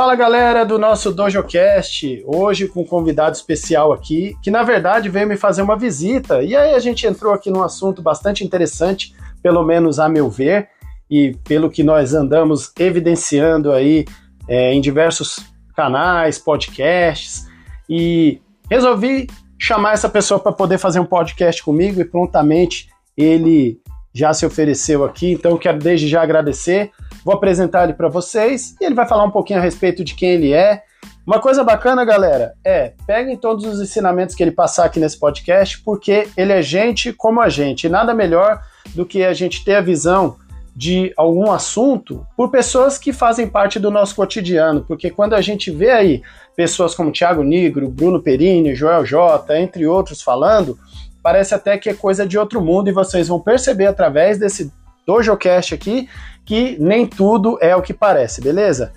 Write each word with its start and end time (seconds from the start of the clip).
Fala 0.00 0.16
galera 0.16 0.64
do 0.64 0.78
nosso 0.78 1.12
DojoCast, 1.12 2.24
hoje 2.24 2.66
com 2.66 2.80
um 2.80 2.86
convidado 2.86 3.36
especial 3.36 3.92
aqui, 3.92 4.34
que 4.42 4.50
na 4.50 4.62
verdade 4.62 5.10
veio 5.10 5.28
me 5.28 5.36
fazer 5.36 5.60
uma 5.60 5.76
visita. 5.76 6.42
E 6.42 6.56
aí 6.56 6.72
a 6.72 6.78
gente 6.78 7.06
entrou 7.06 7.34
aqui 7.34 7.50
num 7.50 7.62
assunto 7.62 8.00
bastante 8.00 8.42
interessante, 8.42 9.14
pelo 9.42 9.62
menos 9.62 9.98
a 9.98 10.08
meu 10.08 10.30
ver, 10.30 10.70
e 11.10 11.36
pelo 11.44 11.68
que 11.68 11.82
nós 11.82 12.14
andamos 12.14 12.72
evidenciando 12.78 13.72
aí 13.72 14.06
é, 14.48 14.72
em 14.72 14.80
diversos 14.80 15.40
canais, 15.76 16.38
podcasts, 16.38 17.46
e 17.86 18.40
resolvi 18.70 19.26
chamar 19.58 19.92
essa 19.92 20.08
pessoa 20.08 20.40
para 20.40 20.50
poder 20.50 20.78
fazer 20.78 20.98
um 20.98 21.04
podcast 21.04 21.62
comigo 21.62 22.00
e 22.00 22.06
prontamente 22.06 22.88
ele 23.14 23.78
já 24.14 24.32
se 24.32 24.46
ofereceu 24.46 25.04
aqui, 25.04 25.32
então 25.32 25.58
quero 25.58 25.78
desde 25.78 26.08
já 26.08 26.22
agradecer. 26.22 26.90
Vou 27.24 27.34
apresentar 27.34 27.84
ele 27.84 27.94
para 27.94 28.08
vocês 28.08 28.74
e 28.80 28.84
ele 28.84 28.94
vai 28.94 29.06
falar 29.06 29.24
um 29.24 29.30
pouquinho 29.30 29.58
a 29.58 29.62
respeito 29.62 30.04
de 30.04 30.14
quem 30.14 30.30
ele 30.30 30.52
é. 30.52 30.82
Uma 31.26 31.38
coisa 31.38 31.62
bacana, 31.62 32.04
galera, 32.04 32.54
é 32.64 32.92
peguem 33.06 33.36
todos 33.36 33.64
os 33.64 33.80
ensinamentos 33.80 34.34
que 34.34 34.42
ele 34.42 34.50
passar 34.50 34.86
aqui 34.86 34.98
nesse 34.98 35.18
podcast, 35.18 35.80
porque 35.82 36.28
ele 36.36 36.52
é 36.52 36.62
gente 36.62 37.12
como 37.12 37.40
a 37.40 37.48
gente. 37.48 37.86
E 37.86 37.90
nada 37.90 38.14
melhor 38.14 38.62
do 38.94 39.04
que 39.04 39.22
a 39.22 39.32
gente 39.32 39.64
ter 39.64 39.76
a 39.76 39.80
visão 39.80 40.36
de 40.74 41.12
algum 41.16 41.50
assunto 41.52 42.26
por 42.36 42.50
pessoas 42.50 42.96
que 42.96 43.12
fazem 43.12 43.46
parte 43.46 43.78
do 43.78 43.90
nosso 43.90 44.14
cotidiano, 44.14 44.84
porque 44.86 45.10
quando 45.10 45.34
a 45.34 45.40
gente 45.40 45.70
vê 45.70 45.90
aí 45.90 46.22
pessoas 46.56 46.94
como 46.94 47.12
Thiago 47.12 47.42
Nigro, 47.42 47.90
Bruno 47.90 48.22
Perini, 48.22 48.74
Joel 48.74 49.04
J, 49.04 49.58
entre 49.58 49.86
outros 49.86 50.22
falando, 50.22 50.78
parece 51.22 51.54
até 51.54 51.76
que 51.76 51.90
é 51.90 51.94
coisa 51.94 52.26
de 52.26 52.38
outro 52.38 52.60
mundo 52.60 52.88
e 52.88 52.92
vocês 52.92 53.28
vão 53.28 53.40
perceber 53.40 53.86
através 53.86 54.38
desse 54.38 54.72
DojoCast 55.10 55.74
aqui 55.74 56.08
que 56.44 56.76
nem 56.80 57.06
tudo 57.06 57.58
é 57.60 57.74
o 57.74 57.82
que 57.82 57.92
parece, 57.92 58.40
beleza? 58.40 58.92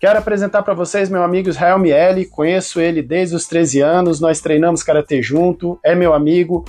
Quero 0.00 0.18
apresentar 0.18 0.62
para 0.62 0.74
vocês 0.74 1.08
meu 1.08 1.22
amigo 1.22 1.48
Israel 1.48 1.78
Miele, 1.78 2.24
conheço 2.24 2.80
ele 2.80 3.02
desde 3.02 3.36
os 3.36 3.46
13 3.46 3.80
anos, 3.80 4.20
nós 4.20 4.40
treinamos 4.40 4.82
karatê 4.82 5.22
junto, 5.22 5.78
é 5.84 5.94
meu 5.94 6.12
amigo. 6.12 6.64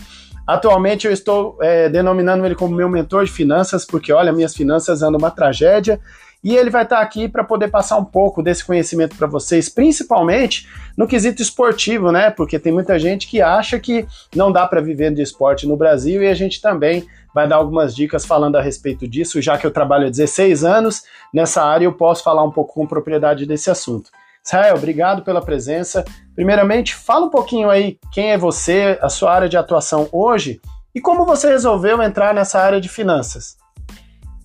Atualmente 0.45 1.07
eu 1.07 1.13
estou 1.13 1.57
é, 1.61 1.89
denominando 1.89 2.45
ele 2.45 2.55
como 2.55 2.75
meu 2.75 2.89
mentor 2.89 3.25
de 3.25 3.31
finanças, 3.31 3.85
porque 3.85 4.11
olha, 4.11 4.31
minhas 4.31 4.55
finanças 4.55 5.01
andam 5.01 5.17
uma 5.17 5.31
tragédia 5.31 5.99
e 6.43 6.55
ele 6.55 6.69
vai 6.69 6.83
estar 6.83 6.99
aqui 6.99 7.27
para 7.29 7.43
poder 7.43 7.69
passar 7.69 7.97
um 7.97 8.03
pouco 8.03 8.43
desse 8.43 8.65
conhecimento 8.65 9.15
para 9.15 9.27
vocês, 9.27 9.69
principalmente 9.69 10.67
no 10.97 11.07
quesito 11.07 11.41
esportivo, 11.41 12.11
né? 12.11 12.29
Porque 12.29 12.59
tem 12.59 12.73
muita 12.73 12.99
gente 12.99 13.27
que 13.27 13.41
acha 13.41 13.79
que 13.79 14.05
não 14.35 14.51
dá 14.51 14.67
para 14.67 14.81
viver 14.81 15.13
de 15.13 15.21
esporte 15.21 15.65
no 15.65 15.77
Brasil 15.77 16.21
e 16.21 16.27
a 16.27 16.33
gente 16.33 16.61
também 16.61 17.07
vai 17.33 17.47
dar 17.47 17.55
algumas 17.55 17.95
dicas 17.95 18.25
falando 18.25 18.55
a 18.55 18.61
respeito 18.61 19.07
disso, 19.07 19.41
já 19.41 19.57
que 19.57 19.65
eu 19.65 19.71
trabalho 19.71 20.07
há 20.07 20.09
16 20.09 20.63
anos 20.63 21.03
nessa 21.33 21.63
área, 21.63 21.85
eu 21.85 21.93
posso 21.93 22.23
falar 22.23 22.43
um 22.43 22.51
pouco 22.51 22.73
com 22.73 22.85
propriedade 22.85 23.45
desse 23.45 23.69
assunto. 23.69 24.11
Israel, 24.45 24.75
obrigado 24.75 25.23
pela 25.23 25.41
presença. 25.41 26.03
Primeiramente, 26.35 26.93
fala 26.93 27.25
um 27.25 27.29
pouquinho 27.29 27.69
aí 27.69 27.97
quem 28.11 28.31
é 28.31 28.37
você, 28.37 28.99
a 29.01 29.07
sua 29.07 29.33
área 29.33 29.47
de 29.47 29.55
atuação 29.55 30.09
hoje 30.11 30.61
e 30.93 30.99
como 30.99 31.25
você 31.25 31.49
resolveu 31.49 32.01
entrar 32.01 32.33
nessa 32.33 32.59
área 32.59 32.79
de 32.79 32.89
finanças. 32.89 33.57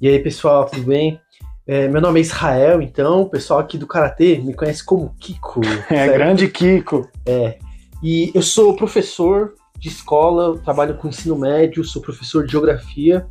E 0.00 0.09
aí, 0.09 0.19
pessoal, 0.20 0.66
tudo 0.66 0.84
bem? 0.84 1.20
É, 1.66 1.89
meu 1.89 2.00
nome 2.00 2.20
é 2.20 2.22
Israel, 2.22 2.81
então 2.81 3.22
o 3.22 3.28
pessoal 3.28 3.61
aqui 3.61 3.77
do 3.77 3.86
Karatê 3.86 4.39
me 4.39 4.55
conhece 4.55 4.83
como 4.83 5.14
Kiko. 5.19 5.61
É, 5.91 6.09
grande 6.09 6.48
Kiko. 6.48 7.06
É. 7.27 7.59
E 8.03 8.31
eu 8.34 8.41
sou 8.41 8.77
professor 8.77 9.55
de 9.79 9.89
escola, 9.89 10.59
trabalho 10.59 10.97
com 10.97 11.09
ensino 11.09 11.39
médio, 11.39 11.84
sou 11.84 12.03
professor 12.03 12.45
de 12.45 12.53
geografia. 12.53 13.27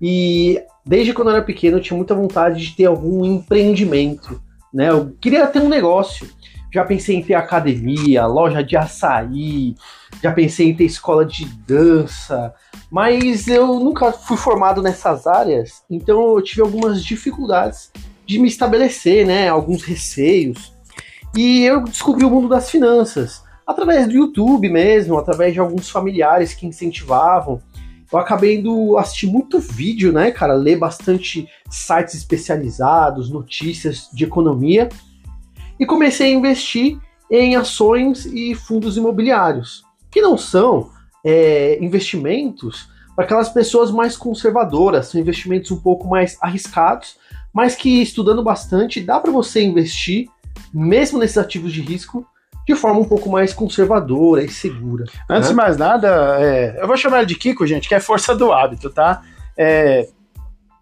E 0.00 0.62
desde 0.84 1.12
quando 1.12 1.28
eu 1.28 1.36
era 1.36 1.44
pequeno 1.44 1.76
eu 1.76 1.82
tinha 1.82 1.96
muita 1.96 2.14
vontade 2.14 2.60
de 2.60 2.74
ter 2.74 2.86
algum 2.86 3.24
empreendimento. 3.24 4.40
Né? 4.72 4.88
Eu 4.88 5.14
queria 5.20 5.46
ter 5.46 5.60
um 5.60 5.68
negócio. 5.68 6.28
Já 6.72 6.84
pensei 6.84 7.16
em 7.16 7.22
ter 7.22 7.34
academia, 7.34 8.26
loja 8.26 8.62
de 8.62 8.76
açaí, 8.76 9.74
já 10.22 10.32
pensei 10.32 10.68
em 10.68 10.74
ter 10.74 10.84
escola 10.84 11.24
de 11.24 11.46
dança, 11.66 12.54
mas 12.90 13.48
eu 13.48 13.66
nunca 13.80 14.12
fui 14.12 14.36
formado 14.36 14.82
nessas 14.82 15.26
áreas, 15.26 15.82
então 15.88 16.36
eu 16.36 16.42
tive 16.42 16.60
algumas 16.60 17.02
dificuldades 17.02 17.90
de 18.26 18.38
me 18.38 18.48
estabelecer, 18.48 19.26
né? 19.26 19.48
Alguns 19.48 19.82
receios. 19.82 20.74
E 21.34 21.64
eu 21.64 21.84
descobri 21.84 22.26
o 22.26 22.30
mundo 22.30 22.48
das 22.48 22.68
finanças 22.70 23.42
através 23.68 24.06
do 24.08 24.14
YouTube 24.14 24.70
mesmo, 24.70 25.18
através 25.18 25.52
de 25.52 25.60
alguns 25.60 25.90
familiares 25.90 26.54
que 26.54 26.66
incentivavam. 26.66 27.60
Eu 28.10 28.18
acabei 28.18 28.56
indo 28.56 28.96
assistir 28.96 29.26
muito 29.26 29.58
vídeo, 29.58 30.10
né, 30.10 30.30
cara? 30.30 30.54
Ler 30.54 30.78
bastante 30.78 31.46
sites 31.68 32.14
especializados, 32.14 33.28
notícias 33.28 34.08
de 34.10 34.24
economia 34.24 34.88
e 35.78 35.84
comecei 35.84 36.32
a 36.32 36.34
investir 36.34 36.98
em 37.30 37.56
ações 37.56 38.24
e 38.24 38.54
fundos 38.54 38.96
imobiliários, 38.96 39.84
que 40.10 40.22
não 40.22 40.38
são 40.38 40.88
é, 41.22 41.78
investimentos 41.84 42.88
para 43.14 43.26
aquelas 43.26 43.50
pessoas 43.50 43.90
mais 43.90 44.16
conservadoras, 44.16 45.08
são 45.08 45.20
investimentos 45.20 45.70
um 45.70 45.78
pouco 45.78 46.08
mais 46.08 46.38
arriscados, 46.40 47.18
mas 47.52 47.74
que 47.74 48.00
estudando 48.00 48.42
bastante 48.42 48.98
dá 48.98 49.20
para 49.20 49.30
você 49.30 49.62
investir, 49.62 50.26
mesmo 50.72 51.18
nesses 51.18 51.36
ativos 51.36 51.72
de 51.72 51.82
risco, 51.82 52.26
de 52.68 52.74
forma 52.74 53.00
um 53.00 53.04
pouco 53.04 53.30
mais 53.30 53.54
conservadora 53.54 54.44
e 54.44 54.48
segura. 54.50 55.06
Antes 55.28 55.48
né? 55.48 55.48
de 55.48 55.54
mais 55.54 55.78
nada, 55.78 56.36
é, 56.38 56.76
eu 56.78 56.86
vou 56.86 56.98
chamar 56.98 57.18
ele 57.18 57.26
de 57.26 57.34
Kiko, 57.34 57.66
gente, 57.66 57.88
que 57.88 57.94
é 57.94 58.00
força 58.00 58.36
do 58.36 58.52
hábito, 58.52 58.90
tá? 58.90 59.22
É, 59.56 60.06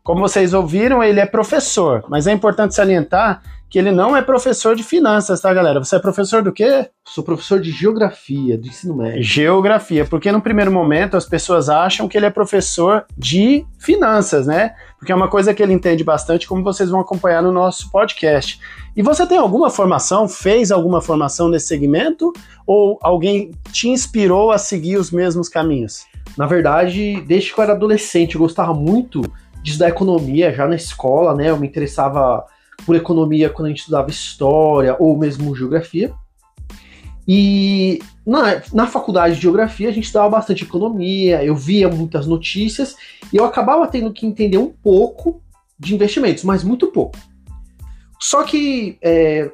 como 0.02 0.20
vocês 0.20 0.52
ouviram, 0.52 1.02
ele 1.02 1.20
é 1.20 1.26
professor, 1.26 2.04
mas 2.08 2.26
é 2.26 2.32
importante 2.32 2.74
salientar 2.74 3.40
que 3.68 3.78
ele 3.78 3.90
não 3.90 4.16
é 4.16 4.22
professor 4.22 4.76
de 4.76 4.82
finanças, 4.82 5.40
tá, 5.40 5.52
galera? 5.52 5.82
Você 5.82 5.96
é 5.96 5.98
professor 5.98 6.42
do 6.42 6.52
quê? 6.52 6.88
Sou 7.04 7.24
professor 7.24 7.60
de 7.60 7.70
geografia, 7.72 8.56
do 8.56 8.66
ensino 8.68 8.94
médio. 8.94 9.22
Geografia, 9.22 10.04
porque 10.04 10.30
no 10.30 10.40
primeiro 10.40 10.70
momento 10.70 11.16
as 11.16 11.26
pessoas 11.26 11.68
acham 11.68 12.06
que 12.06 12.16
ele 12.16 12.26
é 12.26 12.30
professor 12.30 13.04
de 13.16 13.66
finanças, 13.78 14.46
né? 14.46 14.74
Porque 14.98 15.10
é 15.10 15.14
uma 15.14 15.28
coisa 15.28 15.52
que 15.52 15.62
ele 15.62 15.72
entende 15.72 16.04
bastante, 16.04 16.46
como 16.46 16.62
vocês 16.62 16.90
vão 16.90 17.00
acompanhar 17.00 17.42
no 17.42 17.50
nosso 17.50 17.90
podcast. 17.90 18.60
E 18.96 19.02
você 19.02 19.26
tem 19.26 19.36
alguma 19.36 19.68
formação, 19.68 20.28
fez 20.28 20.70
alguma 20.70 21.02
formação 21.02 21.48
nesse 21.48 21.66
segmento? 21.66 22.32
Ou 22.66 22.98
alguém 23.02 23.50
te 23.72 23.88
inspirou 23.88 24.52
a 24.52 24.58
seguir 24.58 24.96
os 24.96 25.10
mesmos 25.10 25.48
caminhos? 25.48 26.06
Na 26.36 26.46
verdade, 26.46 27.20
desde 27.22 27.52
que 27.52 27.58
eu 27.58 27.64
era 27.64 27.72
adolescente, 27.72 28.36
eu 28.36 28.40
gostava 28.40 28.72
muito 28.72 29.20
de 29.62 29.70
estudar 29.72 29.88
economia 29.88 30.52
já 30.52 30.66
na 30.68 30.76
escola, 30.76 31.34
né? 31.34 31.50
Eu 31.50 31.56
me 31.56 31.66
interessava 31.66 32.44
por 32.84 32.94
economia 32.94 33.50
quando 33.50 33.66
a 33.66 33.68
gente 33.70 33.80
estudava 33.80 34.10
história 34.10 34.96
ou 34.98 35.16
mesmo 35.16 35.54
geografia. 35.54 36.12
E 37.28 37.98
na, 38.24 38.62
na 38.72 38.86
faculdade 38.86 39.34
de 39.34 39.40
geografia 39.40 39.88
a 39.88 39.92
gente 39.92 40.04
estudava 40.04 40.30
bastante 40.30 40.62
economia, 40.62 41.44
eu 41.44 41.56
via 41.56 41.88
muitas 41.88 42.26
notícias 42.26 42.94
e 43.32 43.36
eu 43.36 43.44
acabava 43.44 43.86
tendo 43.88 44.12
que 44.12 44.26
entender 44.26 44.58
um 44.58 44.70
pouco 44.70 45.42
de 45.78 45.94
investimentos, 45.94 46.44
mas 46.44 46.62
muito 46.62 46.86
pouco. 46.88 47.18
Só 48.20 48.44
que 48.44 48.96
é, 49.02 49.50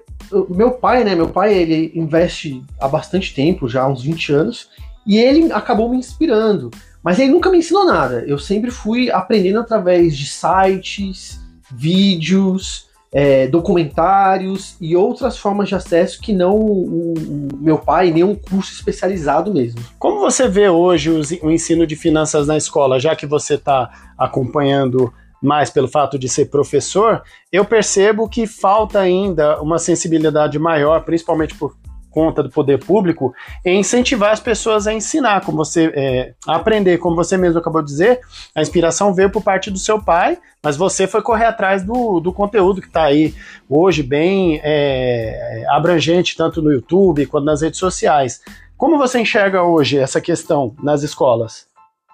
meu 0.49 0.72
pai, 0.72 1.05
né? 1.05 1.15
Meu 1.15 1.28
pai 1.28 1.55
ele 1.55 1.93
investe 1.94 2.62
há 2.81 2.87
bastante 2.87 3.34
tempo, 3.34 3.69
já 3.69 3.82
há 3.82 3.88
uns 3.88 4.03
20 4.03 4.32
anos, 4.32 4.69
e 5.06 5.19
ele 5.19 5.53
acabou 5.53 5.88
me 5.88 5.97
inspirando. 5.97 6.71
Mas 7.03 7.19
ele 7.19 7.32
nunca 7.32 7.50
me 7.50 7.59
ensinou 7.59 7.84
nada. 7.84 8.25
Eu 8.27 8.38
sempre 8.38 8.71
fui 8.71 9.11
aprendendo 9.11 9.59
através 9.59 10.16
de 10.16 10.27
sites, 10.27 11.41
vídeos, 11.72 12.88
é, 13.12 13.47
documentários 13.47 14.75
e 14.81 14.97
outras 14.97 15.37
formas 15.37 15.69
de 15.69 15.75
acesso 15.75 16.21
que 16.21 16.33
não 16.33 16.56
o, 16.56 17.12
o, 17.12 17.49
meu 17.59 17.77
pai, 17.77 18.11
nem 18.11 18.25
um 18.25 18.34
curso 18.34 18.73
especializado 18.73 19.53
mesmo. 19.53 19.81
Como 19.99 20.21
você 20.21 20.49
vê 20.49 20.69
hoje 20.69 21.11
o, 21.11 21.21
o 21.47 21.50
ensino 21.50 21.87
de 21.87 21.95
finanças 21.95 22.47
na 22.47 22.56
escola, 22.56 22.99
já 22.99 23.15
que 23.15 23.27
você 23.27 23.55
está 23.55 23.91
acompanhando 24.17 25.12
mais 25.43 25.69
pelo 25.69 25.88
fato 25.88 26.19
de 26.19 26.29
ser 26.29 26.47
professor, 26.47 27.23
eu 27.50 27.64
percebo 27.64 28.29
que 28.29 28.47
falta 28.47 29.00
ainda 29.00 29.61
uma 29.61 29.79
sensibilidade 29.79 30.58
maior, 30.58 31.05
principalmente 31.05 31.55
por 31.55 31.76
conta 32.12 32.43
do 32.43 32.50
poder 32.50 32.79
público 32.79 33.35
em 33.64 33.81
incentivar 33.81 34.31
as 34.32 34.41
pessoas 34.41 34.87
a 34.87 34.93
ensinar, 34.93 35.44
como 35.44 35.56
você 35.56 35.93
é, 35.94 36.35
a 36.47 36.56
aprender, 36.56 36.99
como 36.99 37.17
você 37.17 37.37
mesmo 37.37 37.59
acabou 37.59 37.82
de 37.82 37.88
dizer, 37.88 38.20
a 38.55 38.61
inspiração 38.61 39.14
veio 39.14 39.31
por 39.31 39.43
parte 39.43 39.70
do 39.70 39.79
seu 39.79 40.00
pai, 40.00 40.38
mas 40.62 40.76
você 40.76 41.09
foi 41.09 41.23
correr 41.23 41.47
atrás 41.47 41.82
do, 41.82 42.20
do 42.20 42.32
conteúdo 42.32 42.81
que 42.81 42.87
está 42.87 43.05
aí 43.05 43.35
hoje 43.69 44.03
bem 44.03 44.61
é, 44.62 45.64
abrangente, 45.70 46.37
tanto 46.37 46.62
no 46.62 46.70
YouTube 46.70 47.26
quanto 47.26 47.44
nas 47.44 47.62
redes 47.62 47.81
sociais. 47.81 48.41
Como 48.76 48.99
você 48.99 49.20
enxerga 49.20 49.62
hoje 49.62 49.99
essa 49.99 50.20
questão 50.20 50.75
nas 50.82 51.03
escolas? 51.03 51.67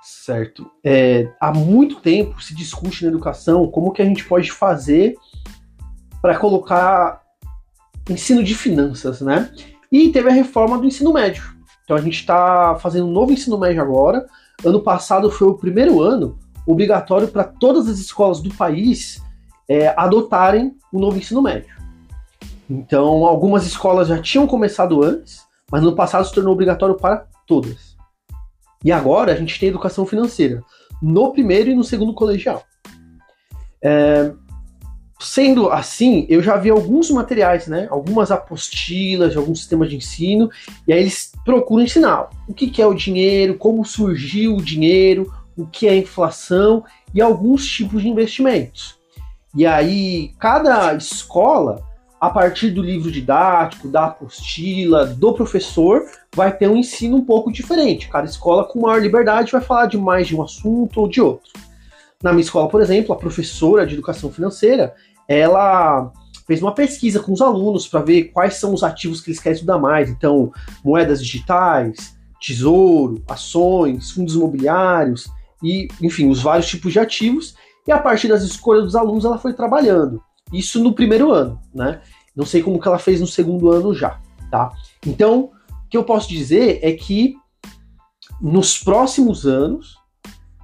Certo. 0.03 0.71
É, 0.85 1.29
há 1.41 1.53
muito 1.53 1.97
tempo 1.97 2.41
se 2.43 2.55
discute 2.55 3.05
na 3.05 3.11
educação 3.11 3.67
como 3.67 3.93
que 3.93 4.01
a 4.01 4.05
gente 4.05 4.25
pode 4.25 4.53
fazer 4.53 5.15
para 6.23 6.39
colocar 6.39 7.23
ensino 8.09 8.43
de 8.43 8.55
finanças, 8.55 9.21
né? 9.21 9.51
E 9.91 10.11
teve 10.11 10.29
a 10.29 10.33
reforma 10.33 10.79
do 10.79 10.87
ensino 10.87 11.13
médio. 11.13 11.43
Então 11.85 11.97
a 11.97 12.01
gente 12.01 12.21
está 12.21 12.77
fazendo 12.77 13.07
um 13.07 13.13
novo 13.13 13.33
ensino 13.33 13.59
médio 13.59 13.83
agora. 13.83 14.27
Ano 14.65 14.81
passado 14.81 15.31
foi 15.31 15.49
o 15.49 15.55
primeiro 15.55 16.03
ano 16.03 16.39
obrigatório 16.67 17.29
para 17.29 17.45
todas 17.45 17.89
as 17.89 17.99
escolas 17.99 18.41
do 18.41 18.53
país 18.55 19.23
é, 19.69 19.95
adotarem 19.97 20.77
o 20.93 20.99
novo 20.99 21.17
ensino 21.17 21.41
médio. 21.41 21.75
Então, 22.69 23.25
algumas 23.25 23.67
escolas 23.67 24.09
já 24.09 24.21
tinham 24.21 24.47
começado 24.47 25.03
antes, 25.03 25.47
mas 25.71 25.83
no 25.83 25.95
passado 25.95 26.27
se 26.27 26.35
tornou 26.35 26.53
obrigatório 26.53 26.95
para 26.95 27.27
todas. 27.47 27.97
E 28.85 28.93
agora 28.93 29.33
a 29.33 29.35
gente 29.35 29.59
tem 29.59 29.71
educação 29.71 30.05
financeira 30.05 30.63
no 31.01 31.33
primeiro 31.33 31.71
e 31.71 31.75
no 31.75 31.83
segundo 31.83 32.13
colegial. 32.13 32.63
É, 33.83 34.33
sendo 35.21 35.71
assim, 35.71 36.27
eu 36.29 36.43
já 36.43 36.57
vi 36.57 36.71
alguns 36.71 37.11
materiais, 37.11 37.67
né? 37.67 37.89
Algumas 37.91 38.31
apostilas 38.31 39.33
de 39.33 39.39
alguns 39.39 39.59
sistemas 39.59 39.91
de 39.91 39.97
ensino, 39.97 40.51
e 40.87 40.93
aí 40.93 41.01
eles 41.01 41.33
procuram 41.45 41.85
ensinar 41.85 42.31
o 42.47 42.55
que, 42.55 42.69
que 42.69 42.81
é 42.81 42.87
o 42.87 42.95
dinheiro, 42.95 43.57
como 43.57 43.85
surgiu 43.85 44.57
o 44.57 44.63
dinheiro, 44.63 45.33
o 45.57 45.67
que 45.67 45.89
é 45.89 45.97
inflação 45.97 46.85
e 47.13 47.21
alguns 47.21 47.67
tipos 47.67 48.03
de 48.03 48.09
investimentos. 48.09 48.97
E 49.57 49.67
aí, 49.67 50.33
cada 50.39 50.95
escola, 50.95 51.83
a 52.21 52.31
partir 52.31 52.71
do 52.71 52.83
livro 52.83 53.11
didático, 53.11 53.89
da 53.89 54.07
apostila, 54.07 55.07
do 55.07 55.33
professor, 55.33 56.05
vai 56.35 56.57
ter 56.57 56.69
um 56.69 56.77
ensino 56.77 57.17
um 57.17 57.25
pouco 57.25 57.51
diferente. 57.51 58.09
Cada 58.09 58.27
escola, 58.27 58.65
com 58.65 58.81
maior 58.81 59.01
liberdade, 59.01 59.51
vai 59.51 59.61
falar 59.61 59.87
de 59.87 59.99
mais 59.99 60.29
de 60.29 60.37
um 60.37 60.43
assunto 60.43 61.01
ou 61.01 61.09
de 61.09 61.21
outro. 61.21 61.51
Na 62.23 62.33
minha 62.33 62.43
escola, 62.43 62.69
por 62.69 62.81
exemplo, 62.83 63.15
a 63.15 63.19
professora 63.19 63.87
de 63.87 63.95
educação 63.95 64.31
financeira, 64.31 64.95
ela 65.29 66.11
fez 66.47 66.63
uma 66.63 66.75
pesquisa 66.75 67.21
com 67.21 67.33
os 67.33 67.43
alunos 67.43 67.87
para 67.87 68.01
ver 68.01 68.33
quais 68.33 68.55
são 68.55 68.73
os 68.73 68.83
ativos 68.83 69.21
que 69.21 69.29
eles 69.29 69.39
querem 69.39 69.55
estudar 69.55 69.79
mais. 69.79 70.09
Então, 70.09 70.51
moedas 70.83 71.23
digitais, 71.23 72.17
tesouro, 72.41 73.23
ações, 73.29 74.11
fundos 74.13 74.35
imobiliários 74.35 75.31
e, 75.63 75.89
enfim, 76.01 76.31
os 76.31 76.41
vários 76.41 76.67
tipos 76.67 76.93
de 76.93 76.99
ativos. 76.99 77.55
E 77.87 77.93
a 77.93 77.99
partir 77.99 78.29
das 78.29 78.43
escolhas 78.43 78.85
dos 78.85 78.97
alunos, 78.97 79.27
ela 79.27 79.39
foi 79.39 79.53
trabalhando. 79.53 80.23
Isso 80.51 80.83
no 80.83 80.95
primeiro 80.95 81.31
ano, 81.33 81.61
né? 81.75 82.01
Não 82.35 82.47
sei 82.47 82.63
como 82.63 82.81
que 82.81 82.89
ela 82.89 82.99
fez 82.99 83.21
no 83.21 83.27
segundo 83.27 83.71
ano 83.71 83.95
já, 83.95 84.19
tá? 84.51 84.73
Então, 85.07 85.51
o 85.85 85.89
que 85.91 85.97
eu 85.97 86.05
posso 86.05 86.29
dizer 86.29 86.79
é 86.83 86.93
que 86.93 87.35
nos 88.41 88.79
próximos 88.79 89.45
anos 89.45 89.98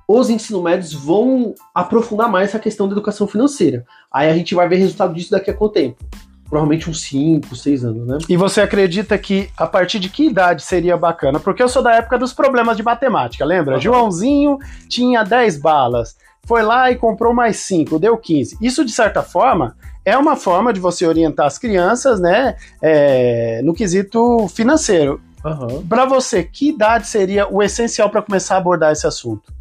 os 0.06 0.30
ensino 0.30 0.62
médios 0.62 0.92
vão 0.92 1.54
aprofundar 1.74 2.30
mais 2.30 2.50
essa 2.50 2.58
questão 2.58 2.86
da 2.86 2.92
educação 2.92 3.26
financeira. 3.26 3.84
Aí 4.12 4.28
a 4.28 4.34
gente 4.34 4.54
vai 4.54 4.68
ver 4.68 4.76
resultado 4.76 5.14
disso 5.14 5.30
daqui 5.30 5.50
a 5.50 5.54
quanto 5.54 5.74
tempo? 5.74 6.04
Provavelmente 6.48 6.90
uns 6.90 7.00
5, 7.02 7.56
6 7.56 7.84
anos, 7.84 8.06
né? 8.06 8.18
E 8.28 8.36
você 8.36 8.60
acredita 8.60 9.16
que 9.16 9.48
a 9.56 9.66
partir 9.66 9.98
de 9.98 10.08
que 10.08 10.26
idade 10.26 10.62
seria 10.62 10.96
bacana? 10.96 11.40
Porque 11.40 11.62
eu 11.62 11.68
sou 11.68 11.82
da 11.82 11.94
época 11.94 12.18
dos 12.18 12.32
problemas 12.32 12.76
de 12.76 12.82
matemática, 12.82 13.44
lembra? 13.44 13.76
Uhum. 13.76 13.80
Joãozinho 13.80 14.58
tinha 14.88 15.24
10 15.24 15.58
balas, 15.58 16.16
foi 16.46 16.62
lá 16.62 16.90
e 16.90 16.96
comprou 16.96 17.32
mais 17.32 17.56
5, 17.56 17.98
deu 17.98 18.16
15. 18.16 18.58
Isso, 18.60 18.84
de 18.84 18.92
certa 18.92 19.22
forma, 19.22 19.74
é 20.04 20.16
uma 20.16 20.36
forma 20.36 20.72
de 20.72 20.78
você 20.80 21.06
orientar 21.06 21.46
as 21.46 21.58
crianças, 21.58 22.20
né, 22.20 22.56
é, 22.82 23.62
no 23.64 23.72
quesito 23.72 24.46
financeiro. 24.48 25.20
Uhum. 25.44 25.86
Para 25.86 26.04
você, 26.04 26.42
que 26.42 26.68
idade 26.68 27.06
seria 27.06 27.46
o 27.50 27.62
essencial 27.62 28.08
para 28.10 28.22
começar 28.22 28.54
a 28.54 28.58
abordar 28.58 28.92
esse 28.92 29.06
assunto? 29.06 29.52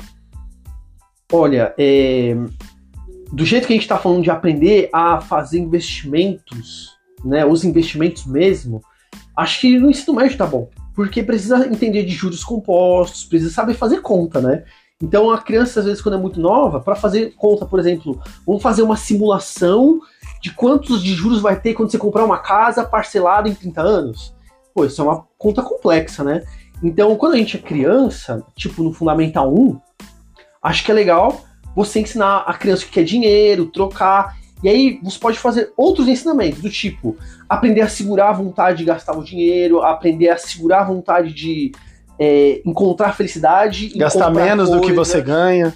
Olha, 1.36 1.74
é, 1.80 2.36
do 3.32 3.44
jeito 3.44 3.66
que 3.66 3.74
a 3.74 3.76
gente 3.76 3.82
está 3.82 3.98
falando 3.98 4.22
de 4.22 4.30
aprender 4.30 4.88
a 4.94 5.20
fazer 5.20 5.58
investimentos, 5.58 6.92
né, 7.26 7.44
os 7.44 7.64
investimentos 7.64 8.28
mesmo, 8.28 8.84
acho 9.36 9.60
que 9.60 9.80
no 9.80 9.90
ensino 9.90 10.16
médio 10.16 10.38
tá 10.38 10.46
bom. 10.46 10.70
Porque 10.94 11.24
precisa 11.24 11.66
entender 11.66 12.04
de 12.04 12.12
juros 12.12 12.44
compostos, 12.44 13.26
precisa 13.26 13.52
saber 13.52 13.74
fazer 13.74 14.02
conta, 14.02 14.40
né? 14.40 14.64
Então 15.02 15.32
a 15.32 15.42
criança, 15.42 15.80
às 15.80 15.88
vezes, 15.88 16.04
quando 16.04 16.20
é 16.20 16.22
muito 16.22 16.40
nova, 16.40 16.80
para 16.80 16.94
fazer 16.94 17.34
conta, 17.36 17.66
por 17.66 17.80
exemplo, 17.80 18.22
vamos 18.46 18.62
fazer 18.62 18.84
uma 18.84 18.96
simulação 18.96 20.00
de 20.40 20.54
quantos 20.54 21.02
de 21.02 21.16
juros 21.16 21.42
vai 21.42 21.60
ter 21.60 21.74
quando 21.74 21.90
você 21.90 21.98
comprar 21.98 22.24
uma 22.26 22.38
casa 22.38 22.86
parcelada 22.86 23.50
em 23.50 23.56
30 23.56 23.82
anos. 23.82 24.36
Pô, 24.72 24.86
isso 24.86 25.02
é 25.02 25.04
uma 25.04 25.26
conta 25.36 25.64
complexa, 25.64 26.24
né? 26.24 26.44
Então, 26.84 27.16
quando 27.16 27.34
a 27.34 27.38
gente 27.38 27.58
é 27.58 27.60
criança, 27.60 28.46
tipo 28.56 28.84
no 28.84 28.94
Fundamental 28.94 29.52
1, 29.52 29.82
acho 30.64 30.84
que 30.84 30.92
é 30.92 30.94
legal 30.94 31.44
você 31.76 32.00
ensinar 32.00 32.44
a 32.48 32.54
criança 32.54 32.86
o 32.86 32.88
que 32.88 33.00
é 33.00 33.04
dinheiro, 33.04 33.66
trocar. 33.66 34.38
E 34.64 34.70
aí 34.70 35.00
você 35.04 35.20
pode 35.20 35.38
fazer 35.38 35.74
outros 35.76 36.08
ensinamentos, 36.08 36.62
do 36.62 36.70
tipo 36.70 37.18
aprender 37.50 37.82
a 37.82 37.90
segurar 37.90 38.30
a 38.30 38.34
vontade 38.34 38.78
de 38.78 38.86
gastar 38.86 39.18
o 39.18 39.24
dinheiro, 39.24 39.82
aprender 39.82 40.30
a 40.30 40.38
segurar 40.38 40.82
a 40.82 40.86
vontade 40.86 41.34
de 41.34 41.72
é, 42.18 42.62
encontrar 42.66 43.14
felicidade. 43.14 43.90
Gastar 43.98 44.32
menos 44.32 44.70
coisa. 44.70 44.82
do 44.82 44.88
que 44.88 44.94
você 44.94 45.22
ganha. 45.22 45.74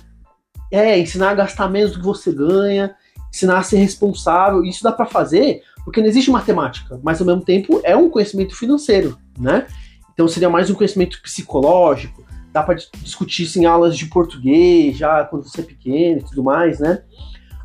É, 0.72 0.98
ensinar 0.98 1.32
a 1.32 1.36
gastar 1.36 1.70
menos 1.70 1.92
do 1.92 2.00
que 2.00 2.06
você 2.06 2.32
ganha, 2.32 2.96
ensinar 3.34 3.58
a 3.58 3.64
ser 3.64 3.78
responsável. 3.78 4.64
Isso 4.64 4.84
dá 4.84 4.92
para 4.92 5.06
fazer 5.06 5.62
porque 5.88 6.02
não 6.02 6.08
existe 6.10 6.30
matemática, 6.30 7.00
mas 7.02 7.22
ao 7.22 7.26
mesmo 7.26 7.42
tempo 7.42 7.80
é 7.82 7.96
um 7.96 8.10
conhecimento 8.10 8.54
financeiro, 8.54 9.18
né? 9.40 9.68
Então 10.14 10.28
seria 10.28 10.50
mais 10.50 10.70
um 10.70 10.74
conhecimento 10.74 11.22
psicológico, 11.22 12.26
dá 12.58 12.64
para 12.64 12.76
discutir 12.76 13.44
isso 13.44 13.60
em 13.60 13.66
aulas 13.66 13.96
de 13.96 14.08
português, 14.08 14.98
já 14.98 15.24
quando 15.24 15.44
você 15.44 15.62
é 15.62 15.64
pequeno 15.64 16.20
e 16.20 16.24
tudo 16.24 16.44
mais, 16.44 16.80
né? 16.80 17.04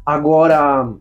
Agora, 0.05 0.93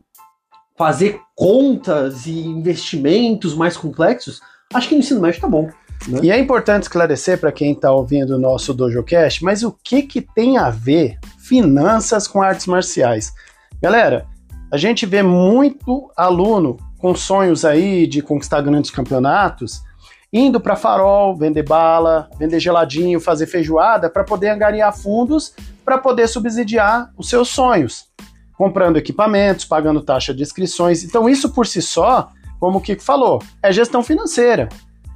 fazer 0.78 1.20
contas 1.36 2.26
e 2.26 2.40
investimentos 2.40 3.54
mais 3.54 3.76
complexos, 3.76 4.40
acho 4.74 4.88
que 4.88 4.96
no 4.96 5.02
ensino 5.02 5.20
médio 5.20 5.42
tá 5.42 5.48
bom. 5.48 5.70
Né? 6.08 6.20
E 6.24 6.32
é 6.32 6.40
importante 6.40 6.84
esclarecer 6.84 7.38
para 7.38 7.52
quem 7.52 7.74
está 7.74 7.92
ouvindo 7.92 8.36
o 8.36 8.40
nosso 8.40 8.74
DojoCast, 8.74 9.44
mas 9.44 9.62
o 9.62 9.76
que, 9.84 10.04
que 10.04 10.22
tem 10.22 10.58
a 10.58 10.70
ver 10.70 11.18
finanças 11.38 12.28
com 12.28 12.42
artes 12.42 12.66
marciais? 12.66 13.34
Galera, 13.82 14.26
a 14.72 14.78
gente 14.78 15.06
vê 15.06 15.22
muito 15.22 16.10
aluno 16.16 16.78
com 16.98 17.14
sonhos 17.14 17.66
aí 17.66 18.08
de 18.08 18.22
conquistar 18.22 18.62
grandes 18.62 18.90
campeonatos, 18.90 19.82
indo 20.32 20.60
para 20.60 20.76
farol, 20.76 21.36
vender 21.36 21.64
bala, 21.64 22.30
vender 22.40 22.60
geladinho, 22.60 23.20
fazer 23.20 23.48
feijoada 23.48 24.10
para 24.10 24.24
poder 24.24 24.50
angariar 24.50 24.96
fundos 24.96 25.54
para 25.84 25.98
poder 25.98 26.28
subsidiar 26.28 27.12
os 27.18 27.30
seus 27.30 27.50
sonhos, 27.50 28.06
comprando 28.58 28.98
equipamentos, 28.98 29.66
pagando 29.66 30.02
taxa 30.02 30.34
de 30.34 30.42
inscrições. 30.42 31.04
Então 31.04 31.30
isso 31.30 31.50
por 31.50 31.68
si 31.68 31.82
só, 31.82 32.30
como 32.60 32.78
o 32.78 32.82
Kiko 32.82 33.02
falou, 33.02 33.42
é 33.62 33.72
gestão 33.72 34.04
financeira. 34.04 34.70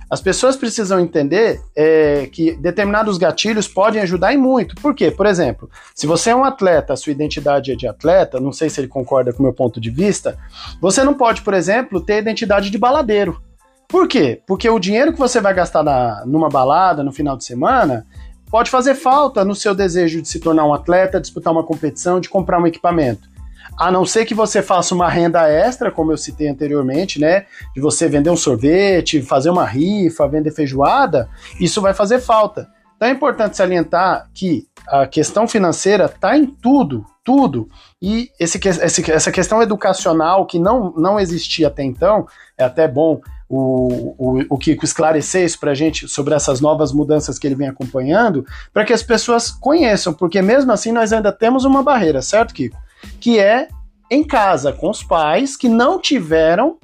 As 0.10 0.22
pessoas 0.22 0.56
precisam 0.56 1.00
entender 1.00 1.62
é, 1.76 2.28
que 2.32 2.56
determinados 2.58 3.18
gatilhos 3.18 3.68
podem 3.68 4.02
ajudar 4.02 4.34
e 4.34 4.38
muito. 4.38 4.76
Por 4.76 4.94
quê? 4.94 5.10
Por 5.10 5.26
exemplo, 5.26 5.70
se 5.96 6.06
você 6.06 6.30
é 6.30 6.36
um 6.36 6.44
atleta, 6.44 6.96
sua 6.96 7.12
identidade 7.12 7.72
é 7.72 7.75
de 7.75 7.88
atleta, 7.88 8.39
não 8.39 8.51
sei 8.51 8.70
se 8.70 8.80
ele 8.80 8.88
concorda 8.88 9.34
com 9.34 9.39
o 9.39 9.44
meu 9.44 9.54
ponto 9.54 9.82
de 9.82 9.89
vista, 9.89 10.38
você 10.80 11.04
não 11.04 11.16
pode, 11.16 11.42
por 11.42 11.56
exemplo, 11.56 12.00
ter 12.00 12.20
identidade 12.20 12.70
de 12.70 12.78
baladeiro. 12.78 13.42
Por 13.96 14.10
quê? 14.10 14.42
Porque 14.46 14.70
o 14.70 14.78
dinheiro 14.78 15.14
que 15.14 15.18
você 15.18 15.40
vai 15.40 15.54
gastar 15.54 15.82
na, 15.82 16.25
numa 16.25 16.50
balada 16.50 17.02
no 17.02 17.14
final 17.14 17.38
de 17.38 17.46
semana 17.46 18.06
pode 18.52 18.70
fazer 18.70 18.94
falta 18.94 19.46
no 19.46 19.56
seu 19.56 19.74
desejo 19.74 20.22
de 20.22 20.28
se 20.28 20.38
tornar 20.38 20.66
um 20.66 20.74
atleta, 20.74 21.18
disputar 21.18 21.54
uma 21.54 21.64
competição, 21.64 22.20
de 22.20 22.28
comprar 22.28 22.60
um 22.60 22.68
equipamento. 22.68 23.30
A 23.80 23.90
não 23.90 24.06
ser 24.06 24.25
que 24.25 24.36
você 24.36 24.62
faça 24.62 24.94
uma 24.94 25.08
renda 25.08 25.48
extra, 25.48 25.90
como 25.90 26.12
eu 26.12 26.18
citei 26.18 26.50
anteriormente, 26.50 27.22
né? 27.22 27.46
De 27.74 27.80
você 27.80 28.10
vender 28.10 28.30
um 28.30 28.36
sorvete, 28.36 29.22
fazer 29.22 29.50
uma 29.50 29.64
rifa, 29.64 30.28
vender 30.28 30.52
feijoada, 30.52 31.30
isso 31.58 31.82
vai 31.82 31.94
fazer 31.94 32.20
falta. 32.20 32.68
Então 32.98 33.08
é 33.08 33.12
importante 33.12 33.56
salientar 33.56 34.30
que 34.34 34.68
a 34.90 35.08
questão 35.08 35.48
financeira 35.48 36.04
está 36.14 36.38
em 36.38 36.46
tudo, 36.46 37.06
tudo. 37.24 37.70
E 38.02 38.30
esse, 38.38 38.60
esse, 38.68 39.10
essa 39.10 39.32
questão 39.32 39.62
educacional 39.62 40.46
que 40.46 40.60
não, 40.60 40.92
não 40.98 41.18
existia 41.18 41.70
até 41.70 41.84
então, 41.84 42.28
é 42.58 42.66
até 42.66 42.90
bom 42.90 43.22
o, 43.50 44.16
o, 44.18 44.46
o 44.50 44.58
Kiko 44.58 44.84
esclarecer 44.84 45.46
isso 45.46 45.60
para 45.60 45.72
a 45.72 45.75
gente 45.75 46.08
sobre 46.08 46.34
essas 46.34 46.60
novas 46.60 46.92
mudanças 46.92 47.38
que 47.38 47.48
ele 47.48 47.56
vem 47.56 47.68
acompanhando, 47.68 48.46
para 48.74 48.84
que 48.86 48.94
as 48.94 49.04
pessoas 49.04 49.52
conheçam, 49.52 50.14
porque 50.14 50.42
mesmo 50.42 50.72
assim 50.72 50.92
nós 50.92 51.14
ainda 51.14 51.32
temos 51.32 51.66
uma 51.66 51.84
barreira, 51.84 52.22
certo, 52.22 52.54
Kiko? 52.54 52.78
Que 53.20 53.40
é 53.40 53.68
em 54.10 54.24
casa, 54.24 54.72
com 54.72 54.90
os 54.90 55.04
pais 55.04 55.56
que 55.56 55.70
não 55.70 56.00
tiveram. 56.00 56.78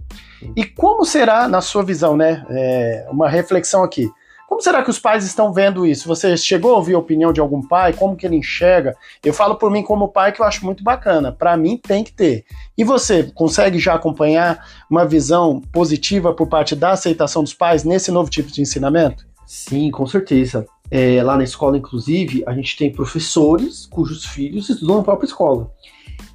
E 0.56 0.66
como 0.66 1.06
será, 1.06 1.48
na 1.48 1.62
sua 1.62 1.84
visão, 1.84 2.18
né? 2.18 2.44
É, 2.50 3.08
uma 3.12 3.30
reflexão 3.30 3.84
aqui. 3.84 4.10
Como 4.52 4.62
será 4.62 4.84
que 4.84 4.90
os 4.90 5.00
pais 5.00 5.24
estão 5.24 5.54
vendo 5.54 5.86
isso? 5.86 6.10
Você 6.10 6.36
chegou 6.36 6.74
a 6.74 6.76
ouvir 6.76 6.94
a 6.94 7.00
opinião 7.00 7.32
de 7.32 7.40
algum 7.40 7.66
pai? 7.66 7.94
Como 7.94 8.18
que 8.18 8.26
ele 8.26 8.36
enxerga? 8.36 8.98
Eu 9.24 9.34
falo 9.34 9.56
por 9.56 9.72
mim 9.72 9.82
como 9.82 10.10
pai 10.10 10.34
que 10.34 10.42
eu 10.42 10.46
acho 10.46 10.66
muito 10.66 10.84
bacana. 10.84 11.32
Para 11.32 11.56
mim 11.56 11.78
tem 11.78 12.04
que 12.04 12.12
ter. 12.12 12.44
E 12.78 12.84
você 12.84 13.32
consegue 13.34 13.80
já 13.80 13.94
acompanhar 13.94 14.68
uma 14.90 15.06
visão 15.06 15.62
positiva 15.72 16.34
por 16.34 16.48
parte 16.48 16.76
da 16.76 16.92
aceitação 16.92 17.44
dos 17.44 17.54
pais 17.54 17.86
nesse 17.86 18.12
novo 18.12 18.30
tipo 18.30 18.52
de 18.52 18.62
ensinamento? 18.62 19.26
Sim, 19.48 19.90
com 19.90 20.06
certeza. 20.06 20.68
É, 20.92 21.24
lá 21.24 21.38
na 21.38 21.46
escola, 21.46 21.78
inclusive, 21.78 22.44
a 22.46 22.54
gente 22.54 22.76
tem 22.76 22.92
professores 22.92 23.86
cujos 23.86 24.26
filhos 24.26 24.70
estudam 24.70 24.98
na 24.98 25.04
própria 25.04 25.28
escola. 25.28 25.72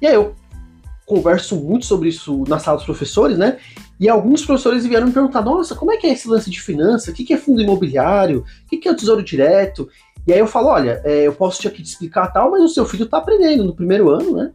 E 0.01 0.07
aí 0.07 0.15
eu 0.15 0.33
converso 1.05 1.55
muito 1.55 1.85
sobre 1.85 2.09
isso 2.09 2.43
na 2.47 2.57
sala 2.57 2.77
dos 2.77 2.85
professores, 2.85 3.37
né? 3.37 3.59
E 3.99 4.07
alguns 4.07 4.45
professores 4.45 4.85
vieram 4.85 5.07
me 5.07 5.13
perguntar: 5.13 5.41
nossa, 5.41 5.73
como 5.75 5.91
é 5.91 5.97
que 5.97 6.05
é 6.07 6.11
esse 6.13 6.27
lance 6.27 6.49
de 6.49 6.61
finança? 6.61 7.11
O 7.11 7.13
que 7.13 7.33
é 7.33 7.37
fundo 7.37 7.61
imobiliário? 7.61 8.43
O 8.65 8.79
que 8.79 8.87
é 8.87 8.91
o 8.91 8.95
tesouro 8.95 9.23
direto? 9.23 9.87
E 10.27 10.33
aí 10.33 10.39
eu 10.39 10.47
falo: 10.47 10.67
olha, 10.67 11.01
é, 11.03 11.27
eu 11.27 11.33
posso 11.33 11.59
te 11.59 11.67
aqui 11.67 11.81
te 11.81 11.87
explicar 11.89 12.27
tal, 12.31 12.51
mas 12.51 12.61
o 12.63 12.69
seu 12.69 12.85
filho 12.85 13.05
está 13.05 13.17
aprendendo 13.17 13.63
no 13.63 13.75
primeiro 13.75 14.09
ano, 14.09 14.35
né? 14.35 14.51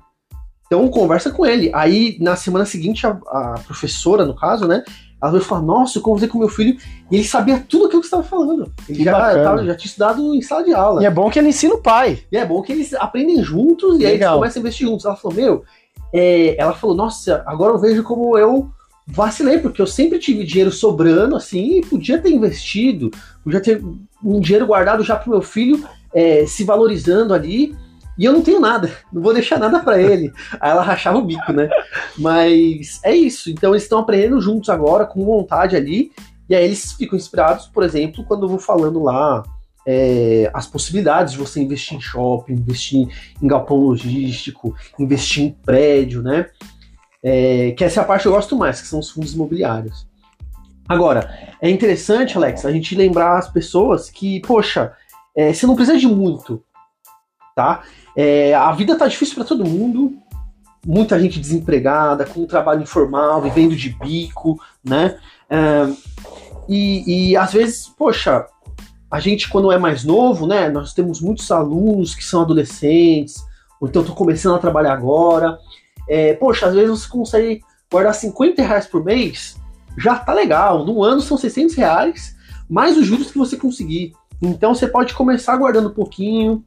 Então 0.66 0.88
conversa 0.88 1.30
com 1.30 1.44
ele. 1.44 1.70
Aí 1.74 2.16
na 2.20 2.34
semana 2.36 2.64
seguinte, 2.64 3.06
a, 3.06 3.10
a 3.10 3.60
professora, 3.66 4.24
no 4.24 4.34
caso, 4.34 4.66
né? 4.66 4.82
Ela 5.20 5.30
veio 5.32 5.44
falar, 5.44 5.62
nossa, 5.62 5.98
eu 5.98 6.02
conversei 6.02 6.28
com 6.28 6.36
meu 6.38 6.48
filho 6.48 6.76
e 7.08 7.14
ele 7.14 7.22
sabia 7.24 7.64
tudo 7.68 7.84
aquilo 7.86 8.00
que 8.00 8.08
você 8.08 8.16
estava 8.16 8.24
falando. 8.24 8.72
Ele 8.88 8.98
Que 8.98 9.04
já, 9.04 9.12
tava- 9.12 9.64
já 9.64 9.74
tinha 9.76 9.86
estudado 9.86 10.34
em 10.34 10.42
sala 10.42 10.64
de 10.64 10.74
aula. 10.74 11.00
E 11.00 11.06
é 11.06 11.10
bom 11.10 11.30
que 11.30 11.38
ele 11.38 11.48
ensina 11.50 11.74
o 11.74 11.82
pai. 11.82 12.18
E 12.32 12.36
é 12.36 12.44
bom 12.44 12.60
que 12.60 12.72
eles 12.72 12.92
aprendem 12.94 13.40
juntos 13.40 14.00
e 14.00 14.04
aí 14.04 14.12
eles 14.12 14.20
Legal. 14.20 14.38
começam 14.38 14.58
a 14.58 14.62
investir 14.62 14.88
juntos. 14.88 15.04
Ela 15.04 15.14
falou, 15.14 15.36
meu, 15.36 15.64
é, 16.12 16.60
ela 16.60 16.72
falou, 16.72 16.96
nossa, 16.96 17.40
agora 17.46 17.72
eu 17.72 17.78
vejo 17.78 18.02
como 18.02 18.36
eu 18.36 18.68
vacilei, 19.06 19.58
porque 19.58 19.80
eu 19.80 19.86
sempre 19.86 20.18
tive 20.18 20.44
dinheiro 20.44 20.70
sobrando, 20.70 21.36
assim, 21.36 21.78
e 21.78 21.86
podia 21.86 22.18
ter 22.18 22.30
investido, 22.30 23.10
podia 23.42 23.60
ter 23.60 23.82
um 24.22 24.40
dinheiro 24.40 24.66
guardado 24.66 25.02
já 25.02 25.16
pro 25.16 25.30
meu 25.30 25.42
filho 25.42 25.84
é, 26.14 26.46
se 26.46 26.64
valorizando 26.64 27.34
ali, 27.34 27.76
e 28.18 28.24
eu 28.24 28.32
não 28.32 28.42
tenho 28.42 28.60
nada, 28.60 28.90
não 29.12 29.22
vou 29.22 29.32
deixar 29.32 29.58
nada 29.58 29.80
para 29.80 30.00
ele. 30.00 30.32
Aí 30.60 30.70
ela 30.70 30.82
rachava 30.82 31.18
o 31.18 31.24
bico, 31.24 31.52
né? 31.52 31.68
Mas 32.18 33.00
é 33.02 33.14
isso, 33.14 33.50
então 33.50 33.70
eles 33.70 33.82
estão 33.82 33.98
aprendendo 33.98 34.40
juntos 34.40 34.68
agora, 34.68 35.06
com 35.06 35.24
vontade 35.24 35.76
ali, 35.76 36.12
e 36.48 36.54
aí 36.54 36.64
eles 36.64 36.92
ficam 36.92 37.16
inspirados, 37.16 37.66
por 37.66 37.82
exemplo, 37.82 38.24
quando 38.24 38.44
eu 38.44 38.48
vou 38.48 38.58
falando 38.58 39.02
lá 39.02 39.42
é, 39.86 40.50
as 40.54 40.66
possibilidades 40.66 41.32
de 41.32 41.38
você 41.38 41.60
investir 41.60 41.96
em 41.96 42.00
shopping, 42.00 42.52
investir 42.52 43.08
em 43.40 43.46
galpão 43.46 43.78
logístico, 43.78 44.74
investir 44.98 45.44
em 45.44 45.50
prédio, 45.50 46.22
né? 46.22 46.46
É, 47.24 47.72
que 47.72 47.84
essa 47.84 48.00
é 48.00 48.02
a 48.02 48.06
parte 48.06 48.22
que 48.22 48.28
eu 48.28 48.32
gosto 48.32 48.56
mais, 48.56 48.80
que 48.80 48.86
são 48.86 48.98
os 48.98 49.10
fundos 49.10 49.34
imobiliários. 49.34 50.06
Agora, 50.88 51.32
é 51.60 51.70
interessante, 51.70 52.36
Alex, 52.36 52.66
a 52.66 52.72
gente 52.72 52.94
lembrar 52.94 53.38
as 53.38 53.48
pessoas 53.48 54.10
que, 54.10 54.40
poxa, 54.40 54.92
é, 55.34 55.52
você 55.52 55.66
não 55.66 55.76
precisa 55.76 55.96
de 55.96 56.06
muito, 56.06 56.62
tá? 57.54 57.82
É, 58.16 58.54
a 58.54 58.72
vida 58.72 58.96
tá 58.96 59.06
difícil 59.06 59.36
para 59.36 59.44
todo 59.44 59.64
mundo, 59.64 60.12
muita 60.84 61.18
gente 61.20 61.38
desempregada, 61.38 62.26
com 62.26 62.44
trabalho 62.46 62.82
informal, 62.82 63.40
vivendo 63.40 63.76
de 63.76 63.90
bico, 63.90 64.60
né? 64.84 65.18
É, 65.48 65.88
e, 66.68 67.30
e 67.30 67.36
às 67.36 67.52
vezes, 67.52 67.88
poxa, 67.88 68.46
a 69.10 69.20
gente 69.20 69.48
quando 69.48 69.70
é 69.70 69.78
mais 69.78 70.04
novo, 70.04 70.46
né? 70.46 70.68
Nós 70.68 70.92
temos 70.92 71.20
muitos 71.20 71.50
alunos 71.50 72.14
que 72.14 72.24
são 72.24 72.42
adolescentes, 72.42 73.44
ou 73.80 73.88
então 73.88 74.02
estão 74.02 74.14
começando 74.14 74.56
a 74.56 74.58
trabalhar 74.58 74.92
agora. 74.92 75.58
É, 76.08 76.34
poxa, 76.34 76.66
às 76.66 76.74
vezes 76.74 76.90
você 76.90 77.08
consegue 77.08 77.60
guardar 77.90 78.14
50 78.14 78.62
reais 78.62 78.86
por 78.86 79.04
mês, 79.04 79.56
já 79.98 80.16
tá 80.16 80.32
legal. 80.32 80.84
No 80.84 81.02
ano 81.02 81.20
são 81.20 81.36
600 81.36 81.74
reais, 81.76 82.36
mais 82.68 82.96
os 82.96 83.06
juros 83.06 83.30
que 83.30 83.38
você 83.38 83.56
conseguir. 83.56 84.12
Então 84.40 84.74
você 84.74 84.86
pode 84.86 85.14
começar 85.14 85.56
guardando 85.56 85.88
um 85.88 85.94
pouquinho. 85.94 86.64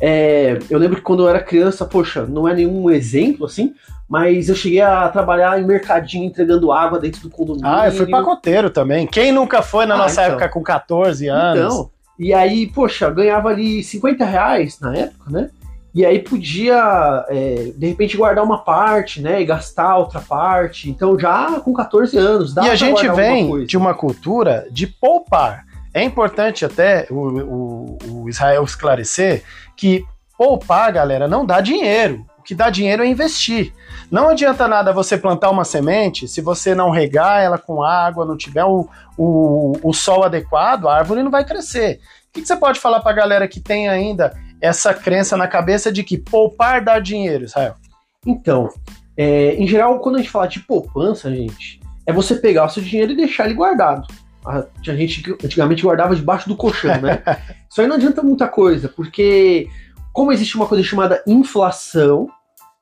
É, 0.00 0.58
eu 0.70 0.78
lembro 0.78 0.96
que 0.96 1.02
quando 1.02 1.22
eu 1.24 1.28
era 1.28 1.40
criança, 1.42 1.84
poxa, 1.84 2.24
não 2.26 2.46
é 2.46 2.54
nenhum 2.54 2.88
exemplo 2.90 3.46
assim, 3.46 3.74
mas 4.08 4.48
eu 4.48 4.54
cheguei 4.54 4.80
a 4.80 5.08
trabalhar 5.08 5.60
em 5.60 5.66
mercadinho 5.66 6.24
entregando 6.24 6.70
água 6.70 6.98
dentro 6.98 7.20
do 7.22 7.30
condomínio. 7.30 7.68
Ah, 7.68 7.86
eu 7.88 7.92
fui 7.92 8.06
pacoteiro 8.06 8.70
também. 8.70 9.06
Quem 9.06 9.32
nunca 9.32 9.60
foi 9.60 9.86
na 9.86 9.94
Ah, 9.94 9.98
nossa 9.98 10.22
então. 10.22 10.32
época 10.32 10.48
com 10.50 10.62
14 10.62 11.26
anos? 11.28 11.74
Então, 11.74 11.90
e 12.18 12.32
aí, 12.32 12.66
poxa, 12.68 13.10
ganhava 13.10 13.48
ali 13.48 13.82
50 13.82 14.24
reais 14.24 14.78
na 14.80 14.96
época, 14.96 15.30
né? 15.30 15.50
E 15.94 16.04
aí 16.04 16.18
podia, 16.18 17.24
é, 17.28 17.72
de 17.76 17.86
repente, 17.88 18.16
guardar 18.16 18.44
uma 18.44 18.58
parte, 18.58 19.20
né? 19.22 19.40
E 19.40 19.44
gastar 19.44 19.96
outra 19.96 20.20
parte. 20.20 20.88
Então, 20.90 21.18
já 21.18 21.58
com 21.60 21.72
14 21.72 22.16
anos, 22.16 22.54
dá 22.54 22.66
e 22.66 22.70
a 22.70 22.74
gente 22.74 23.08
vem 23.16 23.48
coisa. 23.48 23.66
de 23.66 23.76
uma 23.76 23.94
cultura 23.94 24.66
de 24.70 24.86
poupar. 24.86 25.64
É 25.94 26.02
importante 26.02 26.64
até 26.64 27.06
o, 27.10 27.14
o- 27.16 27.98
o 28.24 28.28
Israel 28.28 28.62
esclarecer 28.64 29.42
que 29.76 30.04
poupar, 30.36 30.92
galera, 30.92 31.26
não 31.26 31.44
dá 31.44 31.60
dinheiro. 31.60 32.24
O 32.38 32.42
que 32.42 32.54
dá 32.54 32.70
dinheiro 32.70 33.02
é 33.02 33.06
investir. 33.06 33.72
Não 34.10 34.28
adianta 34.28 34.68
nada 34.68 34.92
você 34.92 35.18
plantar 35.18 35.50
uma 35.50 35.64
semente 35.64 36.28
se 36.28 36.40
você 36.40 36.74
não 36.74 36.90
regar 36.90 37.42
ela 37.42 37.58
com 37.58 37.82
água, 37.82 38.24
não 38.24 38.36
tiver 38.36 38.64
o, 38.64 38.88
o, 39.16 39.72
o 39.82 39.92
sol 39.92 40.22
adequado, 40.24 40.86
a 40.88 40.96
árvore 40.96 41.22
não 41.22 41.30
vai 41.30 41.44
crescer. 41.44 41.98
O 42.28 42.32
que, 42.32 42.42
que 42.42 42.46
você 42.46 42.56
pode 42.56 42.78
falar 42.78 43.00
pra 43.00 43.12
galera 43.12 43.48
que 43.48 43.58
tem 43.60 43.88
ainda 43.88 44.34
essa 44.60 44.92
crença 44.92 45.36
na 45.36 45.46
cabeça 45.46 45.92
de 45.92 46.02
que 46.02 46.18
poupar 46.18 46.84
dá 46.84 46.98
dinheiro, 46.98 47.44
Israel? 47.44 47.74
Então, 48.26 48.68
é, 49.16 49.54
em 49.54 49.66
geral, 49.66 49.98
quando 50.00 50.16
a 50.16 50.18
gente 50.18 50.30
fala 50.30 50.46
de 50.46 50.60
poupança, 50.60 51.30
gente, 51.34 51.80
é 52.06 52.12
você 52.12 52.36
pegar 52.36 52.66
o 52.66 52.68
seu 52.68 52.82
dinheiro 52.82 53.12
e 53.12 53.16
deixar 53.16 53.44
ele 53.46 53.54
guardado. 53.54 54.06
A 54.44 54.58
a 54.58 54.96
gente 54.96 55.22
antigamente 55.44 55.82
guardava 55.82 56.16
debaixo 56.16 56.48
do 56.48 56.56
colchão, 56.56 57.00
né? 57.00 57.22
Isso 57.70 57.80
aí 57.80 57.86
não 57.86 57.96
adianta 57.96 58.22
muita 58.22 58.48
coisa, 58.48 58.88
porque 58.88 59.68
como 60.12 60.32
existe 60.32 60.56
uma 60.56 60.66
coisa 60.66 60.82
chamada 60.82 61.22
inflação, 61.26 62.28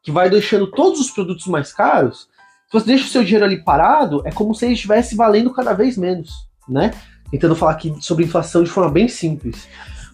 que 0.03 0.13
vai 0.13 0.31
deixando 0.31 0.71
todos 0.71 1.01
os 1.01 1.11
produtos 1.11 1.47
mais 1.47 1.73
caros, 1.73 2.29
se 2.67 2.73
você 2.73 2.87
deixa 2.87 3.05
o 3.05 3.09
seu 3.09 3.25
dinheiro 3.25 3.45
ali 3.45 3.63
parado, 3.63 4.23
é 4.25 4.31
como 4.31 4.55
se 4.55 4.65
ele 4.65 4.75
estivesse 4.75 5.17
valendo 5.17 5.53
cada 5.53 5.73
vez 5.73 5.97
menos, 5.97 6.31
né? 6.69 6.93
Tentando 7.31 7.57
falar 7.57 7.73
aqui 7.73 7.95
sobre 8.01 8.25
inflação 8.25 8.63
de 8.63 8.71
forma 8.71 8.91
bem 8.91 9.09
simples. 9.09 9.69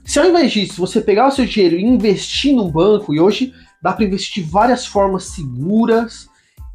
Se 0.04 0.18
ao 0.18 0.26
invés 0.26 0.52
disso 0.52 0.80
você 0.80 1.00
pegar 1.00 1.28
o 1.28 1.30
seu 1.30 1.46
dinheiro 1.46 1.76
e 1.76 1.84
investir 1.84 2.54
num 2.54 2.70
banco, 2.70 3.14
e 3.14 3.20
hoje 3.20 3.52
dá 3.82 3.92
para 3.92 4.04
investir 4.04 4.42
de 4.42 4.50
várias 4.50 4.86
formas 4.86 5.24
seguras 5.24 6.28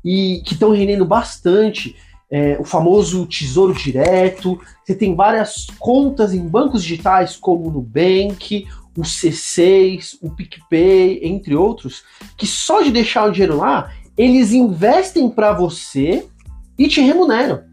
e 0.03 0.41
que 0.45 0.53
estão 0.53 0.71
rendendo 0.71 1.05
bastante, 1.05 1.95
é, 2.29 2.57
o 2.59 2.63
famoso 2.63 3.25
tesouro 3.25 3.73
direto, 3.73 4.59
você 4.83 4.95
tem 4.95 5.15
várias 5.15 5.67
contas 5.79 6.33
em 6.33 6.47
bancos 6.47 6.83
digitais 6.83 7.35
como 7.35 7.67
o 7.67 7.71
Nubank, 7.71 8.67
o 8.97 9.01
C6, 9.01 10.17
o 10.21 10.31
PicPay, 10.31 11.19
entre 11.23 11.55
outros, 11.55 12.03
que 12.35 12.47
só 12.47 12.81
de 12.81 12.91
deixar 12.91 13.27
o 13.27 13.31
dinheiro 13.31 13.57
lá, 13.57 13.91
eles 14.17 14.51
investem 14.51 15.29
para 15.29 15.53
você 15.53 16.25
e 16.77 16.87
te 16.87 17.01
remuneram. 17.01 17.66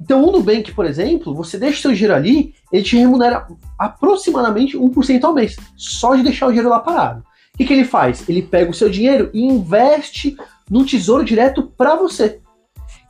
Então, 0.00 0.24
o 0.24 0.32
Nubank, 0.32 0.72
por 0.72 0.86
exemplo, 0.86 1.34
você 1.34 1.58
deixa 1.58 1.78
o 1.78 1.82
seu 1.82 1.92
dinheiro 1.92 2.14
ali, 2.14 2.54
ele 2.72 2.82
te 2.82 2.96
remunera 2.96 3.46
aproximadamente 3.78 4.76
1% 4.78 5.24
ao 5.24 5.34
mês, 5.34 5.56
só 5.76 6.14
de 6.14 6.22
deixar 6.22 6.46
o 6.46 6.50
dinheiro 6.50 6.70
lá 6.70 6.80
parado. 6.80 7.22
O 7.54 7.58
que, 7.58 7.64
que 7.66 7.72
ele 7.72 7.84
faz? 7.84 8.26
Ele 8.28 8.40
pega 8.40 8.70
o 8.70 8.74
seu 8.74 8.88
dinheiro 8.88 9.28
e 9.34 9.44
investe 9.44 10.36
no 10.70 10.84
tesouro 10.86 11.24
direto 11.24 11.64
para 11.76 11.96
você. 11.96 12.40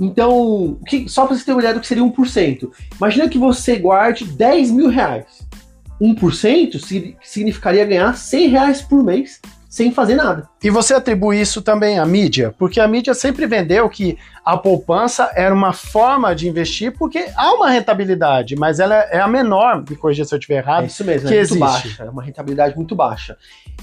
Então, 0.01 0.79
que- 0.89 1.09
só 1.09 1.27
para 1.27 1.37
você 1.37 1.45
ter 1.45 1.53
uma 1.53 1.61
ideia 1.61 1.75
do 1.75 1.81
que 1.81 1.87
seria 1.87 2.03
1%. 2.03 2.73
Imagina 2.97 3.29
que 3.29 3.39
você 3.39 3.77
guarde 3.77 4.25
10 4.25 4.71
mil 4.71 4.89
reais. 4.89 5.27
1% 6.01 6.79
sig- 6.79 7.17
significaria 7.23 7.85
ganhar 7.85 8.17
100 8.17 8.49
reais 8.49 8.81
por 8.83 9.05
mês 9.05 9.41
sem 9.71 9.93
fazer 9.93 10.17
nada. 10.17 10.49
E 10.61 10.69
você 10.69 10.95
atribui 10.95 11.41
isso 11.41 11.63
também 11.63 11.97
à 12.01 12.05
mídia, 12.05 12.53
porque 12.59 12.81
a 12.81 12.89
mídia 12.89 13.15
sempre 13.15 13.47
vendeu 13.47 13.89
que 13.89 14.19
a 14.45 14.57
poupança 14.57 15.31
era 15.37 15.55
uma 15.55 15.73
forma 15.73 16.35
de 16.35 16.49
investir, 16.49 16.93
porque 16.99 17.27
há 17.37 17.53
uma 17.55 17.71
rentabilidade, 17.71 18.57
mas 18.57 18.81
ela 18.81 18.97
é 18.97 19.21
a 19.21 19.29
menor, 19.29 19.85
me 19.89 19.95
corrija 19.95 20.25
se 20.25 20.35
eu 20.35 20.39
estiver 20.39 20.57
É 20.57 20.59
errado. 20.59 20.87
isso 20.87 21.05
mesmo, 21.05 21.29
que 21.29 21.35
é 21.35 21.37
muito 21.39 21.53
existe. 21.53 21.59
baixa, 21.61 22.03
é 22.03 22.11
uma 22.11 22.23
rentabilidade 22.23 22.75
muito 22.75 22.97
baixa. 22.97 23.37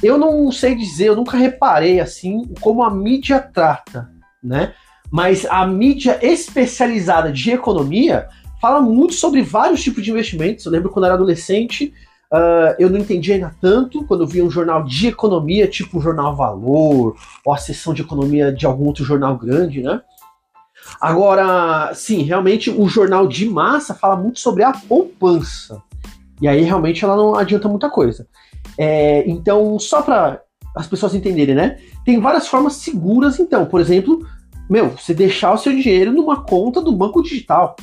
Eu 0.04 0.18
não 0.18 0.52
sei 0.52 0.76
dizer, 0.76 1.06
eu 1.08 1.16
nunca 1.16 1.38
reparei 1.38 2.02
assim 2.02 2.46
como 2.60 2.84
a 2.84 2.92
mídia 2.92 3.40
trata, 3.40 4.10
né? 4.44 4.74
Mas 5.10 5.46
a 5.46 5.66
mídia 5.66 6.20
especializada 6.22 7.32
de 7.32 7.52
economia 7.52 8.28
fala 8.62 8.82
muito 8.82 9.14
sobre 9.14 9.42
vários 9.42 9.82
tipos 9.82 10.04
de 10.04 10.12
investimentos. 10.12 10.66
Eu 10.66 10.72
lembro 10.74 10.90
quando 10.90 11.06
eu 11.06 11.08
era 11.08 11.16
adolescente, 11.16 11.94
ah, 12.32 12.76
eu 12.78 12.90
não 12.90 13.00
entendia 13.00 13.36
ainda 13.36 13.56
tanto 13.62 14.04
quando 14.06 14.24
eu 14.24 14.28
via 14.28 14.44
um 14.44 14.50
jornal 14.50 14.84
de 14.84 15.08
economia, 15.08 15.68
tipo 15.68 15.98
o 15.98 16.02
Jornal 16.02 16.36
Valor, 16.36 17.16
ou 17.46 17.54
a 17.54 17.58
seção 17.58 17.94
de 17.94 18.02
economia 18.02 18.52
de 18.52 18.66
algum 18.66 18.86
outro 18.86 19.06
jornal 19.06 19.38
grande, 19.38 19.82
né? 19.82 20.02
Agora, 21.02 21.92
sim, 21.94 22.24
realmente 22.24 22.70
o 22.70 22.88
jornal 22.88 23.28
de 23.28 23.50
massa 23.50 23.94
fala 23.94 24.16
muito 24.16 24.40
sobre 24.40 24.64
a 24.64 24.72
poupança. 24.72 25.82
E 26.42 26.48
aí 26.48 26.62
realmente 26.62 27.04
ela 27.04 27.16
não 27.16 27.36
adianta 27.36 27.68
muita 27.68 27.90
coisa. 27.90 28.28
É, 28.78 29.28
então, 29.30 29.78
só 29.80 30.02
para 30.02 30.42
as 30.76 30.88
pessoas 30.88 31.16
entenderem, 31.16 31.56
né? 31.56 31.80
Tem 32.06 32.20
várias 32.20 32.48
formas 32.48 32.74
seguras, 32.74 33.40
então. 33.40 33.66
Por 33.66 33.82
exemplo, 33.82 34.26
meu, 34.70 34.90
você 34.90 35.14
deixar 35.14 35.54
o 35.54 35.58
seu 35.58 35.74
dinheiro 35.74 36.12
numa 36.12 36.44
conta 36.44 36.82
do 36.82 36.92
banco 36.92 37.24
digital, 37.24 37.76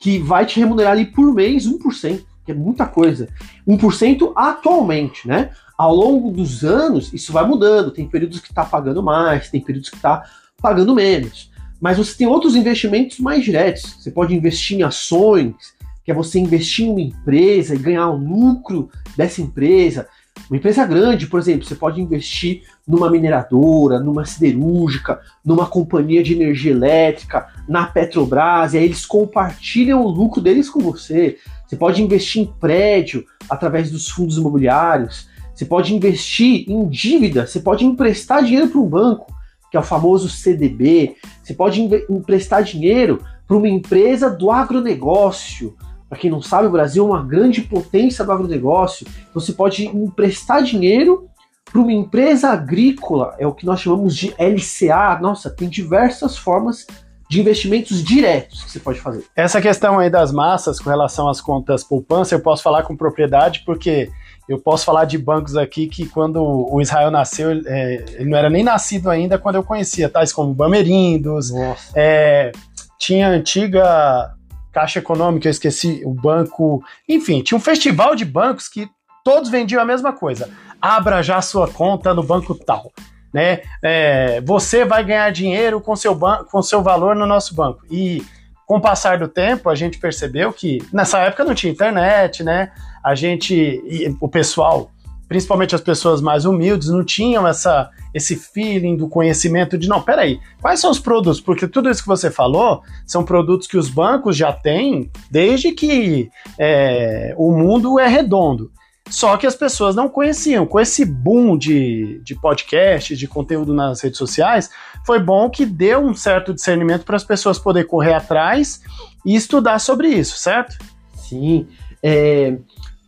que 0.00 0.18
vai 0.18 0.46
te 0.46 0.58
remunerar 0.58 0.92
ali 0.92 1.06
por 1.06 1.32
mês 1.34 1.66
1%, 1.66 2.24
que 2.48 2.52
é 2.52 2.54
muita 2.54 2.86
coisa. 2.86 3.28
1% 3.68 4.32
atualmente, 4.34 5.28
né? 5.28 5.50
Ao 5.76 5.94
longo 5.94 6.30
dos 6.30 6.64
anos, 6.64 7.12
isso 7.12 7.30
vai 7.30 7.46
mudando. 7.46 7.90
Tem 7.90 8.08
períodos 8.08 8.40
que 8.40 8.48
está 8.48 8.64
pagando 8.64 9.02
mais, 9.02 9.50
tem 9.50 9.60
períodos 9.60 9.90
que 9.90 9.96
está 9.96 10.24
pagando 10.62 10.94
menos. 10.94 11.50
Mas 11.78 11.98
você 11.98 12.16
tem 12.16 12.26
outros 12.26 12.56
investimentos 12.56 13.20
mais 13.20 13.44
diretos. 13.44 13.96
Você 13.98 14.10
pode 14.10 14.34
investir 14.34 14.78
em 14.78 14.82
ações, 14.82 15.54
que 16.02 16.10
é 16.10 16.14
você 16.14 16.38
investir 16.38 16.86
em 16.86 16.90
uma 16.90 17.00
empresa 17.02 17.74
e 17.74 17.78
ganhar 17.78 18.08
o 18.08 18.16
lucro 18.16 18.88
dessa 19.14 19.42
empresa. 19.42 20.08
Uma 20.48 20.56
empresa 20.56 20.86
grande, 20.86 21.26
por 21.26 21.38
exemplo, 21.38 21.66
você 21.66 21.74
pode 21.74 22.00
investir 22.00 22.62
numa 22.86 23.10
mineradora, 23.10 24.00
numa 24.00 24.24
siderúrgica, 24.24 25.20
numa 25.44 25.66
companhia 25.66 26.22
de 26.22 26.32
energia 26.32 26.70
elétrica, 26.70 27.48
na 27.68 27.86
Petrobras, 27.86 28.72
e 28.72 28.78
aí 28.78 28.84
eles 28.84 29.04
compartilham 29.04 30.02
o 30.02 30.08
lucro 30.08 30.40
deles 30.40 30.70
com 30.70 30.80
você. 30.80 31.36
Você 31.68 31.76
pode 31.76 32.02
investir 32.02 32.42
em 32.42 32.46
prédio 32.46 33.26
através 33.48 33.90
dos 33.90 34.08
fundos 34.08 34.38
imobiliários. 34.38 35.28
Você 35.54 35.66
pode 35.66 35.94
investir 35.94 36.64
em 36.66 36.88
dívida, 36.88 37.46
você 37.46 37.60
pode 37.60 37.84
emprestar 37.84 38.42
dinheiro 38.42 38.68
para 38.68 38.80
um 38.80 38.88
banco. 38.88 39.36
que 39.70 39.76
é 39.76 39.80
o 39.80 39.82
famoso 39.82 40.30
CDB. 40.30 41.16
Você 41.42 41.52
pode 41.52 41.82
emprestar 42.08 42.62
dinheiro 42.62 43.22
para 43.46 43.54
uma 43.54 43.68
empresa 43.68 44.30
do 44.30 44.50
agronegócio. 44.50 45.76
Para 46.08 46.18
quem 46.18 46.30
não 46.30 46.40
sabe, 46.40 46.68
o 46.68 46.70
Brasil 46.70 47.04
é 47.04 47.10
uma 47.10 47.22
grande 47.22 47.60
potência 47.60 48.24
do 48.24 48.32
agronegócio. 48.32 49.06
Então 49.28 49.42
você 49.42 49.52
pode 49.52 49.86
emprestar 49.86 50.62
dinheiro 50.62 51.28
para 51.70 51.82
uma 51.82 51.92
empresa 51.92 52.48
agrícola, 52.48 53.34
é 53.38 53.46
o 53.46 53.52
que 53.52 53.66
nós 53.66 53.80
chamamos 53.80 54.16
de 54.16 54.34
LCA. 54.38 55.18
Nossa, 55.20 55.50
tem 55.50 55.68
diversas 55.68 56.34
formas 56.34 56.86
de 56.86 57.07
investimentos 57.36 58.02
diretos 58.02 58.64
que 58.64 58.70
você 58.70 58.80
pode 58.80 59.00
fazer. 59.00 59.24
Essa 59.36 59.60
questão 59.60 59.98
aí 59.98 60.08
das 60.08 60.32
massas 60.32 60.80
com 60.80 60.88
relação 60.88 61.28
às 61.28 61.40
contas 61.40 61.84
poupança, 61.84 62.34
eu 62.34 62.40
posso 62.40 62.62
falar 62.62 62.84
com 62.84 62.96
propriedade, 62.96 63.62
porque 63.66 64.08
eu 64.48 64.58
posso 64.58 64.84
falar 64.84 65.04
de 65.04 65.18
bancos 65.18 65.56
aqui 65.56 65.86
que 65.86 66.06
quando 66.06 66.42
o 66.42 66.80
Israel 66.80 67.10
nasceu, 67.10 67.50
é, 67.66 68.04
ele 68.14 68.30
não 68.30 68.38
era 68.38 68.48
nem 68.48 68.64
nascido 68.64 69.10
ainda 69.10 69.38
quando 69.38 69.56
eu 69.56 69.62
conhecia, 69.62 70.08
tais 70.08 70.32
como 70.32 70.54
Bamerindos, 70.54 71.52
é, 71.94 72.50
tinha 72.98 73.28
a 73.28 73.30
antiga 73.30 74.34
Caixa 74.72 75.00
Econômica, 75.00 75.48
eu 75.48 75.50
esqueci, 75.50 76.02
o 76.04 76.14
banco, 76.14 76.82
enfim, 77.06 77.42
tinha 77.42 77.58
um 77.58 77.60
festival 77.60 78.14
de 78.14 78.24
bancos 78.24 78.68
que 78.68 78.88
todos 79.22 79.50
vendiam 79.50 79.82
a 79.82 79.84
mesma 79.84 80.14
coisa. 80.14 80.48
Abra 80.80 81.22
já 81.22 81.42
sua 81.42 81.68
conta 81.68 82.14
no 82.14 82.22
banco 82.22 82.54
tal 82.54 82.90
né? 83.32 83.60
É, 83.82 84.40
você 84.40 84.84
vai 84.84 85.04
ganhar 85.04 85.30
dinheiro 85.30 85.80
com 85.80 85.94
seu, 85.94 86.18
com 86.50 86.62
seu 86.62 86.82
valor 86.82 87.14
no 87.14 87.26
nosso 87.26 87.54
banco. 87.54 87.84
E 87.90 88.22
com 88.66 88.76
o 88.76 88.80
passar 88.80 89.18
do 89.18 89.28
tempo, 89.28 89.70
a 89.70 89.74
gente 89.74 89.98
percebeu 89.98 90.52
que 90.52 90.78
nessa 90.92 91.18
época 91.20 91.44
não 91.44 91.54
tinha 91.54 91.72
internet, 91.72 92.44
né? 92.44 92.70
A 93.02 93.14
gente, 93.14 94.14
o 94.20 94.28
pessoal, 94.28 94.90
principalmente 95.26 95.74
as 95.74 95.80
pessoas 95.80 96.20
mais 96.20 96.44
humildes, 96.44 96.88
não 96.88 97.02
tinham 97.02 97.48
essa, 97.48 97.88
esse 98.12 98.36
feeling 98.36 98.94
do 98.94 99.08
conhecimento 99.08 99.78
de 99.78 99.88
não, 99.88 100.02
peraí, 100.02 100.38
quais 100.60 100.80
são 100.80 100.90
os 100.90 100.98
produtos? 100.98 101.40
Porque 101.40 101.66
tudo 101.66 101.88
isso 101.88 102.02
que 102.02 102.08
você 102.08 102.30
falou 102.30 102.82
são 103.06 103.24
produtos 103.24 103.66
que 103.66 103.78
os 103.78 103.88
bancos 103.88 104.36
já 104.36 104.52
têm 104.52 105.10
desde 105.30 105.72
que 105.72 106.28
é, 106.58 107.34
o 107.38 107.52
mundo 107.52 107.98
é 107.98 108.06
redondo. 108.06 108.70
Só 109.10 109.36
que 109.36 109.46
as 109.46 109.54
pessoas 109.54 109.94
não 109.94 110.08
conheciam. 110.08 110.66
Com 110.66 110.78
esse 110.78 111.04
boom 111.04 111.56
de, 111.56 112.20
de 112.22 112.34
podcasts, 112.34 113.18
de 113.18 113.26
conteúdo 113.26 113.72
nas 113.72 114.00
redes 114.00 114.18
sociais, 114.18 114.70
foi 115.04 115.18
bom 115.18 115.48
que 115.48 115.64
deu 115.64 116.00
um 116.00 116.14
certo 116.14 116.52
discernimento 116.52 117.04
para 117.04 117.16
as 117.16 117.24
pessoas 117.24 117.58
poderem 117.58 117.88
correr 117.88 118.14
atrás 118.14 118.82
e 119.24 119.34
estudar 119.34 119.78
sobre 119.78 120.08
isso, 120.08 120.38
certo? 120.38 120.76
Sim. 121.14 121.66
É, 122.02 122.58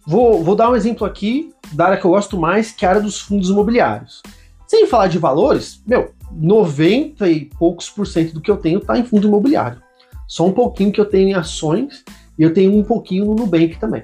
vou, 0.06 0.42
vou 0.42 0.56
dar 0.56 0.70
um 0.70 0.76
exemplo 0.76 1.06
aqui 1.06 1.52
da 1.72 1.86
área 1.86 1.98
que 1.98 2.04
eu 2.04 2.10
gosto 2.10 2.38
mais, 2.38 2.72
que 2.72 2.84
é 2.84 2.88
a 2.88 2.92
área 2.92 3.02
dos 3.02 3.20
fundos 3.20 3.50
imobiliários. 3.50 4.22
Sem 4.66 4.86
falar 4.86 5.08
de 5.08 5.18
valores, 5.18 5.82
meu, 5.86 6.12
90 6.32 7.28
e 7.28 7.44
poucos 7.58 7.90
por 7.90 8.06
cento 8.06 8.34
do 8.34 8.40
que 8.40 8.50
eu 8.50 8.56
tenho 8.56 8.78
está 8.78 8.98
em 8.98 9.04
fundo 9.04 9.26
imobiliário. 9.26 9.82
Só 10.26 10.46
um 10.46 10.52
pouquinho 10.52 10.92
que 10.92 11.00
eu 11.00 11.04
tenho 11.04 11.30
em 11.30 11.34
ações 11.34 12.04
e 12.38 12.42
eu 12.42 12.54
tenho 12.54 12.72
um 12.72 12.84
pouquinho 12.84 13.26
no 13.26 13.34
Nubank 13.34 13.78
também. 13.78 14.02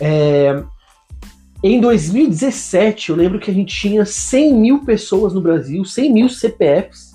É, 0.00 0.62
em 1.72 1.80
2017, 1.80 3.08
eu 3.08 3.16
lembro 3.16 3.40
que 3.40 3.50
a 3.50 3.54
gente 3.54 3.74
tinha 3.74 4.04
100 4.04 4.54
mil 4.54 4.84
pessoas 4.84 5.32
no 5.32 5.40
Brasil, 5.40 5.82
100 5.82 6.12
mil 6.12 6.28
CPFs 6.28 7.12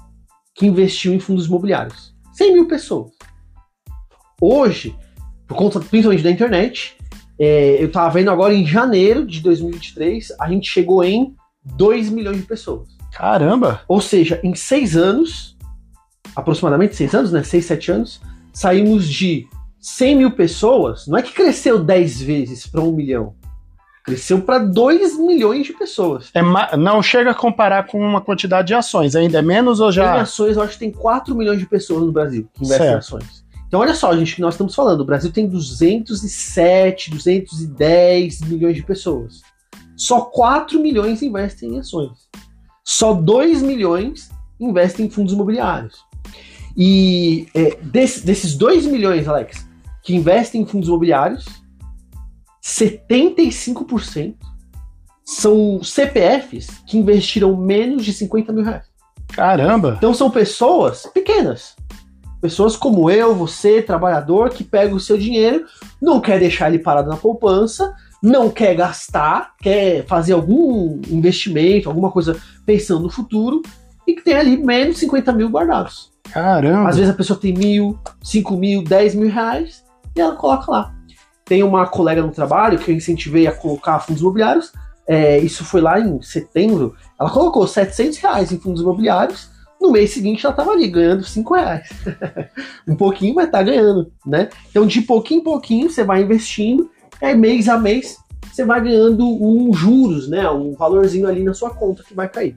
que 0.55 0.65
investiam 0.65 1.13
em 1.13 1.19
fundos 1.19 1.45
imobiliários. 1.45 2.15
100 2.33 2.53
mil 2.53 2.67
pessoas. 2.67 3.11
Hoje, 4.41 4.95
por 5.47 5.55
conta 5.55 5.79
principalmente 5.79 6.23
da 6.23 6.31
internet, 6.31 6.97
é, 7.37 7.79
eu 7.79 7.87
estava 7.87 8.09
vendo 8.09 8.31
agora 8.31 8.51
em 8.51 8.65
janeiro 8.65 9.23
de 9.23 9.39
2023, 9.41 10.33
a 10.39 10.49
gente 10.49 10.67
chegou 10.67 11.03
em 11.03 11.35
2 11.63 12.09
milhões 12.09 12.37
de 12.37 12.43
pessoas. 12.43 12.89
Caramba! 13.13 13.81
Ou 13.87 14.01
seja, 14.01 14.39
em 14.43 14.55
seis 14.55 14.97
anos, 14.97 15.55
aproximadamente 16.35 16.95
seis 16.95 17.13
anos, 17.13 17.31
né? 17.31 17.43
Seis, 17.43 17.65
sete 17.65 17.91
anos, 17.91 18.19
saímos 18.51 19.07
de 19.07 19.47
100 19.79 20.15
mil 20.15 20.31
pessoas, 20.31 21.05
não 21.05 21.19
é 21.19 21.21
que 21.21 21.33
cresceu 21.33 21.83
10 21.83 22.21
vezes 22.21 22.65
para 22.65 22.81
um 22.81 22.91
milhão, 22.91 23.35
Cresceu 24.09 24.41
para 24.41 24.59
2 24.59 25.19
milhões 25.19 25.67
de 25.67 25.73
pessoas. 25.73 26.31
É 26.33 26.41
não 26.75 27.01
chega 27.01 27.31
a 27.31 27.33
comparar 27.35 27.85
com 27.85 27.99
uma 27.99 28.19
quantidade 28.21 28.69
de 28.69 28.73
ações, 28.73 29.15
ainda 29.15 29.37
é 29.37 29.41
menos 29.41 29.79
ou 29.79 29.91
já? 29.91 30.17
Em 30.17 30.21
ações, 30.21 30.57
eu 30.57 30.63
acho 30.63 30.73
que 30.73 30.79
tem 30.79 30.91
4 30.91 31.35
milhões 31.35 31.59
de 31.59 31.65
pessoas 31.67 32.03
no 32.03 32.11
Brasil 32.11 32.47
que 32.53 32.63
investem 32.63 32.87
certo. 32.87 32.95
em 32.95 32.97
ações. 32.97 33.45
Então, 33.67 33.81
olha 33.81 33.93
só, 33.93 34.15
gente, 34.17 34.35
que 34.35 34.41
nós 34.41 34.55
estamos 34.55 34.73
falando. 34.73 35.01
O 35.01 35.05
Brasil 35.05 35.31
tem 35.31 35.47
207, 35.47 37.11
210 37.11 38.41
milhões 38.41 38.75
de 38.75 38.81
pessoas. 38.81 39.41
Só 39.95 40.21
4 40.21 40.79
milhões 40.79 41.21
investem 41.21 41.75
em 41.75 41.79
ações. 41.79 42.27
Só 42.83 43.13
2 43.13 43.61
milhões 43.61 44.31
investem 44.59 45.05
em 45.05 45.09
fundos 45.09 45.33
imobiliários. 45.33 45.99
E 46.75 47.47
é, 47.53 47.77
desse, 47.83 48.25
desses 48.25 48.55
2 48.55 48.87
milhões, 48.87 49.27
Alex, 49.27 49.67
que 50.01 50.15
investem 50.15 50.61
em 50.61 50.65
fundos 50.65 50.87
imobiliários, 50.87 51.45
75% 52.69 54.35
são 55.25 55.83
CPFs 55.83 56.81
que 56.85 56.97
investiram 56.97 57.55
menos 57.57 58.05
de 58.05 58.13
50 58.13 58.53
mil 58.53 58.63
reais. 58.63 58.85
Caramba! 59.29 59.95
Então 59.97 60.13
são 60.13 60.29
pessoas 60.29 61.07
pequenas. 61.13 61.75
Pessoas 62.41 62.75
como 62.75 63.09
eu, 63.09 63.35
você, 63.35 63.81
trabalhador, 63.81 64.51
que 64.51 64.63
pega 64.63 64.95
o 64.95 64.99
seu 64.99 65.17
dinheiro, 65.17 65.65
não 66.01 66.21
quer 66.21 66.39
deixar 66.39 66.69
ele 66.69 66.79
parado 66.79 67.09
na 67.09 67.17
poupança, 67.17 67.93
não 68.21 68.49
quer 68.49 68.75
gastar, 68.75 69.55
quer 69.59 70.05
fazer 70.05 70.33
algum 70.33 71.01
investimento, 71.09 71.89
alguma 71.89 72.11
coisa 72.11 72.39
pensando 72.65 73.01
no 73.01 73.09
futuro, 73.09 73.61
e 74.07 74.13
que 74.13 74.23
tem 74.23 74.35
ali 74.35 74.57
menos 74.57 74.95
de 74.95 75.01
50 75.01 75.33
mil 75.33 75.49
guardados. 75.49 76.11
Caramba! 76.31 76.87
Às 76.87 76.97
vezes 76.97 77.11
a 77.11 77.17
pessoa 77.17 77.37
tem 77.37 77.53
mil, 77.53 77.99
cinco 78.23 78.55
mil, 78.55 78.83
dez 78.83 79.13
mil 79.13 79.29
reais, 79.29 79.83
e 80.15 80.21
ela 80.21 80.35
coloca 80.35 80.71
lá. 80.71 80.98
Tem 81.49 81.63
uma 81.63 81.87
colega 81.87 82.21
no 82.21 82.31
trabalho 82.31 82.77
que 82.77 82.91
eu 82.91 82.95
incentivei 82.95 83.47
a 83.47 83.51
colocar 83.51 83.99
fundos 83.99 84.21
imobiliários. 84.21 84.71
É, 85.07 85.39
isso 85.39 85.65
foi 85.65 85.81
lá 85.81 85.99
em 85.99 86.21
setembro. 86.21 86.95
Ela 87.19 87.31
colocou 87.31 87.65
700 87.65 88.19
reais 88.19 88.51
em 88.51 88.59
fundos 88.59 88.83
imobiliários. 88.83 89.49
No 89.81 89.91
mês 89.91 90.11
seguinte 90.11 90.45
ela 90.45 90.53
estava 90.53 90.71
ali 90.71 90.87
ganhando 90.87 91.23
5 91.23 91.55
reais. 91.55 91.89
um 92.87 92.95
pouquinho, 92.95 93.33
mas 93.33 93.49
tá 93.49 93.63
ganhando, 93.63 94.11
né? 94.23 94.49
Então 94.69 94.85
de 94.85 95.01
pouquinho 95.01 95.41
em 95.41 95.43
pouquinho 95.43 95.89
você 95.89 96.03
vai 96.03 96.21
investindo. 96.21 96.91
É 97.19 97.33
mês 97.33 97.67
a 97.67 97.79
mês 97.79 98.17
você 98.51 98.63
vai 98.63 98.79
ganhando 98.79 99.25
um 99.25 99.73
juros, 99.73 100.29
né? 100.29 100.47
Um 100.51 100.75
valorzinho 100.75 101.27
ali 101.27 101.43
na 101.43 101.55
sua 101.55 101.71
conta 101.71 102.03
que 102.03 102.13
vai 102.13 102.29
cair. 102.29 102.55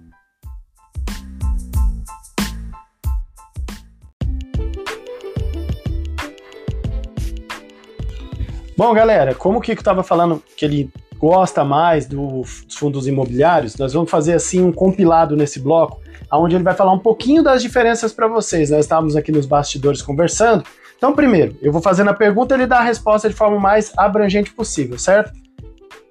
Bom, 8.77 8.95
galera, 8.95 9.35
como 9.35 9.59
o 9.59 9.61
Kiko 9.61 9.81
estava 9.81 10.03
falando 10.03 10.43
que 10.57 10.65
ele 10.65 10.91
gosta 11.19 11.63
mais 11.63 12.07
dos 12.07 12.67
fundos 12.71 13.07
imobiliários, 13.07 13.77
nós 13.77 13.93
vamos 13.93 14.11
fazer 14.11 14.33
assim 14.33 14.63
um 14.63 14.73
compilado 14.73 15.37
nesse 15.37 15.61
bloco, 15.61 16.01
onde 16.33 16.57
ele 16.57 16.65
vai 16.65 16.75
falar 16.75 16.93
um 16.93 16.99
pouquinho 16.99 17.43
das 17.43 17.63
diferenças 17.63 18.13
para 18.13 18.27
vocês. 18.27 18.71
Nós 18.71 18.81
estávamos 18.81 19.15
aqui 19.15 19.31
nos 19.31 19.47
bastidores 19.47 20.01
conversando. 20.01 20.65
Então, 20.97 21.15
primeiro, 21.15 21.57
eu 21.61 21.71
vou 21.71 21.83
fazendo 21.83 22.11
a 22.11 22.15
pergunta 22.15 22.55
e 22.55 22.59
ele 22.59 22.67
dá 22.67 22.79
a 22.79 22.83
resposta 22.83 23.29
de 23.29 23.35
forma 23.35 23.61
mais 23.61 23.93
abrangente 23.97 24.53
possível, 24.53 24.99
certo? 24.99 25.33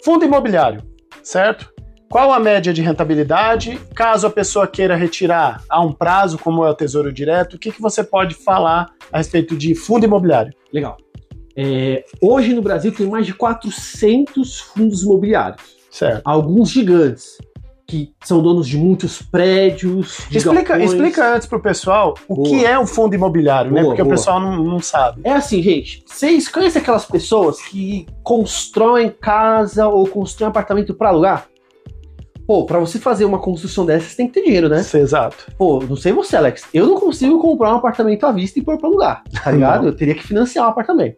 Fundo 0.03 0.23
imobiliário, 0.23 0.83
certo? 1.23 1.73
Qual 2.09 2.31
a 2.31 2.39
média 2.39 2.73
de 2.73 2.81
rentabilidade? 2.81 3.79
Caso 3.95 4.27
a 4.27 4.29
pessoa 4.29 4.67
queira 4.67 4.95
retirar 4.95 5.63
a 5.69 5.81
um 5.81 5.93
prazo, 5.93 6.37
como 6.37 6.63
é 6.63 6.69
o 6.69 6.75
Tesouro 6.75 7.11
Direto, 7.11 7.55
o 7.55 7.59
que, 7.59 7.71
que 7.71 7.81
você 7.81 8.03
pode 8.03 8.35
falar 8.35 8.91
a 9.11 9.17
respeito 9.17 9.55
de 9.57 9.73
fundo 9.73 10.05
imobiliário? 10.05 10.53
Legal. 10.71 10.97
É, 11.55 12.05
hoje 12.21 12.53
no 12.53 12.61
Brasil 12.61 12.91
tem 12.93 13.07
mais 13.07 13.25
de 13.25 13.33
400 13.33 14.59
fundos 14.59 15.03
imobiliários. 15.03 15.77
Certo. 15.89 16.21
Alguns 16.23 16.69
gigantes, 16.69 17.37
que 17.91 18.13
são 18.23 18.41
donos 18.41 18.65
de 18.67 18.77
muitos 18.77 19.21
prédios. 19.21 20.19
explica, 20.31 20.81
explica 20.81 21.35
antes 21.35 21.45
pro 21.45 21.61
pessoal 21.61 22.15
o 22.29 22.35
boa. 22.35 22.47
que 22.47 22.65
é 22.65 22.79
o 22.79 22.87
fundo 22.87 23.13
imobiliário, 23.13 23.69
né? 23.69 23.81
boa, 23.81 23.83
né? 23.83 23.89
Porque 23.89 24.03
boa. 24.03 24.15
o 24.15 24.17
pessoal 24.17 24.39
não, 24.39 24.63
não 24.63 24.79
sabe. 24.79 25.19
É 25.25 25.33
assim, 25.33 25.61
gente. 25.61 26.01
Vocês 26.07 26.47
conhecem 26.47 26.81
aquelas 26.81 27.03
pessoas 27.03 27.61
que 27.61 28.05
constroem 28.23 29.09
casa 29.09 29.89
ou 29.89 30.07
constroem 30.07 30.49
apartamento 30.49 30.93
para 30.93 31.09
alugar? 31.09 31.50
Pô, 32.51 32.65
pra 32.65 32.79
você 32.79 32.99
fazer 32.99 33.23
uma 33.23 33.39
construção 33.39 33.85
dessa, 33.85 34.09
você 34.09 34.17
tem 34.17 34.27
que 34.27 34.33
ter 34.33 34.43
dinheiro, 34.43 34.67
né? 34.67 34.85
Exato. 34.93 35.49
Pô, 35.57 35.81
não 35.87 35.95
sei 35.95 36.11
você, 36.11 36.35
Alex. 36.35 36.65
Eu 36.73 36.85
não 36.85 36.99
consigo 36.99 37.39
comprar 37.39 37.71
um 37.71 37.77
apartamento 37.77 38.25
à 38.25 38.31
vista 38.33 38.59
e 38.59 38.61
pôr 38.61 38.77
pra 38.77 38.89
lugar, 38.89 39.23
tá 39.41 39.51
ligado? 39.51 39.87
eu 39.87 39.95
teria 39.95 40.13
que 40.13 40.21
financiar 40.21 40.65
um 40.65 40.69
apartamento. 40.69 41.15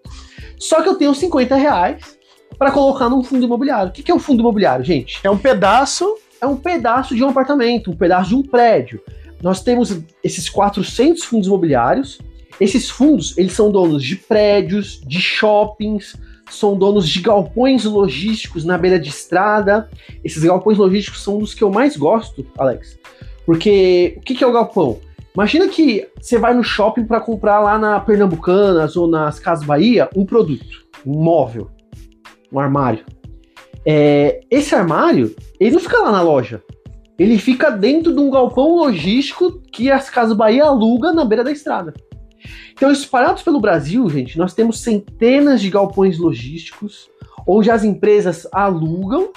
Só 0.59 0.83
que 0.83 0.89
eu 0.89 0.93
tenho 0.93 1.15
50 1.15 1.55
reais 1.55 2.19
para 2.55 2.69
colocar 2.69 3.09
num 3.09 3.23
fundo 3.23 3.43
imobiliário. 3.45 3.89
O 3.89 3.91
que 3.91 4.11
é 4.11 4.13
um 4.13 4.19
fundo 4.19 4.41
imobiliário, 4.41 4.85
gente? 4.85 5.21
É 5.23 5.29
um 5.31 5.37
pedaço. 5.39 6.05
É 6.39 6.45
um 6.45 6.55
pedaço 6.55 7.15
de 7.15 7.23
um 7.23 7.29
apartamento, 7.29 7.89
um 7.89 7.95
pedaço 7.95 8.29
de 8.29 8.35
um 8.35 8.43
prédio. 8.43 9.01
Nós 9.41 9.59
temos 9.59 10.01
esses 10.23 10.47
400 10.47 11.23
fundos 11.23 11.47
imobiliários. 11.47 12.19
Esses 12.59 12.91
fundos, 12.91 13.35
eles 13.39 13.53
são 13.53 13.71
donos 13.71 14.03
de 14.03 14.17
prédios, 14.17 15.01
de 15.03 15.19
shoppings, 15.19 16.15
são 16.55 16.77
donos 16.77 17.07
de 17.07 17.21
galpões 17.21 17.85
logísticos 17.85 18.63
na 18.63 18.77
beira 18.77 18.99
de 18.99 19.09
estrada. 19.09 19.89
Esses 20.23 20.43
galpões 20.43 20.77
logísticos 20.77 21.23
são 21.23 21.37
dos 21.39 21.53
que 21.53 21.63
eu 21.63 21.71
mais 21.71 21.97
gosto, 21.97 22.45
Alex, 22.57 22.97
Porque 23.45 24.15
o 24.17 24.21
que, 24.21 24.35
que 24.35 24.43
é 24.43 24.47
o 24.47 24.53
galpão? 24.53 24.99
Imagina 25.35 25.67
que 25.67 26.07
você 26.21 26.37
vai 26.37 26.53
no 26.53 26.63
shopping 26.63 27.05
para 27.05 27.19
comprar 27.19 27.59
lá 27.59 27.77
na 27.77 27.99
Pernambucanas 27.99 28.95
ou 28.95 29.07
nas 29.07 29.39
Casas 29.39 29.65
Bahia 29.65 30.07
um 30.15 30.25
produto, 30.25 30.85
um 31.05 31.23
móvel, 31.23 31.69
um 32.51 32.59
armário. 32.59 33.03
É, 33.85 34.41
esse 34.49 34.75
armário, 34.75 35.35
ele 35.59 35.71
não 35.71 35.79
fica 35.79 35.97
lá 35.99 36.11
na 36.11 36.21
loja. 36.21 36.61
Ele 37.17 37.37
fica 37.37 37.71
dentro 37.71 38.13
de 38.13 38.19
um 38.19 38.29
galpão 38.29 38.75
logístico 38.75 39.59
que 39.71 39.89
as 39.89 40.09
Casas 40.09 40.35
Bahia 40.35 40.65
aluga 40.65 41.11
na 41.11 41.25
beira 41.25 41.43
da 41.43 41.51
estrada. 41.51 41.93
Então, 42.73 42.91
espalhados 42.91 43.43
pelo 43.43 43.59
Brasil, 43.59 44.09
gente, 44.09 44.37
nós 44.37 44.53
temos 44.53 44.81
centenas 44.81 45.61
de 45.61 45.69
galpões 45.69 46.17
logísticos 46.17 47.09
onde 47.45 47.69
as 47.69 47.83
empresas 47.83 48.47
alugam 48.51 49.31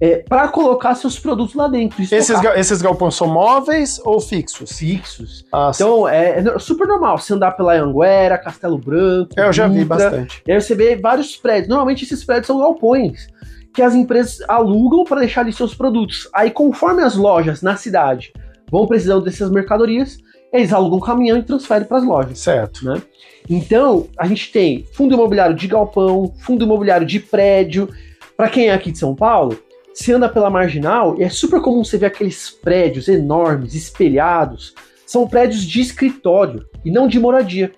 é, 0.00 0.18
para 0.28 0.48
colocar 0.48 0.94
seus 0.94 1.18
produtos 1.18 1.54
lá 1.54 1.68
dentro. 1.68 2.02
Esses, 2.02 2.40
ga 2.40 2.58
esses 2.58 2.82
galpões 2.82 3.14
são 3.14 3.28
móveis 3.28 4.00
ou 4.04 4.20
fixos? 4.20 4.78
Fixos. 4.78 5.44
Ah, 5.52 5.70
então 5.74 6.06
é, 6.06 6.40
é, 6.40 6.58
super 6.58 6.86
normal 6.86 7.18
você 7.18 7.32
andar 7.32 7.52
pela 7.52 7.74
Anguera, 7.74 8.38
Castelo 8.38 8.78
Branco. 8.78 9.30
É, 9.38 9.46
eu 9.46 9.52
já 9.52 9.66
vi 9.66 9.84
bastante. 9.84 10.42
E 10.46 10.52
aí 10.52 10.60
você 10.60 10.74
vê 10.74 10.96
vários 10.96 11.36
prédios. 11.36 11.68
Normalmente 11.68 12.04
esses 12.04 12.24
prédios 12.24 12.46
são 12.46 12.58
galpões 12.58 13.26
que 13.72 13.82
as 13.82 13.94
empresas 13.94 14.38
alugam 14.48 15.04
para 15.04 15.20
deixar 15.20 15.42
ali 15.42 15.52
seus 15.52 15.74
produtos. 15.74 16.28
Aí, 16.32 16.50
conforme 16.50 17.02
as 17.02 17.14
lojas 17.14 17.60
na 17.60 17.76
cidade 17.76 18.32
vão 18.70 18.86
precisando 18.86 19.24
dessas 19.24 19.50
mercadorias, 19.50 20.16
eles 20.52 20.72
alugam 20.72 20.98
um 20.98 21.00
caminhão 21.00 21.38
e 21.38 21.42
transferem 21.42 21.86
para 21.86 21.98
as 21.98 22.04
lojas. 22.04 22.38
Certo. 22.38 22.84
Né? 22.84 23.02
Então, 23.48 24.08
a 24.18 24.26
gente 24.26 24.50
tem 24.50 24.84
fundo 24.92 25.14
imobiliário 25.14 25.54
de 25.54 25.66
galpão, 25.66 26.32
fundo 26.38 26.64
imobiliário 26.64 27.06
de 27.06 27.20
prédio. 27.20 27.88
Para 28.36 28.48
quem 28.48 28.68
é 28.68 28.74
aqui 28.74 28.90
de 28.92 28.98
São 28.98 29.14
Paulo, 29.14 29.58
se 29.94 30.12
anda 30.12 30.28
pela 30.28 30.50
marginal 30.50 31.16
e 31.18 31.22
é 31.22 31.28
super 31.28 31.60
comum 31.60 31.84
você 31.84 31.96
ver 31.96 32.06
aqueles 32.06 32.50
prédios 32.50 33.08
enormes, 33.08 33.74
espelhados. 33.74 34.74
São 35.06 35.26
prédios 35.26 35.62
de 35.62 35.80
escritório 35.80 36.66
e 36.84 36.90
não 36.90 37.06
de 37.06 37.18
moradia. 37.18 37.72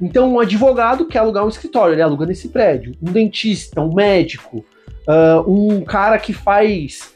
Então, 0.00 0.32
um 0.32 0.40
advogado 0.40 1.06
quer 1.06 1.18
alugar 1.18 1.44
um 1.44 1.48
escritório, 1.48 1.94
ele 1.94 2.02
aluga 2.02 2.24
nesse 2.24 2.48
prédio. 2.48 2.94
Um 3.02 3.10
dentista, 3.10 3.80
um 3.80 3.92
médico, 3.92 4.64
uh, 5.06 5.50
um 5.50 5.84
cara 5.84 6.18
que 6.18 6.32
faz 6.32 7.12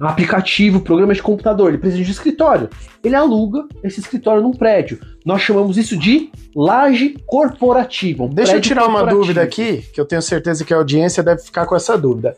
aplicativo, 0.00 0.80
programa 0.80 1.14
de 1.14 1.22
computador, 1.22 1.68
ele 1.68 1.78
precisa 1.78 2.02
de 2.02 2.10
escritório. 2.10 2.68
Ele 3.02 3.14
aluga 3.14 3.66
esse 3.82 4.00
escritório 4.00 4.42
num 4.42 4.52
prédio. 4.52 4.98
Nós 5.24 5.42
chamamos 5.42 5.76
isso 5.76 5.96
de 5.96 6.30
laje 6.54 7.16
corporativa. 7.26 8.24
Um 8.24 8.28
Deixa 8.28 8.56
eu 8.56 8.60
tirar 8.60 8.86
uma 8.86 9.04
dúvida 9.04 9.42
aqui, 9.42 9.84
que 9.92 10.00
eu 10.00 10.04
tenho 10.04 10.22
certeza 10.22 10.64
que 10.64 10.74
a 10.74 10.76
audiência 10.76 11.22
deve 11.22 11.42
ficar 11.42 11.66
com 11.66 11.76
essa 11.76 11.96
dúvida. 11.96 12.36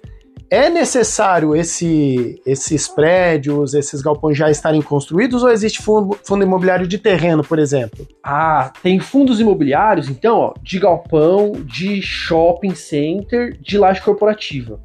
É 0.48 0.70
necessário 0.70 1.56
esse, 1.56 2.40
esses 2.46 2.86
prédios, 2.86 3.74
esses 3.74 4.00
galpões 4.00 4.38
já 4.38 4.48
estarem 4.48 4.80
construídos 4.80 5.42
ou 5.42 5.50
existe 5.50 5.82
fundo, 5.82 6.16
fundo 6.22 6.44
imobiliário 6.44 6.86
de 6.86 6.98
terreno, 6.98 7.42
por 7.42 7.58
exemplo? 7.58 8.06
Ah, 8.22 8.72
tem 8.80 9.00
fundos 9.00 9.40
imobiliários, 9.40 10.08
então, 10.08 10.38
ó, 10.38 10.54
de 10.62 10.78
galpão, 10.78 11.52
de 11.64 12.00
shopping 12.00 12.76
center, 12.76 13.58
de 13.60 13.76
laje 13.76 14.00
corporativa. 14.00 14.80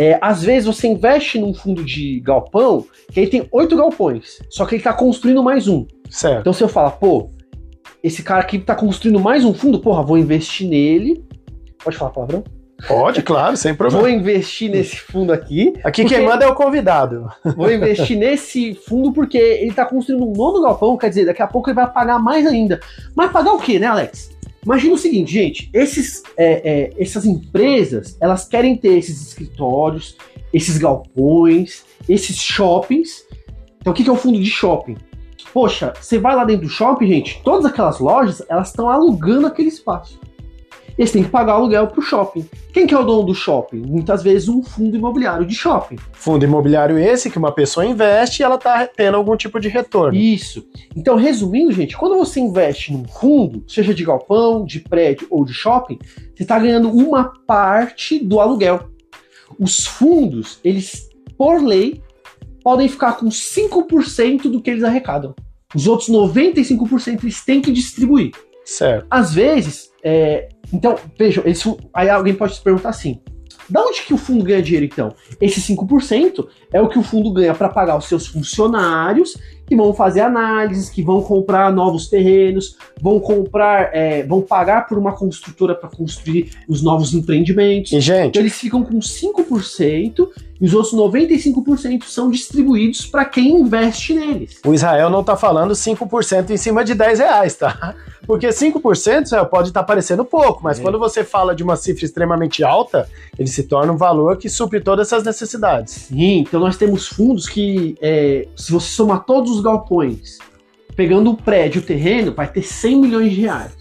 É, 0.00 0.18
às 0.22 0.42
vezes 0.42 0.64
você 0.64 0.88
investe 0.88 1.38
num 1.38 1.52
fundo 1.52 1.84
de 1.84 2.20
galpão, 2.20 2.86
que 3.12 3.20
aí 3.20 3.26
tem 3.26 3.46
oito 3.52 3.76
galpões, 3.76 4.38
só 4.48 4.64
que 4.64 4.74
ele 4.74 4.80
está 4.80 4.94
construindo 4.94 5.42
mais 5.42 5.68
um. 5.68 5.86
Certo. 6.08 6.40
Então 6.40 6.54
você 6.54 6.66
fala, 6.66 6.90
pô, 6.90 7.28
esse 8.02 8.22
cara 8.22 8.40
aqui 8.40 8.56
está 8.56 8.74
construindo 8.74 9.20
mais 9.20 9.44
um 9.44 9.52
fundo, 9.52 9.78
porra, 9.78 10.02
vou 10.02 10.16
investir 10.16 10.66
nele. 10.66 11.22
Pode 11.84 11.98
falar 11.98 12.12
palavrão? 12.12 12.42
Pode, 12.88 13.20
claro, 13.20 13.58
sem 13.58 13.74
problema. 13.74 14.00
Vou 14.00 14.10
investir 14.10 14.70
nesse 14.70 14.96
fundo 14.96 15.34
aqui. 15.34 15.74
Aqui 15.84 16.06
quem 16.06 16.24
manda 16.24 16.46
é 16.46 16.48
o 16.48 16.54
convidado. 16.54 17.28
Vou 17.54 17.70
investir 17.70 18.16
nesse 18.18 18.72
fundo 18.74 19.12
porque 19.12 19.36
ele 19.36 19.68
está 19.68 19.84
construindo 19.84 20.26
um 20.26 20.32
novo 20.32 20.62
galpão, 20.62 20.96
quer 20.96 21.10
dizer, 21.10 21.26
daqui 21.26 21.42
a 21.42 21.46
pouco 21.46 21.68
ele 21.68 21.76
vai 21.76 21.92
pagar 21.92 22.18
mais 22.18 22.46
ainda. 22.46 22.80
Mas 23.14 23.30
pagar 23.30 23.52
o 23.52 23.58
quê, 23.58 23.78
né, 23.78 23.86
Alex? 23.86 24.30
Imagina 24.64 24.94
o 24.94 24.98
seguinte, 24.98 25.32
gente, 25.32 25.70
esses, 25.72 26.22
é, 26.36 26.70
é, 26.70 27.02
essas 27.02 27.24
empresas, 27.24 28.16
elas 28.20 28.46
querem 28.46 28.76
ter 28.76 28.98
esses 28.98 29.20
escritórios, 29.26 30.16
esses 30.52 30.76
galpões, 30.76 31.84
esses 32.08 32.36
shoppings. 32.36 33.24
Então, 33.80 33.92
o 33.92 33.96
que 33.96 34.08
é 34.08 34.12
o 34.12 34.16
fundo 34.16 34.38
de 34.38 34.50
shopping? 34.50 34.96
Poxa, 35.52 35.92
você 35.98 36.18
vai 36.18 36.36
lá 36.36 36.44
dentro 36.44 36.66
do 36.66 36.68
shopping, 36.68 37.06
gente, 37.06 37.40
todas 37.42 37.64
aquelas 37.64 37.98
lojas, 37.98 38.42
elas 38.48 38.68
estão 38.68 38.88
alugando 38.88 39.46
aquele 39.46 39.68
espaço 39.68 40.20
eles 41.00 41.12
têm 41.12 41.24
que 41.24 41.30
pagar 41.30 41.54
aluguel 41.54 41.86
para 41.86 41.98
o 41.98 42.02
shopping. 42.02 42.46
Quem 42.74 42.86
que 42.86 42.94
é 42.94 42.98
o 42.98 43.02
dono 43.02 43.22
do 43.22 43.34
shopping? 43.34 43.78
Muitas 43.78 44.22
vezes 44.22 44.50
um 44.50 44.62
fundo 44.62 44.94
imobiliário 44.94 45.46
de 45.46 45.54
shopping. 45.54 45.96
Fundo 46.12 46.44
imobiliário 46.44 46.98
esse 46.98 47.30
que 47.30 47.38
uma 47.38 47.52
pessoa 47.52 47.86
investe 47.86 48.42
e 48.42 48.44
ela 48.44 48.56
está 48.56 48.86
tendo 48.86 49.16
algum 49.16 49.34
tipo 49.34 49.58
de 49.58 49.66
retorno. 49.66 50.14
Isso. 50.14 50.62
Então, 50.94 51.16
resumindo, 51.16 51.72
gente, 51.72 51.96
quando 51.96 52.18
você 52.18 52.38
investe 52.38 52.92
num 52.92 53.08
fundo, 53.08 53.64
seja 53.66 53.94
de 53.94 54.04
galpão, 54.04 54.62
de 54.62 54.78
prédio 54.80 55.26
ou 55.30 55.42
de 55.42 55.54
shopping, 55.54 55.98
você 56.34 56.42
está 56.42 56.58
ganhando 56.58 56.90
uma 56.90 57.32
parte 57.46 58.18
do 58.18 58.38
aluguel. 58.38 58.90
Os 59.58 59.86
fundos, 59.86 60.60
eles, 60.62 61.08
por 61.38 61.64
lei, 61.64 62.02
podem 62.62 62.90
ficar 62.90 63.14
com 63.14 63.30
5% 63.30 64.50
do 64.50 64.60
que 64.60 64.68
eles 64.68 64.84
arrecadam. 64.84 65.34
Os 65.74 65.86
outros 65.86 66.10
95% 66.10 67.20
eles 67.22 67.42
têm 67.42 67.62
que 67.62 67.72
distribuir. 67.72 68.32
Certo. 68.66 69.06
Às 69.10 69.32
vezes, 69.32 69.90
é, 70.02 70.48
então, 70.72 70.96
vejam, 71.18 71.42
esse, 71.46 71.76
aí 71.92 72.08
alguém 72.08 72.34
pode 72.34 72.54
se 72.54 72.62
perguntar 72.62 72.90
assim: 72.90 73.20
da 73.68 73.82
onde 73.82 74.02
que 74.02 74.12
o 74.12 74.18
fundo 74.18 74.44
ganha 74.44 74.62
dinheiro 74.62 74.86
então? 74.86 75.14
Esse 75.40 75.60
5% 75.60 76.46
é 76.72 76.80
o 76.80 76.88
que 76.88 76.98
o 76.98 77.02
fundo 77.02 77.32
ganha 77.32 77.54
para 77.54 77.68
pagar 77.68 77.96
os 77.96 78.06
seus 78.06 78.26
funcionários 78.26 79.36
que 79.70 79.76
vão 79.76 79.94
fazer 79.94 80.22
análises, 80.22 80.90
que 80.90 81.00
vão 81.00 81.22
comprar 81.22 81.72
novos 81.72 82.08
terrenos, 82.08 82.76
vão 83.00 83.20
comprar, 83.20 83.94
é, 83.94 84.24
vão 84.24 84.42
pagar 84.42 84.88
por 84.88 84.98
uma 84.98 85.12
construtora 85.12 85.76
para 85.76 85.88
construir 85.88 86.50
os 86.68 86.82
novos 86.82 87.14
empreendimentos. 87.14 87.92
E, 87.92 88.00
gente, 88.00 88.30
então, 88.30 88.42
eles 88.42 88.58
ficam 88.58 88.82
com 88.82 88.98
5% 88.98 90.26
e 90.60 90.66
os 90.66 90.74
outros 90.74 90.92
95% 90.92 92.04
são 92.04 92.30
distribuídos 92.30 93.06
para 93.06 93.24
quem 93.24 93.60
investe 93.60 94.12
neles. 94.12 94.60
O 94.66 94.74
Israel 94.74 95.08
não 95.08 95.20
está 95.20 95.34
falando 95.34 95.72
5% 95.72 96.50
em 96.50 96.56
cima 96.56 96.84
de 96.84 96.94
10 96.94 97.18
reais, 97.20 97.54
tá? 97.54 97.94
Porque 98.26 98.46
5% 98.46 99.48
pode 99.48 99.68
estar 99.68 99.80
tá 99.80 99.86
parecendo 99.86 100.24
pouco, 100.24 100.62
mas 100.62 100.78
é. 100.78 100.82
quando 100.82 100.98
você 100.98 101.24
fala 101.24 101.54
de 101.54 101.62
uma 101.62 101.76
cifra 101.76 102.04
extremamente 102.04 102.62
alta, 102.62 103.08
ele 103.38 103.48
se 103.48 103.62
torna 103.62 103.92
um 103.92 103.96
valor 103.96 104.36
que 104.36 104.48
supre 104.50 104.80
todas 104.80 105.08
essas 105.08 105.24
necessidades. 105.24 105.94
Sim, 105.94 106.40
então 106.40 106.60
nós 106.60 106.76
temos 106.76 107.08
fundos 107.08 107.48
que, 107.48 107.96
é, 108.00 108.46
se 108.54 108.70
você 108.70 108.88
somar 108.88 109.24
todos 109.24 109.50
os 109.56 109.59
galpões, 109.60 110.38
pegando 110.96 111.30
o 111.30 111.36
prédio, 111.36 111.82
o 111.82 111.84
terreno, 111.84 112.32
vai 112.34 112.50
ter 112.50 112.62
100 112.62 112.96
milhões 112.96 113.32
de 113.32 113.40
reais. 113.40 113.72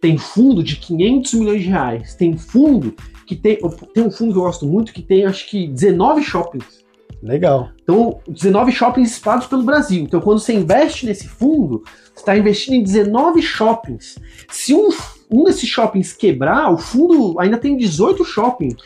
Tem 0.00 0.16
fundo 0.16 0.62
de 0.62 0.76
500 0.76 1.34
milhões 1.34 1.62
de 1.62 1.68
reais. 1.68 2.14
Tem 2.14 2.36
fundo 2.36 2.94
que 3.26 3.34
tem. 3.34 3.58
Tem 3.92 4.04
um 4.04 4.10
fundo 4.10 4.32
que 4.32 4.38
eu 4.38 4.42
gosto 4.42 4.66
muito 4.66 4.92
que 4.92 5.02
tem 5.02 5.24
acho 5.24 5.48
que 5.48 5.66
19 5.66 6.22
shoppings. 6.22 6.78
Legal. 7.22 7.70
Então, 7.82 8.20
19 8.28 8.70
shoppings 8.70 9.12
espalhados 9.12 9.48
pelo 9.48 9.64
Brasil. 9.64 10.02
Então, 10.04 10.20
quando 10.20 10.38
você 10.38 10.52
investe 10.52 11.04
nesse 11.04 11.26
fundo, 11.26 11.82
você 12.14 12.20
está 12.20 12.38
investindo 12.38 12.74
em 12.74 12.82
19 12.82 13.42
shoppings. 13.42 14.18
Se 14.50 14.72
um, 14.72 14.88
um 15.30 15.42
desses 15.42 15.68
shoppings 15.68 16.12
quebrar, 16.12 16.72
o 16.72 16.78
fundo 16.78 17.38
ainda 17.40 17.58
tem 17.58 17.76
18 17.76 18.24
shoppings. 18.24 18.76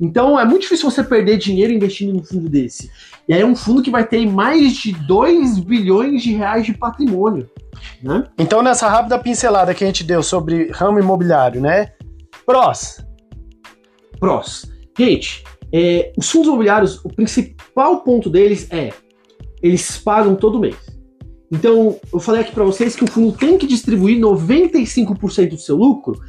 Então, 0.00 0.40
é 0.40 0.44
muito 0.44 0.62
difícil 0.62 0.90
você 0.90 1.04
perder 1.04 1.36
dinheiro 1.36 1.72
investindo 1.72 2.14
num 2.14 2.24
fundo 2.24 2.48
desse. 2.48 2.90
E 3.28 3.34
aí 3.34 3.40
é 3.40 3.46
um 3.46 3.54
fundo 3.54 3.82
que 3.82 3.90
vai 3.90 4.06
ter 4.06 4.26
mais 4.26 4.74
de 4.74 4.92
2 4.92 5.60
bilhões 5.60 6.22
de 6.22 6.32
reais 6.32 6.66
de 6.66 6.74
patrimônio. 6.74 7.48
Né? 8.02 8.24
Então, 8.38 8.62
nessa 8.62 8.88
rápida 8.88 9.18
pincelada 9.18 9.74
que 9.74 9.84
a 9.84 9.86
gente 9.86 10.04
deu 10.04 10.22
sobre 10.22 10.70
ramo 10.72 10.98
imobiliário, 10.98 11.60
né? 11.60 11.92
Prós. 12.44 13.04
Prós. 14.18 14.70
Gente, 14.98 15.44
é, 15.72 16.12
os 16.16 16.30
fundos 16.30 16.48
imobiliários, 16.48 17.04
o 17.04 17.08
principal 17.08 18.02
ponto 18.02 18.28
deles 18.28 18.68
é 18.70 18.92
eles 19.62 19.96
pagam 19.98 20.34
todo 20.34 20.58
mês. 20.58 20.76
Então, 21.50 21.96
eu 22.12 22.18
falei 22.18 22.40
aqui 22.40 22.52
para 22.52 22.64
vocês 22.64 22.96
que 22.96 23.04
o 23.04 23.10
fundo 23.10 23.36
tem 23.36 23.56
que 23.56 23.66
distribuir 23.66 24.18
95% 24.18 25.50
do 25.50 25.58
seu 25.58 25.76
lucro. 25.76 26.20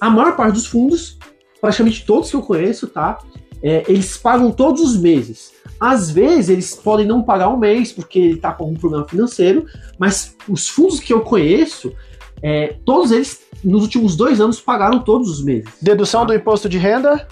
A 0.00 0.08
maior 0.08 0.36
parte 0.36 0.54
dos 0.54 0.66
fundos, 0.66 1.18
praticamente 1.60 2.06
todos 2.06 2.30
que 2.30 2.36
eu 2.36 2.42
conheço, 2.42 2.86
tá? 2.86 3.18
É, 3.62 3.84
eles 3.88 4.16
pagam 4.16 4.50
todos 4.50 4.80
os 4.80 4.96
meses. 4.96 5.52
Às 5.82 6.12
vezes 6.12 6.48
eles 6.48 6.76
podem 6.76 7.04
não 7.04 7.24
pagar 7.24 7.48
um 7.48 7.56
mês 7.56 7.90
porque 7.90 8.16
ele 8.16 8.34
está 8.34 8.52
com 8.52 8.62
algum 8.62 8.76
problema 8.76 9.04
financeiro, 9.04 9.66
mas 9.98 10.36
os 10.48 10.68
fundos 10.68 11.00
que 11.00 11.12
eu 11.12 11.22
conheço, 11.22 11.92
é, 12.40 12.76
todos 12.84 13.10
eles 13.10 13.40
nos 13.64 13.82
últimos 13.82 14.14
dois 14.14 14.40
anos 14.40 14.60
pagaram 14.60 15.00
todos 15.00 15.28
os 15.28 15.44
meses. 15.44 15.68
Dedução 15.82 16.24
do 16.24 16.32
imposto 16.32 16.68
de 16.68 16.78
renda? 16.78 17.26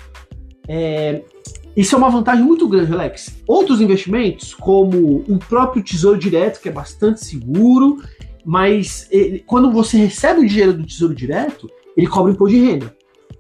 É, 0.67 1.23
isso 1.77 1.95
é 1.95 1.99
uma 1.99 2.11
vantagem 2.11 2.45
muito 2.45 2.67
grande, 2.67 2.93
Alex. 2.93 3.37
Outros 3.47 3.81
investimentos, 3.81 4.53
como 4.53 5.25
o 5.29 5.39
próprio 5.39 5.81
Tesouro 5.85 6.19
Direto, 6.19 6.61
que 6.61 6.69
é 6.69 6.73
bastante 6.73 7.25
seguro, 7.25 8.03
mas 8.45 9.07
ele, 9.13 9.45
quando 9.47 9.71
você 9.71 9.97
recebe 9.97 10.41
o 10.41 10.49
dinheiro 10.49 10.73
do 10.73 10.85
Tesouro 10.85 11.15
Direto, 11.15 11.71
ele 11.97 12.09
cobra 12.09 12.33
imposto 12.33 12.57
de 12.57 12.65
renda. 12.65 12.97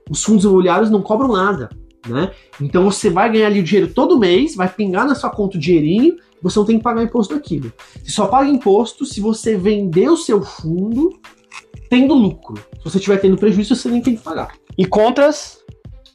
Os 0.08 0.22
fundos 0.22 0.44
imobiliários 0.44 0.88
não 0.88 1.02
cobram 1.02 1.32
nada. 1.32 1.68
Né? 2.08 2.30
Então 2.60 2.84
você 2.84 3.10
vai 3.10 3.30
ganhar 3.30 3.46
ali 3.46 3.60
o 3.60 3.64
dinheiro 3.64 3.92
todo 3.92 4.18
mês, 4.18 4.54
vai 4.54 4.68
pingar 4.68 5.06
na 5.06 5.14
sua 5.14 5.30
conta 5.30 5.56
o 5.56 5.60
dinheirinho, 5.60 6.16
você 6.42 6.58
não 6.58 6.66
tem 6.66 6.78
que 6.78 6.84
pagar 6.84 7.02
imposto 7.02 7.34
daquilo. 7.34 7.72
Você 8.02 8.10
só 8.10 8.26
paga 8.26 8.48
imposto 8.48 9.04
se 9.04 9.20
você 9.20 9.56
vender 9.56 10.08
o 10.08 10.16
seu 10.16 10.42
fundo 10.42 11.18
tendo 11.88 12.14
lucro. 12.14 12.56
Se 12.78 12.84
você 12.84 12.98
estiver 12.98 13.18
tendo 13.18 13.36
prejuízo, 13.36 13.76
você 13.76 13.88
nem 13.88 14.00
tem 14.00 14.16
que 14.16 14.22
pagar. 14.22 14.54
E 14.78 14.86
contras? 14.86 15.58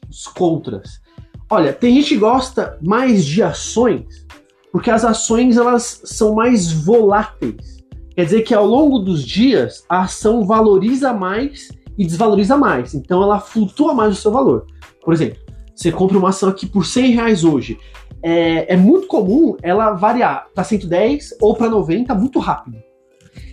Os 0.10 0.26
contras. 0.28 1.02
Olha, 1.50 1.74
tem 1.74 1.94
gente 1.96 2.10
que 2.10 2.18
gosta 2.18 2.80
mais 2.82 3.24
de 3.24 3.44
ações, 3.44 4.26
porque 4.72 4.90
as 4.90 5.06
ações 5.06 5.58
elas 5.58 6.02
são 6.06 6.34
mais 6.34 6.72
voláteis. 6.72 7.84
Quer 8.16 8.26
dizer 8.26 8.42
que 8.42 8.54
ao 8.54 8.66
longo 8.66 9.00
dos 9.00 9.24
dias 9.24 9.84
a 9.88 10.02
ação 10.02 10.46
valoriza 10.46 11.14
mais 11.14 11.70
e 11.98 12.06
desvaloriza 12.06 12.58
mais. 12.58 12.96
Então 12.96 13.22
ela 13.22 13.40
flutua 13.40 13.94
mais 13.94 14.18
o 14.18 14.22
seu 14.22 14.32
valor. 14.32 14.66
Por 15.04 15.14
exemplo, 15.14 15.45
você 15.76 15.92
compra 15.92 16.18
uma 16.18 16.30
ação 16.30 16.50
aqui 16.50 16.66
por 16.66 16.86
100 16.86 17.12
reais 17.12 17.44
hoje. 17.44 17.78
É, 18.24 18.74
é 18.74 18.78
muito 18.78 19.08
comum 19.08 19.58
ela 19.62 19.92
variar 19.92 20.48
para 20.56 20.64
110 20.64 21.36
ou 21.42 21.56
para 21.56 21.70
90 21.70 22.16
muito 22.16 22.40
rápido. 22.40 22.78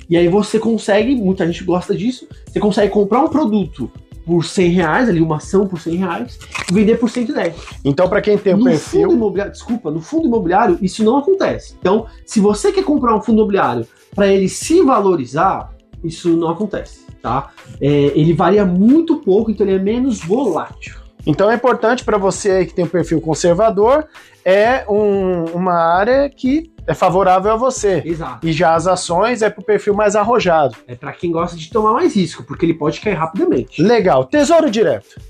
E 0.08 0.16
aí 0.16 0.28
você 0.28 0.58
consegue, 0.58 1.14
muita 1.14 1.46
gente 1.46 1.64
gosta 1.64 1.94
disso, 1.94 2.28
você 2.46 2.60
consegue 2.60 2.92
comprar 2.92 3.20
um 3.20 3.28
produto 3.28 3.90
por 4.24 4.44
100 4.44 4.70
reais, 4.70 5.08
ali 5.08 5.20
uma 5.20 5.36
ação 5.36 5.66
por 5.66 5.80
100 5.80 5.96
reais, 5.96 6.38
e 6.70 6.74
vender 6.74 6.96
por 6.96 7.10
110. 7.10 7.56
Então, 7.84 8.08
para 8.08 8.20
quem 8.20 8.38
tem 8.38 8.54
o 8.54 8.58
no 8.58 8.64
perfil. 8.64 9.02
Fundo 9.02 9.14
imobiliário, 9.14 9.52
desculpa, 9.52 9.90
no 9.90 10.00
fundo 10.00 10.26
imobiliário 10.26 10.78
isso 10.80 11.02
não 11.02 11.16
acontece. 11.16 11.74
Então, 11.78 12.06
se 12.24 12.40
você 12.40 12.70
quer 12.70 12.84
comprar 12.84 13.16
um 13.16 13.20
fundo 13.20 13.38
imobiliário 13.38 13.86
para 14.14 14.28
ele 14.28 14.48
se 14.48 14.80
valorizar, 14.82 15.72
isso 16.04 16.36
não 16.36 16.50
acontece, 16.50 17.00
tá? 17.20 17.50
É, 17.80 17.88
ele 17.88 18.32
varia 18.32 18.64
muito 18.64 19.16
pouco, 19.16 19.50
então 19.50 19.66
ele 19.66 19.76
é 19.76 19.82
menos 19.82 20.20
volátil. 20.20 21.01
Então 21.26 21.50
é 21.50 21.54
importante 21.54 22.04
para 22.04 22.18
você 22.18 22.50
aí 22.50 22.66
que 22.66 22.74
tem 22.74 22.84
um 22.84 22.88
perfil 22.88 23.20
conservador, 23.20 24.06
é 24.44 24.84
um- 24.88 25.44
uma 25.54 25.74
área 25.74 26.28
que 26.28 26.72
é 26.86 26.94
favorável 26.94 27.52
a 27.52 27.56
você. 27.56 28.02
Exato. 28.04 28.46
E 28.46 28.52
já 28.52 28.74
as 28.74 28.86
ações 28.88 29.40
é 29.40 29.48
para 29.48 29.62
o 29.62 29.64
perfil 29.64 29.94
mais 29.94 30.16
arrojado. 30.16 30.76
É 30.88 30.96
para 30.96 31.12
quem 31.12 31.30
gosta 31.30 31.56
de 31.56 31.70
tomar 31.70 31.92
mais 31.92 32.16
risco, 32.16 32.42
porque 32.42 32.66
ele 32.66 32.74
pode 32.74 33.00
cair 33.00 33.14
rapidamente. 33.14 33.80
Legal. 33.80 34.24
Tesouro 34.24 34.68
direto. 34.68 35.20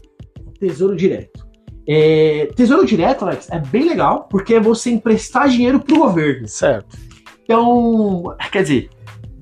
Tesouro 0.58 0.96
direto. 0.96 1.46
É, 1.86 2.48
tesouro 2.54 2.86
direto, 2.86 3.24
Alex, 3.24 3.50
é 3.50 3.58
bem 3.58 3.86
legal, 3.88 4.28
porque 4.30 4.54
é 4.54 4.60
você 4.60 4.90
emprestar 4.90 5.48
dinheiro 5.48 5.80
pro 5.80 5.98
governo. 5.98 6.46
Certo. 6.48 6.96
Então, 7.42 8.22
quer 8.50 8.62
dizer, 8.62 8.88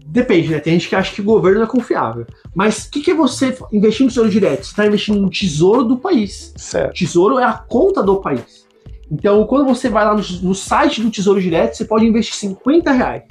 depende, 0.07 0.49
né? 0.49 0.59
Tem 0.59 0.73
gente 0.73 0.89
que 0.89 0.97
acha 0.97 1.15
que 1.15 1.21
o 1.21 1.25
governo 1.25 1.63
é 1.63 1.67
confiável. 1.67 2.27
Mas 2.55 2.85
o 2.85 2.91
que, 2.91 3.01
que 3.01 3.11
é 3.11 3.15
você 3.15 3.57
investir 3.73 4.05
no 4.05 4.09
tesouro 4.09 4.31
direto? 4.31 4.65
Você 4.65 4.71
está 4.71 4.87
investindo 4.87 5.21
no 5.21 5.31
tesouro 5.31 5.85
do 5.85 5.99
país. 5.99 6.53
Certo. 6.57 6.95
Tesouro 6.95 7.39
é 7.39 7.45
a 7.45 7.53
conta 7.53 8.03
do 8.03 8.21
país. 8.21 8.67
Então, 9.11 9.45
quando 9.47 9.67
você 9.67 9.89
vai 9.89 10.05
lá 10.05 10.15
no, 10.15 10.23
no 10.43 10.55
site 10.55 11.03
do 11.03 11.11
Tesouro 11.11 11.41
Direto, 11.41 11.77
você 11.77 11.85
pode 11.85 12.07
investir 12.07 12.35
50 12.35 12.93
reais. 12.93 13.25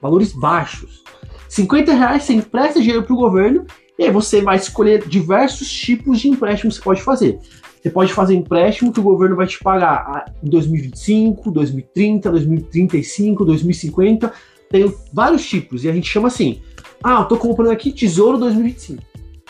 Valores 0.00 0.32
baixos. 0.32 1.02
50 1.48 1.92
reais 1.92 2.24
você 2.24 2.32
empresta 2.32 2.80
dinheiro 2.80 3.04
para 3.04 3.14
o 3.14 3.18
governo 3.18 3.64
e 3.98 4.04
aí 4.04 4.10
você 4.10 4.40
vai 4.40 4.56
escolher 4.56 5.06
diversos 5.06 5.70
tipos 5.70 6.18
de 6.18 6.28
empréstimos 6.28 6.78
que 6.78 6.80
você 6.80 6.84
pode 6.84 7.02
fazer. 7.02 7.38
Você 7.80 7.90
pode 7.90 8.12
fazer 8.12 8.34
empréstimo 8.34 8.92
que 8.92 9.00
o 9.00 9.02
governo 9.02 9.36
vai 9.36 9.46
te 9.46 9.58
pagar 9.62 10.32
em 10.42 10.48
2025, 10.48 11.50
2030, 11.50 12.30
2035, 12.30 13.44
2050. 13.44 14.32
Tem 14.70 14.94
vários 15.12 15.46
tipos 15.46 15.84
e 15.84 15.88
a 15.88 15.92
gente 15.92 16.08
chama 16.08 16.28
assim: 16.28 16.62
ah, 17.02 17.20
eu 17.20 17.24
tô 17.24 17.36
comprando 17.36 17.70
aqui 17.70 17.92
Tesouro 17.92 18.38
2025. 18.38 19.02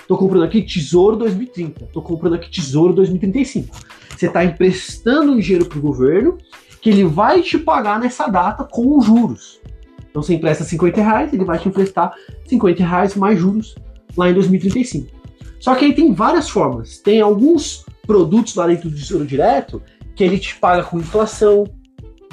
Tô 0.09 0.17
comprando 0.17 0.45
aqui 0.45 0.63
Tesouro 0.63 1.17
2030. 1.17 1.87
Tô 1.93 2.03
comprando 2.03 2.35
aqui 2.35 2.51
Tesouro 2.51 2.93
2035. 2.93 3.77
Você 4.17 4.27
está 4.27 4.45
emprestando 4.45 5.41
dinheiro 5.41 5.67
para 5.67 5.79
o 5.79 5.83
governo 5.83 6.39
que 6.81 6.91
ele 6.91 7.05
vai 7.05 7.43
te 7.43 7.59
pagar 7.59 8.01
nessa 8.01 8.27
data 8.27 8.65
com 8.65 8.99
os 8.99 9.05
juros. 9.05 9.61
Então 10.11 10.23
você 10.23 10.35
empresta 10.35 10.65
50 10.65 11.01
reais, 11.01 11.33
ele 11.33 11.45
vai 11.45 11.59
te 11.59 11.69
emprestar 11.69 12.13
50 12.47 12.85
reais 12.85 13.15
mais 13.15 13.39
juros 13.39 13.75
lá 14.17 14.29
em 14.29 14.35
2035. 14.35 15.09
Só 15.59 15.75
que 15.75 15.85
aí 15.85 15.95
tem 15.95 16.13
várias 16.13 16.49
formas. 16.49 16.99
Tem 16.99 17.21
alguns 17.21 17.85
produtos 18.07 18.55
lá 18.55 18.67
dentro 18.67 18.91
do 18.91 18.97
Tesouro 18.97 19.25
Direto 19.25 19.81
que 20.15 20.25
ele 20.25 20.39
te 20.39 20.57
paga 20.57 20.83
com 20.83 20.99
inflação. 20.99 21.65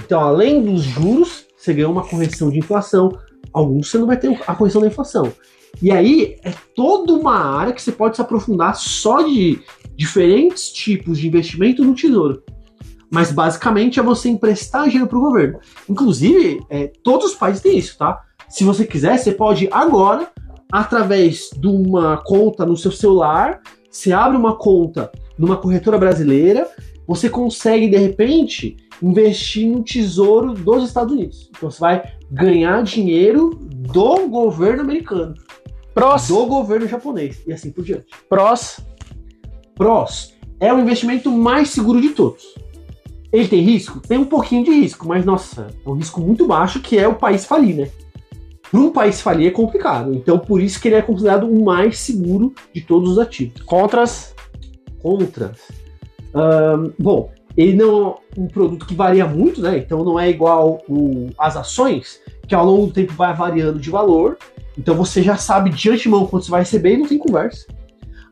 Então, 0.03 0.19
além 0.19 0.63
dos 0.63 0.82
juros, 0.82 1.45
você 1.55 1.73
ganha 1.73 1.89
uma 1.89 2.03
correção 2.03 2.49
de 2.49 2.60
inflação. 2.60 3.17
Alguns 3.54 3.90
você 3.90 3.98
não 3.98 4.08
vai 4.08 4.18
ter 4.18 4.40
a 4.48 4.56
correção 4.56 4.82
da 4.82 4.88
inflação. 4.88 5.32
E 5.82 5.92
aí 5.92 6.38
é 6.44 6.54
toda 6.76 7.14
uma 7.14 7.36
área 7.36 7.74
que 7.74 7.82
você 7.82 7.92
pode 7.92 8.16
se 8.16 8.22
aprofundar 8.22 8.76
só 8.76 9.22
de 9.22 9.60
diferentes 9.96 10.72
tipos 10.72 11.18
de 11.18 11.28
investimento 11.28 11.84
no 11.84 11.94
tesouro. 11.94 12.44
Mas 13.12 13.32
basicamente 13.32 14.00
é 14.00 14.04
você 14.04 14.30
emprestar 14.30 14.86
dinheiro 14.86 15.08
para 15.08 15.18
o 15.18 15.22
governo. 15.22 15.60
Inclusive, 15.90 16.62
é, 16.70 16.92
todos 17.04 17.32
os 17.32 17.36
países 17.36 17.62
têm 17.62 17.78
isso, 17.78 17.98
tá? 17.98 18.22
Se 18.48 18.64
você 18.64 18.86
quiser, 18.86 19.18
você 19.18 19.32
pode 19.32 19.68
agora, 19.72 20.32
através 20.72 21.50
de 21.56 21.68
uma 21.68 22.18
conta 22.18 22.66
no 22.66 22.78
seu 22.78 22.92
celular, 22.92 23.62
você 23.90 24.12
abre 24.12 24.38
uma 24.38 24.56
conta 24.56 25.12
numa 25.38 25.58
corretora 25.58 25.98
brasileira, 25.98 26.68
você 27.08 27.30
consegue 27.30 27.90
de 27.90 27.98
repente 27.98 28.78
investir 29.02 29.68
no 29.68 29.84
tesouro 29.84 30.54
dos 30.54 30.84
Estados 30.84 31.14
Unidos. 31.14 31.50
Então 31.50 31.72
você 31.72 31.80
vai 31.80 32.04
ganhar 32.32 32.84
dinheiro 32.84 33.52
do 33.60 34.28
governo 34.28 34.82
americano, 34.82 35.34
Prós. 35.94 36.28
do 36.28 36.46
governo 36.46 36.88
japonês 36.88 37.42
e 37.48 37.54
assim 37.54 37.72
por 37.72 37.84
diante. 37.84 38.08
Prós. 38.28 38.80
Prós 39.76 40.34
é 40.60 40.74
o 40.74 40.80
investimento 40.80 41.32
mais 41.32 41.70
seguro 41.70 42.02
de 42.02 42.10
todos. 42.10 42.44
Ele 43.32 43.48
tem 43.48 43.62
risco? 43.62 44.00
Tem 44.00 44.18
um 44.18 44.26
pouquinho 44.26 44.65
de 44.65 44.72
risco, 44.72 45.08
mas 45.08 45.24
nossa, 45.24 45.68
é 45.86 45.89
um 45.89 45.94
risco 45.94 46.20
muito 46.20 46.48
baixo 46.48 46.80
que 46.82 46.98
é 46.98 47.08
o 47.08 47.15
país 47.15 47.46
falir, 47.46 47.76
né? 47.76 47.89
Para 48.70 48.80
um 48.80 48.92
país 48.92 49.22
falir 49.22 49.48
é 49.48 49.52
complicado, 49.52 50.13
então 50.13 50.38
por 50.38 50.62
isso 50.62 50.80
que 50.80 50.88
ele 50.88 50.96
é 50.96 51.02
considerado 51.02 51.50
o 51.50 51.63
mais 51.63 51.98
seguro 52.00 52.54
de 52.74 52.82
todos 52.82 53.12
os 53.12 53.20
ativos. 53.20 53.62
Contras. 53.62 54.36
Contras. 55.02 55.60
Bom, 57.00 57.32
ele 57.60 57.74
não 57.74 58.12
é 58.12 58.39
um 58.39 58.48
produto 58.48 58.86
que 58.86 58.93
varia 58.95 59.28
muito, 59.28 59.62
né? 59.62 59.78
Então 59.78 60.02
não 60.02 60.17
é 60.17 60.30
igual 60.30 60.82
o, 60.88 61.28
as 61.38 61.58
ações, 61.58 62.22
que 62.48 62.56
ao 62.56 62.65
longo 62.65 62.88
do 62.88 62.93
tempo 62.93 63.12
vai 63.12 63.36
variando 63.36 63.80
de 63.80 63.89
valor. 63.89 64.38
Então 64.78 64.95
você 64.95 65.22
já 65.22 65.36
sabe 65.36 65.69
de 65.69 65.89
antemão 65.89 66.26
quanto 66.26 66.45
você 66.45 66.52
vai 66.52 66.62
receber 66.62 66.93
e 66.93 66.98
não 66.98 67.06
tem 67.06 67.17
conversa. 67.17 67.67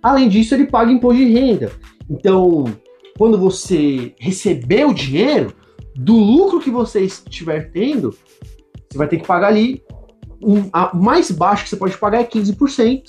Além 0.01 0.29
disso, 0.29 0.55
ele 0.55 0.67
paga 0.67 0.93
imposto 0.93 1.17
de 1.17 1.29
renda. 1.29 1.73
Então, 2.09 2.63
quando 3.17 3.37
você 3.37 4.15
receber 4.17 4.85
o 4.85 4.93
dinheiro, 4.93 5.53
do 5.93 6.15
lucro 6.15 6.61
que 6.61 6.69
você 6.69 7.01
estiver 7.01 7.69
tendo, 7.71 8.15
você 8.89 8.97
vai 8.97 9.09
ter 9.09 9.17
que 9.17 9.27
pagar 9.27 9.47
ali. 9.47 9.83
Um, 10.41 10.69
mais 10.93 11.31
baixo 11.31 11.63
que 11.65 11.69
você 11.71 11.75
pode 11.75 11.97
pagar 11.97 12.21
é 12.21 12.23
15%, 12.23 13.01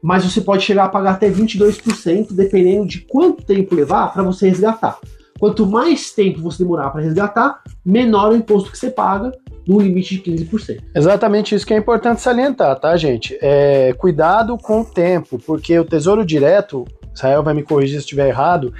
mas 0.00 0.24
você 0.24 0.40
pode 0.40 0.64
chegar 0.64 0.84
a 0.84 0.88
pagar 0.88 1.10
até 1.10 1.28
22%, 1.28 2.32
dependendo 2.32 2.86
de 2.86 3.00
quanto 3.00 3.44
tempo 3.44 3.74
levar 3.74 4.14
para 4.14 4.22
você 4.22 4.48
resgatar. 4.48 4.98
Quanto 5.38 5.66
mais 5.66 6.10
tempo 6.10 6.40
você 6.40 6.62
demorar 6.62 6.90
para 6.90 7.02
resgatar, 7.02 7.60
menor 7.84 8.32
o 8.32 8.36
imposto 8.36 8.70
que 8.70 8.78
você 8.78 8.90
paga, 8.90 9.32
no 9.66 9.80
limite 9.80 10.16
de 10.16 10.30
15%. 10.30 10.80
Exatamente 10.94 11.54
isso 11.54 11.66
que 11.66 11.74
é 11.74 11.76
importante 11.76 12.20
salientar, 12.20 12.78
tá, 12.78 12.96
gente? 12.96 13.36
É, 13.42 13.92
cuidado 13.94 14.56
com 14.56 14.82
o 14.82 14.84
tempo, 14.84 15.38
porque 15.44 15.78
o 15.78 15.84
Tesouro 15.84 16.24
Direto, 16.24 16.84
Israel 17.12 17.42
vai 17.42 17.52
me 17.52 17.62
corrigir 17.62 17.96
se 17.96 18.04
estiver 18.04 18.28
errado, 18.28 18.72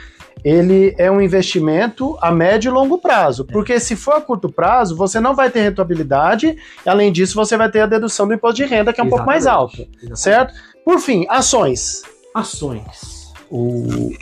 ele 0.45 0.95
é 0.97 1.11
um 1.11 1.21
investimento 1.21 2.17
a 2.21 2.31
médio 2.31 2.71
e 2.71 2.73
longo 2.73 2.99
prazo. 2.99 3.45
Porque 3.45 3.81
se 3.81 3.97
for 3.97 4.15
a 4.15 4.21
curto 4.21 4.49
prazo, 4.49 4.95
você 4.95 5.19
não 5.19 5.35
vai 5.35 5.51
ter 5.51 5.61
rentabilidade, 5.61 6.57
e 6.85 6.89
além 6.89 7.11
disso, 7.11 7.35
você 7.35 7.57
vai 7.57 7.69
ter 7.69 7.81
a 7.81 7.87
dedução 7.87 8.29
do 8.29 8.35
imposto 8.35 8.57
de 8.57 8.65
renda, 8.65 8.93
que 8.93 9.01
é 9.01 9.05
um 9.05 9.09
pouco 9.09 9.27
mais 9.27 9.47
alto, 9.47 9.83
Exatamente. 9.83 10.21
certo? 10.21 10.55
Por 10.85 11.01
fim, 11.01 11.27
ações. 11.29 12.03
Ações. 12.33 13.16
O, 13.51 14.09
o 14.11 14.13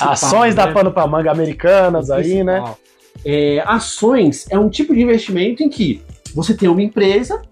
Ações 0.00 0.54
da 0.54 0.66
né? 0.66 0.72
pano 0.72 0.92
pra 0.92 1.06
manga 1.06 1.30
americanas 1.30 2.08
O 2.08 2.14
aí, 2.14 2.42
né? 2.42 2.62
É, 3.24 3.62
ações 3.66 4.46
é 4.50 4.58
um 4.58 4.68
tipo 4.68 4.94
de 4.94 5.00
investimento 5.00 5.62
em 5.62 5.68
que 5.68 6.02
você 6.34 6.54
tem 6.54 6.68
uma 6.68 6.82
empresa, 6.82 7.42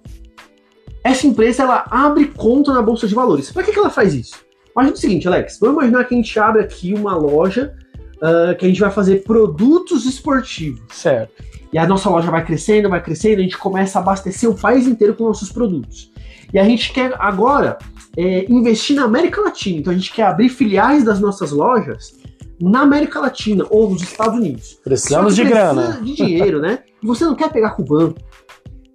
essa 1.05 1.27
empresa 1.27 1.62
ela 1.62 1.85
abre 1.90 2.27
conta 2.27 2.73
na 2.73 2.83
bolsa 2.83 3.07
de 3.07 3.14
valores. 3.14 3.51
Para 3.53 3.62
que, 3.62 3.73
que 3.73 3.79
ela 3.79 3.90
faz 3.90 4.14
isso? 4.14 4.35
Imagina 4.75 4.95
o 4.95 4.99
seguinte, 4.99 5.29
Alex. 5.29 5.59
Vamos 5.61 5.77
imaginar 5.77 6.05
que 6.05 6.14
a 6.14 6.16
gente 6.16 6.38
abre 6.38 6.62
aqui 6.62 6.95
uma 6.95 7.16
loja 7.16 7.75
ah, 8.21 8.55
que 8.55 8.66
a 8.66 8.69
gente 8.69 8.81
vai 8.81 8.90
fazer 8.90 9.23
produtos 9.25 10.05
esportivos. 10.05 10.83
Certo. 10.90 11.43
E 11.73 11.79
a 11.79 11.87
nossa 11.87 12.11
loja 12.11 12.31
vai 12.31 12.45
crescendo, 12.45 12.88
vai 12.88 13.03
crescendo, 13.03 13.40
a 13.40 13.43
gente 13.43 13.57
começa 13.57 13.99
a 13.99 14.03
abastecer 14.03 14.51
o 14.51 14.55
país 14.55 14.87
inteiro 14.87 15.14
com 15.14 15.25
nossos 15.25 15.51
produtos. 15.51 16.12
E 16.53 16.59
a 16.59 16.64
gente 16.64 16.93
quer 16.93 17.14
agora 17.19 17.79
é, 18.16 18.44
investir 18.51 18.96
na 18.96 19.05
América 19.05 19.40
Latina. 19.40 19.81
Então 19.81 19.92
a 19.92 19.96
gente 19.96 20.12
quer 20.12 20.25
abrir 20.25 20.49
filiais 20.49 21.05
das 21.05 21.20
nossas 21.20 21.53
lojas 21.53 22.18
na 22.61 22.81
América 22.83 23.20
Latina 23.20 23.64
ou 23.70 23.90
nos 23.90 24.03
Estados 24.03 24.38
Unidos. 24.38 24.79
Precisamos 24.85 25.35
de 25.35 25.44
grana. 25.44 26.01
De 26.03 26.14
dinheiro, 26.14 26.61
né? 26.61 26.81
E 27.03 27.07
você 27.07 27.25
não 27.25 27.35
quer 27.35 27.51
pegar 27.51 27.70
com 27.70 27.83
o 27.83 27.87
banco. 27.87 28.20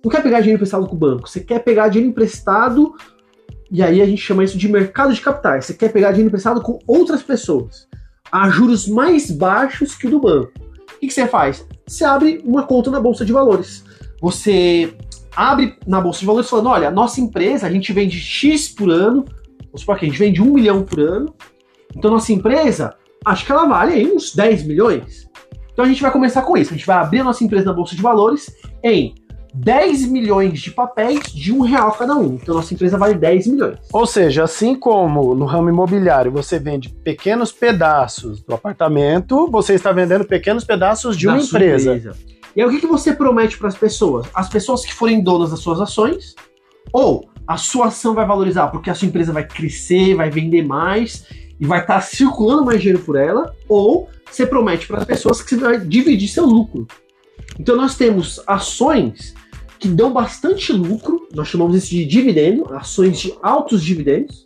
Não 0.03 0.11
quer 0.11 0.21
pegar 0.21 0.39
dinheiro 0.39 0.57
emprestado 0.57 0.85
com 0.85 0.95
o 0.95 0.99
banco. 0.99 1.27
Você 1.27 1.39
quer 1.39 1.59
pegar 1.59 1.87
dinheiro 1.87 2.11
emprestado. 2.11 2.93
E 3.71 3.81
aí 3.81 4.01
a 4.01 4.05
gente 4.05 4.21
chama 4.21 4.43
isso 4.43 4.57
de 4.57 4.67
mercado 4.67 5.11
de 5.11 5.19
capitais. 5.19 5.65
Você 5.65 5.73
quer 5.73 5.91
pegar 5.91 6.11
dinheiro 6.11 6.27
emprestado 6.27 6.61
com 6.61 6.77
outras 6.85 7.23
pessoas. 7.23 7.87
a 8.31 8.49
juros 8.49 8.87
mais 8.87 9.31
baixos 9.31 9.95
que 9.95 10.07
o 10.07 10.11
do 10.11 10.19
banco. 10.19 10.51
O 10.95 10.99
que, 10.99 11.07
que 11.07 11.13
você 11.13 11.27
faz? 11.27 11.65
Você 11.87 12.03
abre 12.03 12.41
uma 12.45 12.63
conta 12.63 12.91
na 12.91 12.99
Bolsa 12.99 13.25
de 13.25 13.33
Valores. 13.33 13.83
Você 14.21 14.93
abre 15.35 15.75
na 15.85 16.01
Bolsa 16.01 16.19
de 16.19 16.25
Valores 16.25 16.49
falando: 16.49 16.69
olha, 16.69 16.91
nossa 16.91 17.19
empresa, 17.19 17.67
a 17.67 17.71
gente 17.71 17.91
vende 17.93 18.19
X 18.19 18.69
por 18.69 18.89
ano, 18.89 19.25
vamos 19.65 19.81
supor 19.81 19.97
que 19.97 20.05
a 20.05 20.09
gente 20.09 20.19
vende 20.19 20.41
1 20.41 20.45
milhão 20.45 20.83
por 20.83 20.99
ano, 20.99 21.33
então 21.95 22.11
nossa 22.11 22.31
empresa, 22.31 22.93
acho 23.25 23.45
que 23.45 23.51
ela 23.51 23.65
vale 23.65 23.93
aí 23.93 24.11
uns 24.11 24.33
10 24.33 24.65
milhões. 24.65 25.29
Então 25.71 25.83
a 25.83 25.87
gente 25.87 26.01
vai 26.01 26.11
começar 26.11 26.41
com 26.41 26.55
isso. 26.55 26.73
A 26.73 26.77
gente 26.77 26.87
vai 26.87 26.97
abrir 26.97 27.19
a 27.19 27.23
nossa 27.23 27.43
empresa 27.43 27.65
na 27.65 27.73
Bolsa 27.73 27.95
de 27.95 28.01
Valores 28.01 28.49
em 28.81 29.13
10 29.53 30.07
milhões 30.07 30.59
de 30.59 30.71
papéis 30.71 31.33
de 31.33 31.51
um 31.51 31.61
real 31.61 31.91
cada 31.93 32.15
um. 32.15 32.35
Então 32.35 32.55
nossa 32.55 32.73
empresa 32.73 32.97
vale 32.97 33.15
10 33.15 33.47
milhões. 33.47 33.77
Ou 33.91 34.05
seja, 34.05 34.43
assim 34.43 34.75
como 34.75 35.35
no 35.35 35.45
ramo 35.45 35.69
imobiliário 35.69 36.31
você 36.31 36.59
vende 36.59 36.89
pequenos 36.89 37.51
pedaços 37.51 38.41
do 38.41 38.53
apartamento, 38.53 39.49
você 39.51 39.73
está 39.73 39.91
vendendo 39.91 40.25
pequenos 40.25 40.63
pedaços 40.63 41.17
de 41.17 41.27
uma 41.27 41.39
empresa. 41.39 41.95
empresa. 41.95 42.34
E 42.55 42.61
aí 42.61 42.67
o 42.67 42.71
que, 42.71 42.79
que 42.79 42.87
você 42.87 43.13
promete 43.13 43.57
para 43.57 43.67
as 43.67 43.77
pessoas? 43.77 44.27
As 44.33 44.47
pessoas 44.47 44.85
que 44.85 44.93
forem 44.93 45.21
donas 45.21 45.51
das 45.51 45.59
suas 45.59 45.81
ações, 45.81 46.35
ou 46.93 47.29
a 47.45 47.57
sua 47.57 47.87
ação 47.87 48.13
vai 48.13 48.25
valorizar 48.25 48.67
porque 48.67 48.89
a 48.89 48.95
sua 48.95 49.07
empresa 49.07 49.33
vai 49.33 49.45
crescer, 49.45 50.15
vai 50.15 50.29
vender 50.29 50.63
mais 50.63 51.25
e 51.59 51.65
vai 51.65 51.81
estar 51.81 51.95
tá 51.95 52.01
circulando 52.01 52.65
mais 52.65 52.81
dinheiro 52.81 53.03
por 53.03 53.15
ela, 53.15 53.53
ou 53.67 54.09
você 54.29 54.45
promete 54.45 54.87
para 54.87 54.99
as 54.99 55.05
pessoas 55.05 55.41
que 55.41 55.49
você 55.49 55.57
vai 55.57 55.79
dividir 55.79 56.27
seu 56.27 56.45
lucro. 56.45 56.87
Então 57.59 57.75
nós 57.75 57.95
temos 57.95 58.41
ações 58.47 59.33
que 59.77 59.87
dão 59.87 60.11
bastante 60.11 60.71
lucro, 60.71 61.27
nós 61.33 61.47
chamamos 61.47 61.75
isso 61.75 61.89
de 61.89 62.05
dividendo, 62.05 62.73
ações 62.73 63.19
de 63.19 63.33
altos 63.41 63.83
dividendos, 63.83 64.43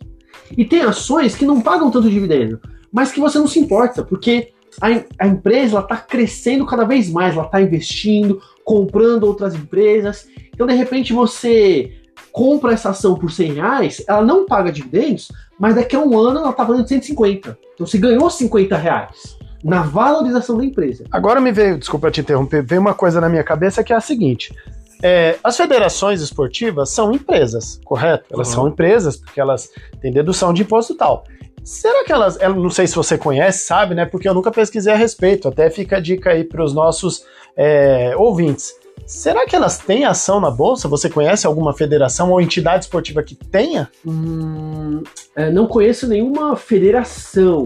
e 0.56 0.64
tem 0.64 0.82
ações 0.82 1.36
que 1.36 1.46
não 1.46 1.60
pagam 1.60 1.90
tanto 1.90 2.10
dividendo, 2.10 2.60
mas 2.92 3.12
que 3.12 3.20
você 3.20 3.38
não 3.38 3.46
se 3.46 3.58
importa, 3.60 4.04
porque 4.04 4.52
a, 4.80 5.24
a 5.24 5.26
empresa 5.26 5.80
está 5.80 5.96
crescendo 5.96 6.66
cada 6.66 6.84
vez 6.84 7.10
mais, 7.10 7.34
ela 7.34 7.46
está 7.46 7.60
investindo, 7.60 8.40
comprando 8.64 9.24
outras 9.24 9.54
empresas, 9.54 10.28
então 10.52 10.66
de 10.66 10.74
repente 10.74 11.12
você 11.12 11.92
compra 12.32 12.72
essa 12.72 12.90
ação 12.90 13.14
por 13.14 13.30
100 13.30 13.52
reais, 13.54 14.04
ela 14.06 14.22
não 14.22 14.46
paga 14.46 14.70
dividendos, 14.70 15.32
mas 15.58 15.74
daqui 15.74 15.96
a 15.96 16.00
um 16.00 16.18
ano 16.18 16.40
ela 16.40 16.50
está 16.50 16.64
valendo 16.64 16.88
150. 16.88 17.58
Então 17.74 17.86
você 17.86 17.98
ganhou 17.98 18.30
50 18.30 18.76
reais 18.76 19.36
na 19.62 19.82
valorização 19.82 20.56
da 20.56 20.64
empresa. 20.64 21.04
Agora 21.10 21.40
me 21.40 21.52
veio, 21.52 21.78
desculpa 21.78 22.10
te 22.10 22.20
interromper, 22.20 22.62
veio 22.62 22.80
uma 22.80 22.94
coisa 22.94 23.20
na 23.20 23.28
minha 23.28 23.44
cabeça 23.44 23.82
que 23.82 23.92
é 23.92 23.96
a 23.96 24.00
seguinte: 24.00 24.54
é, 25.02 25.36
as 25.42 25.56
federações 25.56 26.20
esportivas 26.20 26.90
são 26.90 27.12
empresas, 27.12 27.80
correto? 27.84 28.24
Elas 28.32 28.48
uhum. 28.48 28.54
são 28.54 28.68
empresas 28.68 29.16
porque 29.16 29.40
elas 29.40 29.70
têm 30.00 30.12
dedução 30.12 30.52
de 30.52 30.62
imposto 30.62 30.92
e 30.92 30.96
tal. 30.96 31.24
Será 31.62 32.04
que 32.04 32.12
elas, 32.12 32.40
eu 32.40 32.54
não 32.54 32.70
sei 32.70 32.86
se 32.86 32.94
você 32.94 33.18
conhece, 33.18 33.64
sabe, 33.66 33.94
né? 33.94 34.06
Porque 34.06 34.28
eu 34.28 34.34
nunca 34.34 34.50
pesquisei 34.50 34.92
a 34.92 34.96
respeito. 34.96 35.48
Até 35.48 35.70
fica 35.70 35.96
a 35.96 36.00
dica 36.00 36.30
aí 36.30 36.44
para 36.44 36.64
os 36.64 36.72
nossos 36.72 37.24
é, 37.56 38.14
ouvintes. 38.16 38.74
Será 39.06 39.44
que 39.44 39.56
elas 39.56 39.78
têm 39.78 40.04
ação 40.04 40.40
na 40.40 40.50
bolsa? 40.50 40.88
Você 40.88 41.10
conhece 41.10 41.46
alguma 41.46 41.72
federação 41.72 42.30
ou 42.30 42.40
entidade 42.40 42.84
esportiva 42.84 43.22
que 43.22 43.34
tenha? 43.34 43.90
Hum, 44.06 45.02
é, 45.34 45.50
não 45.50 45.66
conheço 45.66 46.06
nenhuma 46.06 46.54
federação, 46.54 47.64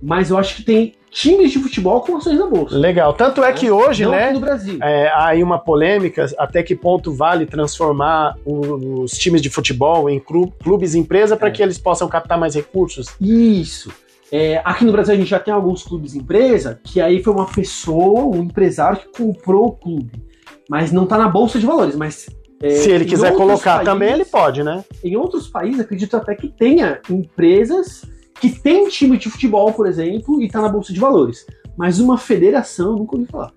mas 0.00 0.30
eu 0.30 0.38
acho 0.38 0.56
que 0.56 0.62
tem 0.62 0.94
times 1.16 1.50
de 1.50 1.58
futebol 1.58 2.02
com 2.02 2.18
ações 2.18 2.38
na 2.38 2.46
bolsa. 2.46 2.76
Legal. 2.76 3.14
Tanto 3.14 3.42
é, 3.42 3.48
é 3.48 3.52
que 3.54 3.70
hoje, 3.70 4.04
Não 4.04 4.10
né? 4.10 4.30
no 4.32 4.38
Brasil. 4.38 4.78
É, 4.82 5.08
há 5.08 5.28
aí 5.28 5.42
uma 5.42 5.58
polêmica 5.58 6.26
até 6.36 6.62
que 6.62 6.76
ponto 6.76 7.10
vale 7.10 7.46
transformar 7.46 8.36
os 8.44 9.12
times 9.12 9.40
de 9.40 9.48
futebol 9.48 10.10
em 10.10 10.20
clubes 10.20 10.94
empresa 10.94 11.34
para 11.34 11.48
é. 11.48 11.50
que 11.50 11.62
eles 11.62 11.78
possam 11.78 12.06
captar 12.06 12.38
mais 12.38 12.54
recursos. 12.54 13.06
Isso. 13.18 13.90
É, 14.30 14.60
aqui 14.62 14.84
no 14.84 14.92
Brasil 14.92 15.14
a 15.14 15.16
gente 15.16 15.30
já 15.30 15.38
tem 15.38 15.54
alguns 15.54 15.82
clubes 15.82 16.14
empresa 16.14 16.78
que 16.84 17.00
aí 17.00 17.22
foi 17.22 17.32
uma 17.32 17.46
pessoa, 17.46 18.36
um 18.36 18.42
empresário 18.42 18.98
que 18.98 19.08
comprou 19.16 19.68
o 19.68 19.72
clube, 19.72 20.22
mas 20.68 20.92
não 20.92 21.04
está 21.04 21.16
na 21.16 21.28
bolsa 21.28 21.58
de 21.58 21.64
valores, 21.64 21.96
mas 21.96 22.26
é, 22.60 22.70
Se 22.70 22.90
ele 22.90 23.04
quiser 23.04 23.34
colocar 23.34 23.76
países, 23.76 23.92
também, 23.92 24.12
ele 24.12 24.24
pode, 24.24 24.62
né? 24.62 24.84
Em 25.02 25.16
outros 25.16 25.48
países, 25.48 25.80
acredito 25.80 26.16
até 26.16 26.34
que 26.34 26.48
tenha 26.48 27.00
empresas 27.08 28.02
que 28.40 28.50
tem 28.50 28.88
time 28.88 29.16
de 29.18 29.30
futebol, 29.30 29.72
por 29.72 29.86
exemplo, 29.86 30.42
e 30.42 30.48
tá 30.48 30.60
na 30.60 30.68
Bolsa 30.68 30.92
de 30.92 31.00
Valores. 31.00 31.46
Mas 31.76 31.98
uma 31.98 32.16
federação, 32.16 32.92
eu 32.92 32.96
nunca 32.96 33.16
ouvi 33.16 33.26
falar. 33.26 33.52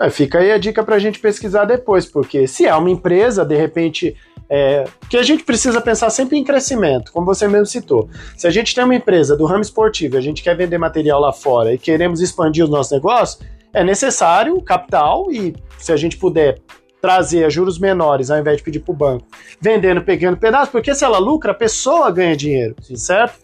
É, 0.00 0.10
fica 0.10 0.38
aí 0.38 0.50
a 0.50 0.58
dica 0.58 0.82
pra 0.82 0.98
gente 0.98 1.18
pesquisar 1.18 1.64
depois, 1.64 2.06
porque 2.06 2.46
se 2.46 2.66
é 2.66 2.74
uma 2.74 2.90
empresa, 2.90 3.44
de 3.44 3.56
repente. 3.56 4.16
É, 4.46 4.84
que 5.08 5.16
a 5.16 5.22
gente 5.22 5.42
precisa 5.42 5.80
pensar 5.80 6.10
sempre 6.10 6.36
em 6.36 6.44
crescimento, 6.44 7.10
como 7.10 7.24
você 7.24 7.48
mesmo 7.48 7.64
citou. 7.64 8.10
Se 8.36 8.46
a 8.46 8.50
gente 8.50 8.74
tem 8.74 8.84
uma 8.84 8.94
empresa 8.94 9.34
do 9.34 9.46
ramo 9.46 9.62
esportivo, 9.62 10.18
a 10.18 10.20
gente 10.20 10.42
quer 10.42 10.54
vender 10.54 10.76
material 10.76 11.18
lá 11.18 11.32
fora 11.32 11.72
e 11.72 11.78
queremos 11.78 12.20
expandir 12.20 12.62
os 12.62 12.68
nossos 12.68 12.92
negócios, 12.92 13.40
é 13.72 13.82
necessário 13.82 14.60
capital 14.60 15.32
e 15.32 15.56
se 15.78 15.90
a 15.92 15.96
gente 15.96 16.18
puder 16.18 16.60
trazer 17.00 17.44
a 17.44 17.48
juros 17.50 17.78
menores 17.78 18.30
ao 18.30 18.38
invés 18.38 18.58
de 18.58 18.62
pedir 18.62 18.80
para 18.80 18.92
o 18.92 18.96
banco, 18.96 19.26
vendendo 19.60 20.02
pequeno 20.02 20.36
pedaço, 20.36 20.70
porque 20.70 20.94
se 20.94 21.04
ela 21.04 21.18
lucra, 21.18 21.52
a 21.52 21.54
pessoa 21.54 22.10
ganha 22.10 22.36
dinheiro, 22.36 22.76
certo? 22.96 23.38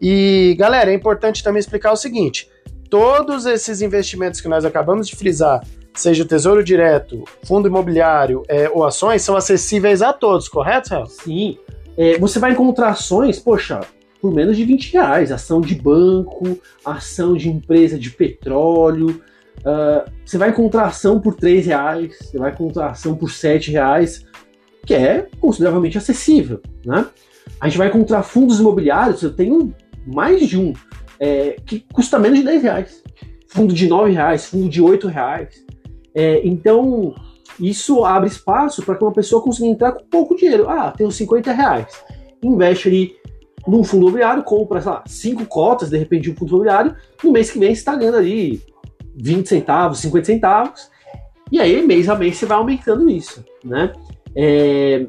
E, 0.00 0.54
galera, 0.58 0.90
é 0.90 0.94
importante 0.94 1.42
também 1.42 1.60
explicar 1.60 1.92
o 1.92 1.96
seguinte: 1.96 2.50
todos 2.90 3.46
esses 3.46 3.82
investimentos 3.82 4.40
que 4.40 4.48
nós 4.48 4.64
acabamos 4.64 5.08
de 5.08 5.16
frisar, 5.16 5.64
seja 5.94 6.24
Tesouro 6.24 6.62
Direto, 6.62 7.24
Fundo 7.44 7.68
Imobiliário 7.68 8.42
é, 8.48 8.68
ou 8.68 8.84
ações, 8.84 9.22
são 9.22 9.36
acessíveis 9.36 10.02
a 10.02 10.12
todos, 10.12 10.48
correto, 10.48 10.90
Raul? 10.90 11.06
Sim. 11.06 11.58
É, 11.96 12.18
você 12.18 12.38
vai 12.38 12.52
encontrar 12.52 12.88
ações, 12.88 13.38
poxa, 13.38 13.80
por 14.24 14.32
menos 14.32 14.56
de 14.56 14.64
20 14.64 14.92
reais. 14.94 15.30
Ação 15.30 15.60
de 15.60 15.74
banco, 15.74 16.58
ação 16.82 17.34
de 17.34 17.50
empresa 17.50 17.98
de 17.98 18.08
petróleo. 18.08 19.22
Uh, 19.60 20.10
você 20.24 20.38
vai 20.38 20.48
encontrar 20.48 20.86
ação 20.86 21.20
por 21.20 21.34
3 21.34 21.66
reais, 21.66 22.16
você 22.18 22.38
vai 22.38 22.50
encontrar 22.50 22.88
ação 22.88 23.14
por 23.14 23.30
7 23.30 23.70
reais, 23.70 24.26
que 24.86 24.94
é 24.94 25.28
consideravelmente 25.38 25.98
acessível, 25.98 26.60
né? 26.84 27.06
A 27.60 27.68
gente 27.68 27.76
vai 27.76 27.88
encontrar 27.88 28.22
fundos 28.22 28.60
imobiliários, 28.60 29.22
eu 29.22 29.32
tenho 29.32 29.74
mais 30.06 30.48
de 30.48 30.58
um, 30.58 30.72
é, 31.18 31.56
que 31.64 31.84
custa 31.92 32.18
menos 32.18 32.38
de 32.38 32.44
10 32.44 32.62
reais. 32.62 33.02
Fundo 33.48 33.72
de 33.72 33.86
9 33.86 34.12
reais, 34.12 34.46
fundo 34.46 34.68
de 34.68 34.82
8 34.82 35.06
reais. 35.08 35.64
É, 36.14 36.46
então, 36.46 37.14
isso 37.60 38.04
abre 38.04 38.28
espaço 38.28 38.82
para 38.82 38.96
que 38.96 39.04
uma 39.04 39.12
pessoa 39.12 39.42
consiga 39.42 39.66
entrar 39.66 39.92
com 39.92 40.04
pouco 40.04 40.36
dinheiro. 40.36 40.68
Ah, 40.68 40.90
tenho 40.90 41.10
50 41.10 41.52
reais. 41.52 41.86
Investe 42.42 42.88
ali 42.88 43.16
num 43.66 43.82
fundo 43.82 44.02
imobiliário, 44.02 44.42
compra, 44.42 44.80
sei 44.80 44.90
lá, 44.90 45.04
5 45.06 45.46
cotas, 45.46 45.90
de 45.90 45.96
repente, 45.96 46.30
um 46.30 46.34
fundo 46.34 46.50
imobiliário. 46.50 46.96
No 47.22 47.32
mês 47.32 47.50
que 47.50 47.58
vem, 47.58 47.74
você 47.74 47.80
está 47.80 47.94
ganhando 47.94 48.18
ali 48.18 48.62
20 49.16 49.48
centavos, 49.48 50.00
50 50.00 50.26
centavos. 50.26 50.90
E 51.50 51.60
aí, 51.60 51.86
mês 51.86 52.08
a 52.08 52.14
mês, 52.14 52.36
você 52.36 52.46
vai 52.46 52.58
aumentando 52.58 53.08
isso, 53.08 53.44
né? 53.64 53.92
É, 54.36 55.06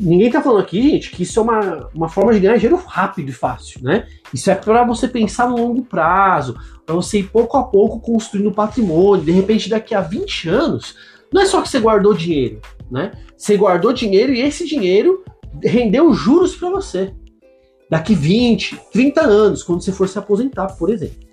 ninguém 0.00 0.30
tá 0.30 0.40
falando 0.40 0.62
aqui, 0.62 0.82
gente, 0.82 1.10
que 1.10 1.22
isso 1.22 1.38
é 1.38 1.42
uma, 1.42 1.88
uma 1.94 2.08
forma 2.08 2.32
de 2.32 2.40
ganhar 2.40 2.56
dinheiro 2.56 2.82
rápido 2.86 3.28
e 3.28 3.32
fácil, 3.32 3.82
né? 3.82 4.06
Isso 4.32 4.50
é 4.50 4.54
para 4.54 4.84
você 4.84 5.08
pensar 5.08 5.48
no 5.48 5.56
longo 5.56 5.84
prazo, 5.84 6.56
para 6.84 6.94
você 6.94 7.20
ir 7.20 7.24
pouco 7.24 7.56
a 7.56 7.64
pouco 7.64 8.00
construindo 8.00 8.52
patrimônio. 8.52 9.24
De 9.24 9.32
repente, 9.32 9.68
daqui 9.68 9.94
a 9.94 10.00
20 10.00 10.48
anos, 10.48 10.96
não 11.32 11.42
é 11.42 11.46
só 11.46 11.60
que 11.62 11.68
você 11.68 11.80
guardou 11.80 12.14
dinheiro, 12.14 12.60
né? 12.90 13.12
Você 13.36 13.56
guardou 13.56 13.92
dinheiro 13.92 14.32
e 14.32 14.40
esse 14.40 14.66
dinheiro 14.66 15.24
rendeu 15.62 16.12
juros 16.12 16.54
para 16.54 16.70
você. 16.70 17.12
Daqui 17.90 18.14
20, 18.14 18.80
30 18.92 19.20
anos, 19.20 19.62
quando 19.62 19.82
você 19.82 19.92
for 19.92 20.08
se 20.08 20.18
aposentar, 20.18 20.68
por 20.76 20.90
exemplo. 20.90 21.24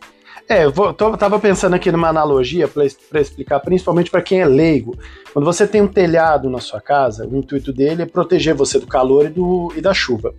É, 0.47 0.65
eu 0.65 0.71
tô, 0.71 1.15
tava 1.17 1.39
pensando 1.39 1.75
aqui 1.75 1.91
numa 1.91 2.09
analogia 2.09 2.67
para 2.67 3.21
explicar, 3.21 3.59
principalmente 3.59 4.11
para 4.11 4.21
quem 4.21 4.41
é 4.41 4.45
leigo. 4.45 4.97
Quando 5.33 5.45
você 5.45 5.65
tem 5.65 5.81
um 5.81 5.87
telhado 5.87 6.49
na 6.49 6.59
sua 6.59 6.81
casa, 6.81 7.25
o 7.25 7.37
intuito 7.37 7.71
dele 7.71 8.03
é 8.03 8.05
proteger 8.05 8.53
você 8.53 8.79
do 8.79 8.87
calor 8.87 9.25
e, 9.25 9.29
do, 9.29 9.71
e 9.75 9.81
da 9.81 9.93
chuva. 9.93 10.33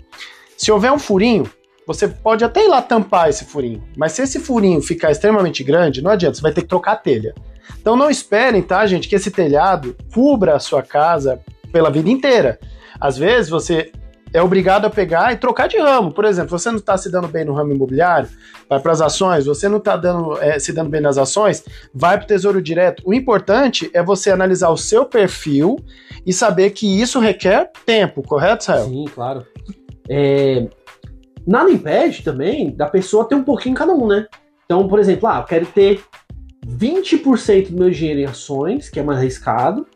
Se 0.56 0.70
houver 0.70 0.92
um 0.92 0.98
furinho, 0.98 1.50
você 1.86 2.06
pode 2.06 2.44
até 2.44 2.64
ir 2.64 2.68
lá 2.68 2.80
tampar 2.80 3.28
esse 3.28 3.44
furinho, 3.44 3.82
mas 3.96 4.12
se 4.12 4.22
esse 4.22 4.38
furinho 4.38 4.80
ficar 4.80 5.10
extremamente 5.10 5.64
grande, 5.64 6.02
não 6.02 6.10
adianta, 6.10 6.36
você 6.36 6.42
vai 6.42 6.52
ter 6.52 6.62
que 6.62 6.68
trocar 6.68 6.92
a 6.92 6.96
telha. 6.96 7.34
Então 7.80 7.96
não 7.96 8.10
esperem, 8.10 8.62
tá, 8.62 8.86
gente, 8.86 9.08
que 9.08 9.16
esse 9.16 9.30
telhado 9.30 9.96
cubra 10.12 10.54
a 10.54 10.60
sua 10.60 10.82
casa 10.82 11.40
pela 11.72 11.90
vida 11.90 12.10
inteira. 12.10 12.60
Às 13.00 13.16
vezes 13.16 13.50
você 13.50 13.90
é 14.32 14.42
obrigado 14.42 14.86
a 14.86 14.90
pegar 14.90 15.32
e 15.32 15.36
trocar 15.36 15.68
de 15.68 15.78
ramo. 15.78 16.12
Por 16.12 16.24
exemplo, 16.24 16.58
você 16.58 16.70
não 16.70 16.78
está 16.78 16.96
se 16.96 17.10
dando 17.10 17.28
bem 17.28 17.44
no 17.44 17.52
ramo 17.52 17.72
imobiliário, 17.72 18.28
vai 18.68 18.80
para 18.80 18.92
as 18.92 19.00
ações, 19.00 19.46
você 19.46 19.68
não 19.68 19.78
está 19.78 20.00
é, 20.40 20.58
se 20.58 20.72
dando 20.72 20.90
bem 20.90 21.00
nas 21.00 21.18
ações, 21.18 21.64
vai 21.94 22.16
para 22.16 22.24
o 22.24 22.28
Tesouro 22.28 22.62
Direto. 22.62 23.02
O 23.04 23.12
importante 23.12 23.90
é 23.92 24.02
você 24.02 24.30
analisar 24.30 24.70
o 24.70 24.76
seu 24.76 25.04
perfil 25.04 25.76
e 26.24 26.32
saber 26.32 26.70
que 26.70 27.00
isso 27.00 27.18
requer 27.18 27.70
tempo, 27.84 28.22
correto, 28.22 28.64
Sael? 28.64 28.86
Sim, 28.86 29.04
claro. 29.14 29.46
É... 30.08 30.66
Nada 31.46 31.70
impede 31.70 32.22
também 32.22 32.70
da 32.74 32.86
pessoa 32.86 33.28
ter 33.28 33.34
um 33.34 33.42
pouquinho 33.42 33.74
cada 33.74 33.92
um, 33.92 34.06
né? 34.06 34.26
Então, 34.64 34.86
por 34.86 34.98
exemplo, 35.00 35.28
ah, 35.28 35.38
eu 35.40 35.44
quero 35.44 35.66
ter 35.66 36.00
20% 36.66 37.70
do 37.70 37.78
meu 37.78 37.90
dinheiro 37.90 38.20
em 38.20 38.24
ações, 38.24 38.88
que 38.88 39.00
é 39.00 39.02
mais 39.02 39.18
arriscado, 39.18 39.86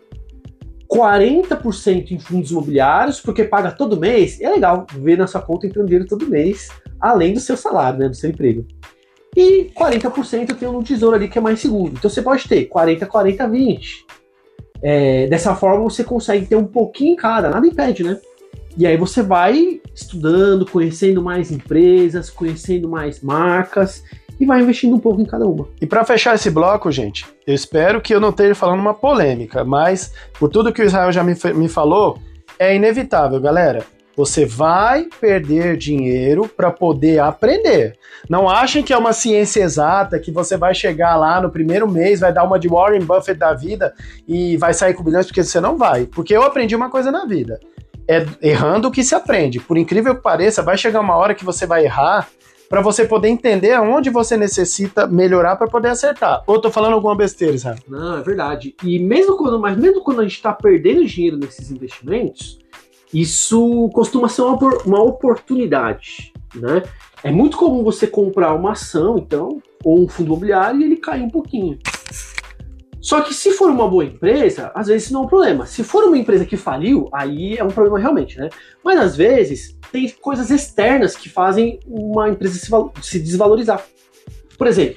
40% 0.91 2.11
em 2.13 2.19
fundos 2.19 2.51
imobiliários, 2.51 3.21
porque 3.21 3.45
paga 3.45 3.71
todo 3.71 3.99
mês. 3.99 4.41
É 4.41 4.49
legal 4.51 4.87
ver 4.95 5.19
na 5.19 5.27
sua 5.27 5.43
conta 5.43 5.67
entrando 5.67 5.87
dinheiro 5.87 6.09
todo 6.09 6.29
mês, 6.29 6.69
além 7.01 7.35
do 7.35 7.41
seu 7.41 7.57
salário, 7.57 7.99
né, 7.99 8.09
do 8.09 8.17
seu 8.17 8.31
emprego. 8.31 8.67
E 9.37 9.71
40% 9.75 10.51
eu 10.51 10.57
tenho 10.57 10.73
no 10.73 10.83
tesouro 10.83 11.17
ali 11.17 11.29
que 11.29 11.39
é 11.39 11.41
mais 11.41 11.61
seguro. 11.61 11.93
Então 11.97 12.09
você 12.09 12.23
pode 12.23 12.49
ter 12.49 12.65
40, 12.67 13.05
40, 13.05 13.49
20. 13.49 14.07
É, 14.83 15.27
dessa 15.27 15.55
forma 15.55 15.83
você 15.85 16.03
consegue 16.05 16.47
ter 16.47 16.57
um 16.57 16.67
pouquinho 16.67 17.13
em 17.13 17.17
cada, 17.17 17.51
nada 17.51 17.67
impede, 17.67 18.03
né? 18.03 18.19
E 18.79 18.87
aí 18.87 18.97
você 18.97 19.23
vai 19.23 19.81
estudando, 19.95 20.67
conhecendo 20.67 21.23
mais 21.23 21.51
empresas, 21.51 22.31
conhecendo 22.31 22.89
mais 22.89 23.21
marcas 23.21 24.03
e 24.39 24.47
vai 24.47 24.61
investindo 24.61 24.95
um 24.95 24.99
pouco 24.99 25.21
em 25.21 25.27
cada 25.27 25.47
uma. 25.47 25.69
E 25.81 25.87
para 25.87 26.05
fechar 26.05 26.35
esse 26.35 26.51
bloco, 26.51 26.91
gente, 26.91 27.27
eu 27.47 27.55
espero 27.55 28.01
que 28.01 28.15
eu 28.15 28.21
não 28.21 28.31
esteja 28.31 28.55
falando 28.55 28.81
uma 28.81 28.95
polêmica, 28.95 29.65
mas 29.65 30.13
por 30.39 30.49
tudo 30.49 30.73
que 30.73 30.83
o 30.83 30.85
Israel 30.85 31.11
já 31.13 31.23
me, 31.23 31.35
me 31.55 31.69
falou, 31.69 32.19
é 32.59 32.75
inevitável, 32.75 33.41
galera. 33.41 33.85
Você 34.17 34.47
vai 34.47 35.09
perder 35.21 35.77
dinheiro 35.77 36.49
para 36.49 36.71
poder 36.71 37.19
aprender. 37.19 37.99
Não 38.31 38.49
achem 38.49 38.83
que 38.83 38.93
é 38.93 38.97
uma 38.97 39.13
ciência 39.13 39.63
exata, 39.63 40.19
que 40.19 40.31
você 40.31 40.57
vai 40.57 40.75
chegar 40.75 41.17
lá 41.17 41.39
no 41.39 41.51
primeiro 41.51 41.87
mês, 41.87 42.21
vai 42.21 42.33
dar 42.33 42.45
uma 42.45 42.59
de 42.59 42.67
Warren 42.67 43.05
Buffett 43.05 43.39
da 43.39 43.53
vida 43.53 43.93
e 44.27 44.57
vai 44.57 44.73
sair 44.73 44.95
com 44.95 45.05
bilhões, 45.05 45.27
porque 45.27 45.45
você 45.45 45.61
não 45.61 45.77
vai. 45.77 46.07
Porque 46.07 46.35
eu 46.35 46.43
aprendi 46.43 46.75
uma 46.75 46.89
coisa 46.89 47.13
na 47.13 47.27
vida. 47.27 47.61
É 48.09 48.25
errando 48.41 48.91
que 48.91 49.05
se 49.05 49.15
aprende. 49.15 49.61
Por 49.61 49.77
incrível 49.77 50.15
que 50.15 50.23
pareça, 50.23 50.63
vai 50.63 50.79
chegar 50.79 51.01
uma 51.01 51.17
hora 51.17 51.35
que 51.35 51.45
você 51.45 51.67
vai 51.67 51.85
errar 51.85 52.27
para 52.69 52.81
você 52.81 53.05
poder 53.05 53.29
entender 53.29 53.73
aonde 53.73 54.11
você 54.11 54.37
necessita 54.37 55.07
melhorar 55.07 55.57
para 55.57 55.69
poder 55.69 55.89
acertar. 55.89 56.43
Ou 56.47 56.61
tô 56.61 56.71
falando 56.71 56.95
alguma 56.95 57.15
besteira, 57.15 57.55
Israel? 57.55 57.79
Não, 57.89 58.19
é 58.19 58.23
verdade. 58.23 58.75
E 58.83 58.99
mesmo 58.99 59.37
quando, 59.37 59.59
mas 59.59 59.77
mesmo 59.77 60.03
quando 60.03 60.21
a 60.21 60.25
gente 60.25 60.37
está 60.37 60.53
perdendo 60.53 61.05
dinheiro 61.05 61.37
nesses 61.37 61.71
investimentos, 61.71 62.59
isso 63.13 63.89
costuma 63.95 64.29
ser 64.29 64.43
uma, 64.43 64.57
uma 64.85 65.03
oportunidade, 65.03 66.33
né? 66.55 66.83
É 67.23 67.31
muito 67.31 67.57
comum 67.57 67.83
você 67.83 68.07
comprar 68.07 68.55
uma 68.55 68.73
ação, 68.73 69.19
então, 69.19 69.61
ou 69.83 70.05
um 70.05 70.09
fundo 70.09 70.29
imobiliário 70.29 70.81
e 70.81 70.85
ele 70.85 70.97
cair 70.97 71.23
um 71.23 71.31
pouquinho. 71.31 71.79
Só 73.07 73.21
que 73.21 73.33
se 73.33 73.53
for 73.53 73.71
uma 73.71 73.89
boa 73.89 74.05
empresa, 74.05 74.73
às 74.75 74.89
vezes 74.89 75.13
não 75.13 75.23
é 75.23 75.25
um 75.27 75.29
problema. 75.29 75.65
Se 75.65 75.85
for 75.85 76.03
uma 76.03 76.19
empresa 76.19 76.45
que 76.45 76.57
faliu, 76.57 77.09
aí 77.13 77.57
é 77.57 77.63
um 77.63 77.69
problema 77.69 78.01
realmente, 78.01 78.37
né? 78.37 78.49
Mas 78.85 78.99
às 78.99 79.17
vezes 79.17 79.79
tem 79.93 80.09
coisas 80.21 80.51
externas 80.51 81.15
que 81.15 81.29
fazem 81.29 81.79
uma 81.87 82.29
empresa 82.29 82.59
se, 82.59 82.69
se 83.09 83.21
desvalorizar. 83.21 83.87
Por 84.59 84.67
exemplo, 84.67 84.97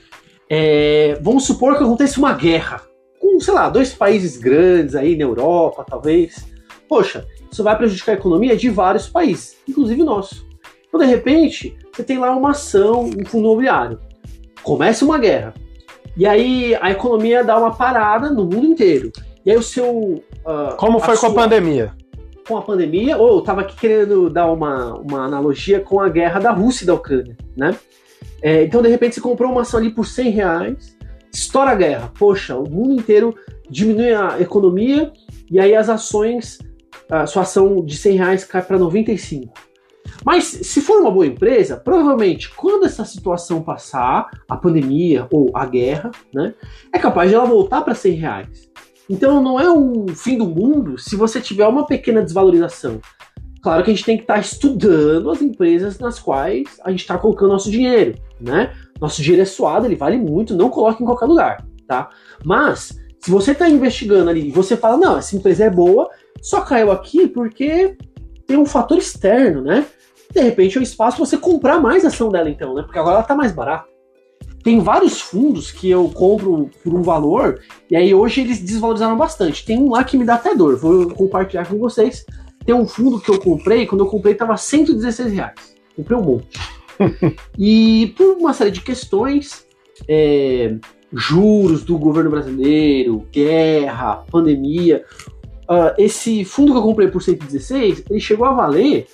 é, 0.49 1.19
vamos 1.21 1.45
supor 1.45 1.77
que 1.77 1.83
acontece 1.83 2.17
uma 2.17 2.33
guerra 2.33 2.81
com, 3.19 3.39
sei 3.39 3.53
lá, 3.53 3.69
dois 3.69 3.93
países 3.93 4.37
grandes 4.37 4.95
aí 4.95 5.15
na 5.15 5.25
Europa, 5.25 5.85
talvez. 5.87 6.47
Poxa, 6.87 7.27
isso 7.51 7.63
vai 7.63 7.77
prejudicar 7.77 8.13
a 8.13 8.15
economia 8.15 8.57
de 8.57 8.71
vários 8.71 9.07
países, 9.07 9.55
inclusive 9.67 10.01
o 10.01 10.05
nosso. 10.05 10.47
Então, 10.87 10.99
de 10.99 11.05
repente, 11.05 11.77
você 11.93 12.03
tem 12.03 12.17
lá 12.17 12.35
uma 12.35 12.49
ação, 12.49 13.03
um 13.03 13.23
fundo 13.23 13.45
imobiliário. 13.45 13.99
Começa 14.63 15.05
uma 15.05 15.19
guerra. 15.19 15.53
E 16.19 16.27
aí 16.27 16.75
a 16.81 16.91
economia 16.91 17.45
dá 17.45 17.57
uma 17.57 17.73
parada 17.73 18.29
no 18.29 18.43
mundo 18.43 18.65
inteiro. 18.65 19.09
E 19.45 19.51
aí 19.51 19.57
o 19.57 19.63
seu. 19.63 19.89
Uh, 19.89 20.75
Como 20.75 20.99
foi 20.99 21.15
sua, 21.15 21.29
com 21.29 21.39
a 21.39 21.43
pandemia? 21.43 21.93
Com 22.45 22.57
a 22.57 22.61
pandemia, 22.61 23.17
ou 23.17 23.29
eu 23.29 23.39
estava 23.39 23.61
aqui 23.61 23.77
querendo 23.77 24.29
dar 24.29 24.51
uma, 24.51 24.95
uma 24.95 25.23
analogia 25.23 25.79
com 25.79 26.01
a 26.01 26.09
guerra 26.09 26.41
da 26.41 26.51
Rússia 26.51 26.83
e 26.83 26.87
da 26.87 26.93
Ucrânia, 26.93 27.37
né? 27.55 27.73
É, 28.41 28.63
então, 28.63 28.81
de 28.81 28.89
repente, 28.89 29.15
você 29.15 29.21
comprou 29.21 29.49
uma 29.49 29.61
ação 29.61 29.79
ali 29.79 29.91
por 29.91 30.05
100 30.05 30.29
reais, 30.31 30.97
estoura 31.33 31.71
a 31.71 31.75
guerra. 31.75 32.11
Poxa, 32.19 32.57
o 32.57 32.69
mundo 32.69 32.93
inteiro 32.93 33.33
diminui 33.69 34.13
a 34.13 34.41
economia 34.41 35.13
e 35.49 35.57
aí 35.57 35.73
as 35.73 35.87
ações 35.87 36.59
a 37.09 37.25
sua 37.25 37.41
ação 37.41 37.83
de 37.83 37.97
100 37.97 38.17
reais 38.17 38.43
cai 38.43 38.61
para 38.61 38.77
95. 38.77 39.51
Mas 40.25 40.45
se 40.45 40.81
for 40.81 41.01
uma 41.01 41.11
boa 41.11 41.25
empresa, 41.25 41.77
provavelmente 41.77 42.49
quando 42.55 42.85
essa 42.85 43.05
situação 43.05 43.61
passar, 43.61 44.29
a 44.49 44.57
pandemia 44.57 45.27
ou 45.31 45.49
a 45.53 45.65
guerra, 45.65 46.11
né, 46.33 46.53
é 46.93 46.99
capaz 46.99 47.29
de 47.29 47.35
ela 47.35 47.45
voltar 47.45 47.81
para 47.81 47.95
100 47.95 48.13
reais. 48.13 48.69
Então 49.09 49.41
não 49.41 49.59
é 49.59 49.69
o 49.69 50.07
fim 50.09 50.37
do 50.37 50.45
mundo 50.45 50.97
se 50.97 51.15
você 51.15 51.41
tiver 51.41 51.67
uma 51.67 51.85
pequena 51.85 52.21
desvalorização. 52.21 53.01
Claro 53.61 53.83
que 53.83 53.91
a 53.91 53.93
gente 53.93 54.05
tem 54.05 54.15
que 54.15 54.23
estar 54.23 54.35
tá 54.35 54.39
estudando 54.39 55.29
as 55.29 55.41
empresas 55.41 55.99
nas 55.99 56.19
quais 56.19 56.79
a 56.83 56.91
gente 56.91 57.01
está 57.01 57.17
colocando 57.17 57.51
nosso 57.51 57.69
dinheiro, 57.69 58.15
né? 58.39 58.73
Nosso 59.01 59.21
dinheiro 59.21 59.41
é 59.41 59.45
suado, 59.45 59.85
ele 59.85 59.95
vale 59.95 60.17
muito, 60.17 60.55
não 60.55 60.69
coloque 60.69 61.03
em 61.03 61.05
qualquer 61.05 61.25
lugar, 61.25 61.65
tá? 61.87 62.09
Mas 62.45 62.97
se 63.19 63.29
você 63.29 63.51
está 63.51 63.67
investigando 63.67 64.29
ali 64.29 64.47
e 64.47 64.51
você 64.51 64.77
fala, 64.77 64.95
não, 64.95 65.17
essa 65.17 65.35
empresa 65.35 65.65
é 65.65 65.69
boa, 65.69 66.09
só 66.41 66.61
caiu 66.61 66.91
aqui 66.91 67.27
porque 67.27 67.97
tem 68.47 68.57
um 68.57 68.65
fator 68.65 68.97
externo, 68.97 69.61
né? 69.61 69.85
De 70.31 70.41
repente 70.41 70.77
é 70.77 70.79
um 70.79 70.83
espaço 70.83 71.17
você 71.17 71.37
comprar 71.37 71.79
mais 71.79 72.05
ação 72.05 72.29
dela, 72.29 72.49
então, 72.49 72.73
né? 72.73 72.83
Porque 72.83 72.99
agora 72.99 73.15
ela 73.15 73.23
está 73.23 73.35
mais 73.35 73.51
barata. 73.51 73.87
Tem 74.63 74.79
vários 74.79 75.21
fundos 75.21 75.71
que 75.71 75.89
eu 75.89 76.09
compro 76.09 76.69
por 76.83 76.93
um 76.93 77.01
valor 77.01 77.61
e 77.89 77.95
aí 77.95 78.13
hoje 78.13 78.41
eles 78.41 78.59
desvalorizaram 78.59 79.17
bastante. 79.17 79.65
Tem 79.65 79.77
um 79.77 79.89
lá 79.89 80.03
que 80.03 80.17
me 80.17 80.25
dá 80.25 80.35
até 80.35 80.53
dor, 80.53 80.75
vou 80.75 81.09
compartilhar 81.11 81.65
com 81.65 81.77
vocês. 81.77 82.25
Tem 82.65 82.75
um 82.75 82.85
fundo 82.85 83.19
que 83.19 83.31
eu 83.31 83.39
comprei, 83.39 83.85
quando 83.87 84.03
eu 84.03 84.07
comprei 84.07 84.33
estava 84.33 84.55
116 84.57 85.33
reais. 85.33 85.75
Comprei 85.95 86.17
um 86.17 86.23
monte. 86.23 86.59
e 87.57 88.13
por 88.17 88.37
uma 88.37 88.53
série 88.53 88.71
de 88.71 88.81
questões, 88.81 89.65
é, 90.07 90.75
juros 91.13 91.83
do 91.83 91.97
governo 91.97 92.29
brasileiro, 92.29 93.25
guerra, 93.31 94.23
pandemia, 94.29 95.03
uh, 95.69 95.93
esse 95.97 96.43
fundo 96.43 96.71
que 96.71 96.77
eu 96.77 96.83
comprei 96.83 97.07
por 97.07 97.21
116, 97.21 98.03
ele 98.09 98.19
chegou 98.19 98.47
a 98.47 98.53
valer 98.53 99.07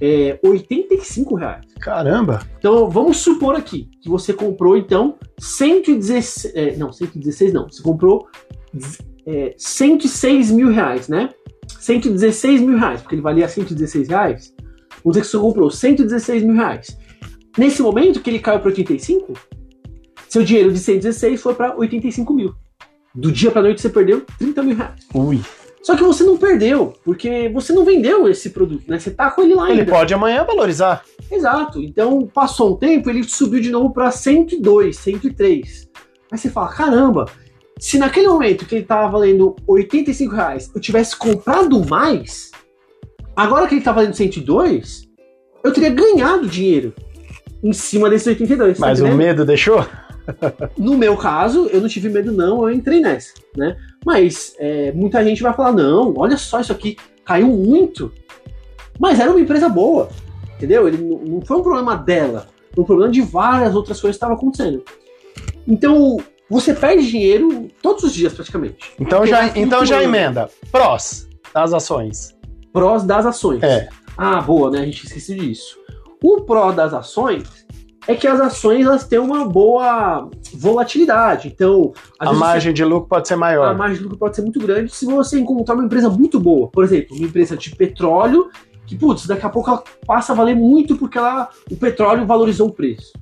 é, 0.00 0.38
85 0.42 1.34
reais. 1.36 1.64
Caramba! 1.80 2.42
Então 2.58 2.90
vamos 2.90 3.18
supor 3.18 3.54
aqui 3.54 3.88
que 4.02 4.08
você 4.08 4.32
comprou 4.32 4.76
então 4.76 5.16
116, 5.38 6.52
é, 6.54 6.76
não, 6.76 6.92
116 6.92 7.52
não, 7.52 7.68
você 7.68 7.82
comprou 7.82 8.26
é, 9.26 9.54
106 9.56 10.50
mil 10.50 10.68
reais, 10.68 11.08
né? 11.08 11.30
116 11.78 12.60
mil 12.60 12.76
reais, 12.76 13.00
porque 13.00 13.14
ele 13.14 13.22
valia 13.22 13.48
116 13.48 14.08
reais. 14.08 14.54
Vamos 15.02 15.16
dizer 15.16 15.20
que 15.20 15.26
você 15.28 15.38
comprou 15.38 15.70
116 15.70 16.42
mil 16.42 16.56
reais. 16.56 16.98
Nesse 17.56 17.80
momento 17.80 18.20
que 18.20 18.28
ele 18.30 18.38
caiu 18.38 18.60
para 18.60 18.68
85, 18.68 19.32
seu 20.28 20.42
dinheiro 20.42 20.72
de 20.72 20.78
116 20.78 21.40
foi 21.40 21.54
para 21.54 21.76
85 21.76 22.34
mil. 22.34 22.54
Do 23.14 23.32
dia 23.32 23.50
para 23.50 23.62
noite 23.62 23.80
você 23.80 23.88
perdeu 23.88 24.24
30 24.38 24.62
mil 24.62 24.76
reais. 24.76 25.06
Ui. 25.14 25.40
Só 25.82 25.96
que 25.96 26.02
você 26.02 26.22
não 26.24 26.36
perdeu, 26.36 26.92
porque 27.04 27.48
você 27.48 27.72
não 27.72 27.84
vendeu 27.84 28.28
esse 28.28 28.50
produto, 28.50 28.84
né? 28.86 28.98
Você 28.98 29.10
tá 29.10 29.30
com 29.30 29.42
ele 29.42 29.54
lá 29.54 29.66
ainda. 29.66 29.82
Ele 29.82 29.90
pode 29.90 30.12
amanhã 30.12 30.44
valorizar. 30.44 31.02
Exato. 31.30 31.80
Então, 31.82 32.26
passou 32.26 32.74
um 32.74 32.76
tempo, 32.76 33.08
ele 33.08 33.24
subiu 33.24 33.60
de 33.60 33.70
novo 33.70 33.92
para 33.92 34.10
102, 34.10 34.96
103. 34.96 35.88
Aí 36.30 36.38
você 36.38 36.50
fala, 36.50 36.68
caramba, 36.68 37.26
se 37.78 37.98
naquele 37.98 38.28
momento 38.28 38.66
que 38.66 38.74
ele 38.74 38.84
tava 38.84 39.10
valendo 39.10 39.56
85 39.66 40.34
reais, 40.34 40.70
eu 40.74 40.80
tivesse 40.80 41.16
comprado 41.16 41.82
mais, 41.88 42.50
agora 43.34 43.66
que 43.66 43.74
ele 43.74 43.82
tá 43.82 43.90
valendo 43.90 44.14
102, 44.14 45.08
eu 45.64 45.72
teria 45.72 45.90
ganhado 45.90 46.46
dinheiro 46.46 46.94
em 47.62 47.72
cima 47.72 48.10
desses 48.10 48.26
82. 48.26 48.78
Tá 48.78 48.86
Mas 48.86 49.00
tá 49.00 49.06
o 49.06 49.14
medo 49.14 49.46
deixou? 49.46 49.86
no 50.76 50.96
meu 50.96 51.16
caso, 51.16 51.68
eu 51.72 51.80
não 51.80 51.88
tive 51.88 52.08
medo 52.08 52.32
não, 52.32 52.68
eu 52.68 52.74
entrei 52.74 53.00
nessa, 53.00 53.32
né? 53.56 53.76
Mas 54.04 54.54
é, 54.58 54.92
muita 54.92 55.24
gente 55.24 55.42
vai 55.42 55.52
falar, 55.52 55.72
não, 55.72 56.14
olha 56.16 56.36
só 56.36 56.60
isso 56.60 56.72
aqui, 56.72 56.96
caiu 57.24 57.48
muito. 57.48 58.12
Mas 58.98 59.20
era 59.20 59.30
uma 59.30 59.40
empresa 59.40 59.68
boa, 59.68 60.08
entendeu? 60.56 60.88
Ele 60.88 60.98
não 60.98 61.40
foi 61.42 61.58
um 61.58 61.62
problema 61.62 61.96
dela, 61.96 62.48
foi 62.74 62.82
um 62.82 62.86
problema 62.86 63.12
de 63.12 63.20
várias 63.20 63.74
outras 63.74 64.00
coisas 64.00 64.16
que 64.16 64.24
estavam 64.24 64.36
acontecendo. 64.36 64.82
Então, 65.66 66.18
você 66.48 66.74
perde 66.74 67.08
dinheiro 67.08 67.68
todos 67.80 68.02
os 68.02 68.12
dias 68.12 68.32
praticamente. 68.32 68.92
Então 68.98 69.24
já, 69.24 69.46
então 69.56 69.86
já 69.86 70.02
emenda. 70.02 70.50
Prós 70.72 71.28
das 71.54 71.72
ações. 71.72 72.36
Prós 72.72 73.04
das 73.04 73.24
ações. 73.24 73.62
É. 73.62 73.88
Ah, 74.16 74.40
boa, 74.40 74.70
né? 74.70 74.80
A 74.80 74.84
gente 74.84 75.06
esqueceu 75.06 75.36
disso. 75.36 75.78
O 76.22 76.42
pró 76.42 76.72
das 76.72 76.92
ações 76.92 77.66
é 78.06 78.14
que 78.14 78.26
as 78.26 78.40
ações 78.40 78.84
elas 78.84 79.06
têm 79.06 79.18
uma 79.18 79.44
boa 79.44 80.28
volatilidade. 80.54 81.48
Então, 81.48 81.92
a 82.18 82.32
margem 82.32 82.72
de 82.72 82.84
lucro 82.84 83.08
pode 83.08 83.28
ser 83.28 83.36
maior. 83.36 83.68
A 83.68 83.74
margem 83.74 83.98
de 83.98 84.02
lucro 84.02 84.18
pode 84.18 84.36
ser 84.36 84.42
muito 84.42 84.58
grande 84.60 84.94
se 84.94 85.04
você 85.04 85.38
encontrar 85.38 85.74
uma 85.74 85.84
empresa 85.84 86.08
muito 86.08 86.40
boa. 86.40 86.68
Por 86.68 86.82
exemplo, 86.84 87.16
uma 87.16 87.26
empresa 87.26 87.56
de 87.56 87.74
petróleo 87.74 88.48
que, 88.86 88.96
putz, 88.96 89.26
daqui 89.26 89.46
a 89.46 89.48
pouco 89.48 89.70
ela 89.70 89.84
passa 90.06 90.32
a 90.32 90.36
valer 90.36 90.56
muito 90.56 90.96
porque 90.96 91.18
ela, 91.18 91.48
o 91.70 91.76
petróleo 91.76 92.26
valorizou 92.26 92.68
o 92.68 92.72
preço. 92.72 93.12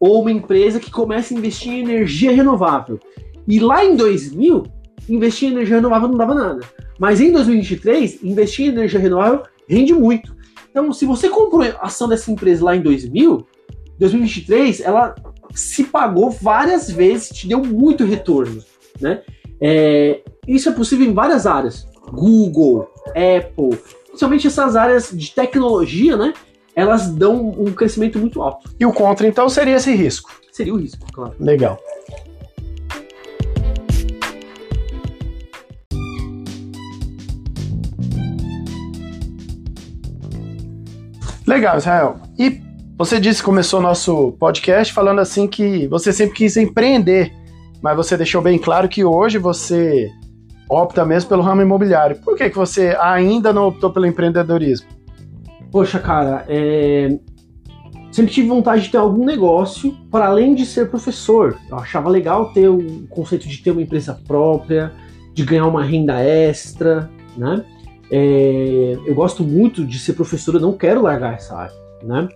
Ou 0.00 0.22
uma 0.22 0.32
empresa 0.32 0.80
que 0.80 0.90
começa 0.90 1.32
a 1.32 1.36
investir 1.36 1.72
em 1.72 1.80
energia 1.80 2.32
renovável. 2.32 2.98
E 3.46 3.60
lá 3.60 3.84
em 3.84 3.94
2000, 3.94 4.64
investir 5.08 5.48
em 5.48 5.52
energia 5.52 5.76
renovável 5.76 6.08
não 6.08 6.16
dava 6.16 6.34
nada. 6.34 6.60
Mas 6.98 7.20
em 7.20 7.30
2023, 7.30 8.24
investir 8.24 8.66
em 8.66 8.68
energia 8.70 8.98
renovável 8.98 9.42
rende 9.68 9.92
muito. 9.92 10.34
Então, 10.70 10.92
se 10.92 11.06
você 11.06 11.28
comprou 11.28 11.62
a 11.62 11.86
ação 11.86 12.08
dessa 12.08 12.32
empresa 12.32 12.64
lá 12.64 12.74
em 12.74 12.80
2000, 12.82 13.46
2023 13.98 14.80
ela 14.80 15.14
se 15.54 15.84
pagou 15.84 16.30
várias 16.30 16.90
vezes, 16.90 17.28
te 17.28 17.46
deu 17.46 17.62
muito 17.62 18.04
retorno, 18.04 18.62
né? 19.00 19.22
É, 19.60 20.20
isso 20.46 20.68
é 20.68 20.72
possível 20.72 21.06
em 21.06 21.14
várias 21.14 21.46
áreas, 21.46 21.86
Google, 22.10 22.88
Apple, 23.08 23.78
principalmente 24.06 24.46
essas 24.46 24.76
áreas 24.76 25.10
de 25.12 25.30
tecnologia, 25.30 26.16
né? 26.16 26.32
elas 26.74 27.08
dão 27.08 27.50
um 27.50 27.72
crescimento 27.72 28.18
muito 28.18 28.42
alto. 28.42 28.74
E 28.78 28.84
o 28.84 28.92
contra, 28.92 29.26
então, 29.26 29.48
seria 29.48 29.76
esse 29.76 29.94
risco. 29.94 30.30
Seria 30.50 30.74
o 30.74 30.76
risco, 30.76 31.06
claro. 31.12 31.34
Legal. 31.38 31.78
Legal, 41.46 41.76
Israel. 41.76 42.16
E 42.38 42.60
você 42.96 43.18
disse 43.18 43.40
que 43.40 43.46
começou 43.46 43.80
nosso 43.80 44.32
podcast 44.32 44.92
falando 44.92 45.20
assim 45.20 45.48
que 45.48 45.88
você 45.88 46.12
sempre 46.12 46.36
quis 46.36 46.56
empreender, 46.56 47.32
mas 47.82 47.96
você 47.96 48.16
deixou 48.16 48.40
bem 48.40 48.56
claro 48.56 48.88
que 48.88 49.04
hoje 49.04 49.36
você 49.36 50.10
opta 50.68 51.04
mesmo 51.04 51.28
pelo 51.28 51.42
ramo 51.42 51.60
imobiliário. 51.60 52.16
Por 52.16 52.36
que, 52.36 52.48
que 52.48 52.56
você 52.56 52.96
ainda 53.00 53.52
não 53.52 53.66
optou 53.66 53.92
pelo 53.92 54.06
empreendedorismo? 54.06 54.86
Poxa, 55.72 55.98
cara, 55.98 56.44
é... 56.48 57.18
sempre 58.12 58.32
tive 58.32 58.46
vontade 58.46 58.82
de 58.82 58.90
ter 58.90 58.98
algum 58.98 59.24
negócio 59.24 59.92
para 60.08 60.26
além 60.26 60.54
de 60.54 60.64
ser 60.64 60.88
professor. 60.88 61.58
Eu 61.68 61.78
achava 61.78 62.08
legal 62.08 62.52
ter 62.52 62.68
o 62.68 63.08
conceito 63.08 63.48
de 63.48 63.58
ter 63.58 63.72
uma 63.72 63.82
empresa 63.82 64.18
própria, 64.26 64.92
de 65.34 65.44
ganhar 65.44 65.66
uma 65.66 65.82
renda 65.82 66.20
extra, 66.20 67.10
né? 67.36 67.64
É... 68.08 68.96
Eu 69.04 69.16
gosto 69.16 69.42
muito 69.42 69.84
de 69.84 69.98
ser 69.98 70.12
professor, 70.12 70.54
eu 70.54 70.60
não 70.60 70.72
quero 70.72 71.02
largar 71.02 71.34
essa 71.34 71.56
área, 71.56 71.74
né? 72.04 72.28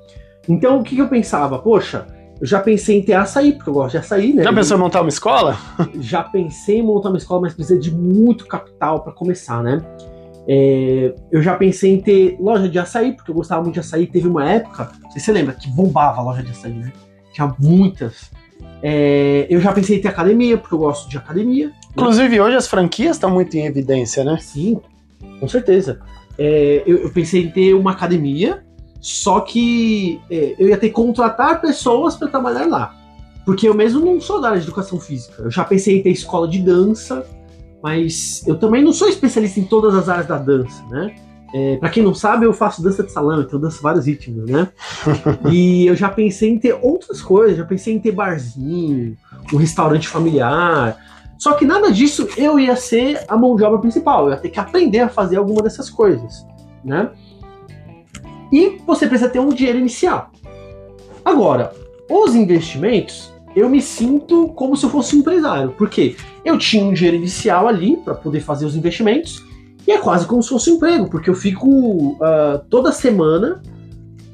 Então, 0.49 0.79
o 0.79 0.83
que, 0.83 0.97
que 0.97 1.03
eu 1.03 1.09
pensava? 1.09 1.59
Poxa, 1.59 2.07
eu 2.41 2.47
já 2.47 2.61
pensei 2.61 2.99
em 2.99 3.03
ter 3.03 3.15
açaí, 3.15 3.53
porque 3.53 3.69
eu 3.69 3.75
gosto 3.75 3.93
de 3.93 3.99
açaí, 3.99 4.33
né? 4.33 4.43
Já 4.43 4.53
pensou 4.53 4.77
em 4.77 4.81
montar 4.81 5.01
uma 5.01 5.09
escola? 5.09 5.59
já 6.01 6.23
pensei 6.23 6.79
em 6.79 6.83
montar 6.83 7.11
uma 7.11 7.19
escola, 7.19 7.43
mas 7.43 7.55
precisa 7.55 7.79
de 7.79 7.95
muito 7.95 8.47
capital 8.47 9.03
para 9.03 9.13
começar, 9.13 9.63
né? 9.63 9.83
É, 10.51 11.15
eu 11.31 11.43
já 11.43 11.55
pensei 11.57 11.93
em 11.93 12.01
ter 12.01 12.39
loja 12.41 12.69
de 12.69 12.79
açaí, 12.79 13.13
porque 13.13 13.31
eu 13.31 13.35
gostava 13.35 13.63
muito 13.63 13.75
de 13.75 13.81
açaí. 13.81 14.07
Teve 14.07 14.27
uma 14.27 14.49
época, 14.49 14.91
se 15.11 15.21
você 15.21 15.31
lembra, 15.31 15.53
que 15.53 15.69
bombava 15.69 16.21
a 16.21 16.25
loja 16.25 16.43
de 16.43 16.51
açaí, 16.51 16.73
né? 16.73 16.91
Tinha 17.35 17.55
muitas. 17.59 18.31
É, 18.83 19.47
eu 19.51 19.61
já 19.61 19.73
pensei 19.73 19.99
em 19.99 20.01
ter 20.01 20.09
academia, 20.09 20.57
porque 20.57 20.75
eu 20.75 20.79
gosto 20.79 21.11
de 21.11 21.19
academia. 21.19 21.67
Né? 21.67 21.75
Inclusive, 21.93 22.41
hoje 22.41 22.57
as 22.57 22.67
franquias 22.67 23.17
estão 23.17 23.31
muito 23.31 23.55
em 23.57 23.67
evidência, 23.67 24.25
né? 24.25 24.39
Sim, 24.41 24.81
com 25.39 25.47
certeza. 25.47 26.01
É, 26.39 26.83
eu, 26.87 26.99
eu, 26.99 27.11
pensei 27.11 27.45
em 27.45 27.51
ter 27.51 27.75
uma 27.75 27.91
academia 27.91 28.65
só 29.09 29.41
que 29.41 30.21
é, 30.31 30.55
eu 30.59 30.69
ia 30.69 30.77
ter 30.77 30.89
que 30.89 30.95
contratar 30.95 31.63
pessoas 31.63 32.15
para 32.15 32.29
trabalhar 32.29 32.67
lá. 32.67 32.95
Porque 33.45 33.67
eu 33.67 33.73
mesmo 33.73 34.05
não 34.05 34.21
sou 34.21 34.39
da 34.39 34.49
área 34.49 34.61
de 34.61 34.67
educação 34.67 35.01
física. 35.01 35.43
Eu 35.43 35.51
já 35.51 35.65
pensei 35.65 35.99
em 35.99 36.03
ter 36.03 36.11
escola 36.11 36.47
de 36.47 36.59
dança, 36.59 37.27
mas 37.83 38.47
eu 38.47 38.59
também 38.59 38.85
não 38.85 38.93
sou 38.93 39.09
especialista 39.09 39.59
em 39.59 39.65
todas 39.65 39.95
as 39.95 40.11
áreas 40.11 40.27
da 40.27 40.37
dança, 40.37 40.85
né? 40.91 41.15
É, 41.55 41.77
para 41.79 41.89
quem 41.89 42.03
não 42.03 42.15
sabe, 42.15 42.45
eu 42.45 42.53
faço 42.53 42.83
dança 42.83 43.03
de 43.03 43.11
salão, 43.11 43.41
então 43.41 43.55
eu 43.55 43.61
danço 43.61 43.83
vários 43.83 44.05
ritmos, 44.05 44.45
né? 44.51 44.69
e 45.51 45.87
eu 45.87 45.97
já 45.97 46.11
pensei 46.11 46.51
em 46.51 46.59
ter 46.59 46.79
outras 46.83 47.23
coisas, 47.23 47.57
já 47.57 47.65
pensei 47.65 47.95
em 47.95 47.99
ter 47.99 48.13
barzinho, 48.13 49.17
um 49.51 49.57
restaurante 49.57 50.07
familiar. 50.07 50.99
Só 51.39 51.55
que 51.55 51.65
nada 51.65 51.91
disso 51.91 52.29
eu 52.37 52.61
ia 52.61 52.77
ser 52.77 53.25
a 53.27 53.39
mão 53.39 53.57
de 53.57 53.65
obra 53.65 53.79
principal, 53.79 54.27
eu 54.27 54.33
ia 54.33 54.37
ter 54.37 54.51
que 54.51 54.61
aprender 54.61 55.01
a 55.01 55.09
fazer 55.09 55.37
alguma 55.37 55.63
dessas 55.63 55.89
coisas, 55.89 56.47
né? 56.85 57.11
E 58.53 58.79
você 58.87 59.07
precisa 59.07 59.31
ter 59.31 59.39
um 59.39 59.51
dinheiro 59.51 59.79
inicial. 59.79 60.31
Agora, 61.25 61.73
os 62.09 62.35
investimentos, 62.35 63.33
eu 63.55 63.69
me 63.69 63.83
sinto 63.83 64.49
como 64.49 64.77
se 64.77 64.85
eu 64.85 64.91
fosse 64.91 65.15
um 65.15 65.21
empresário, 65.21 65.75
porque 65.77 66.17
eu 66.45 66.57
tinha 66.57 66.85
um 66.85 66.93
dinheiro 66.93 67.17
inicial 67.17 67.69
ali 67.69 67.97
para 67.97 68.15
poder 68.15 68.41
fazer 68.41 68.65
os 68.65 68.75
investimentos 68.75 69.43
e 69.87 69.93
é 69.93 69.99
quase 69.99 70.27
como 70.27 70.43
se 70.43 70.49
fosse 70.49 70.71
um 70.71 70.77
emprego, 70.77 71.09
porque 71.11 71.29
eu 71.29 71.35
fico 71.35 71.69
uh, 71.69 72.59
toda 72.71 72.93
semana, 72.93 73.63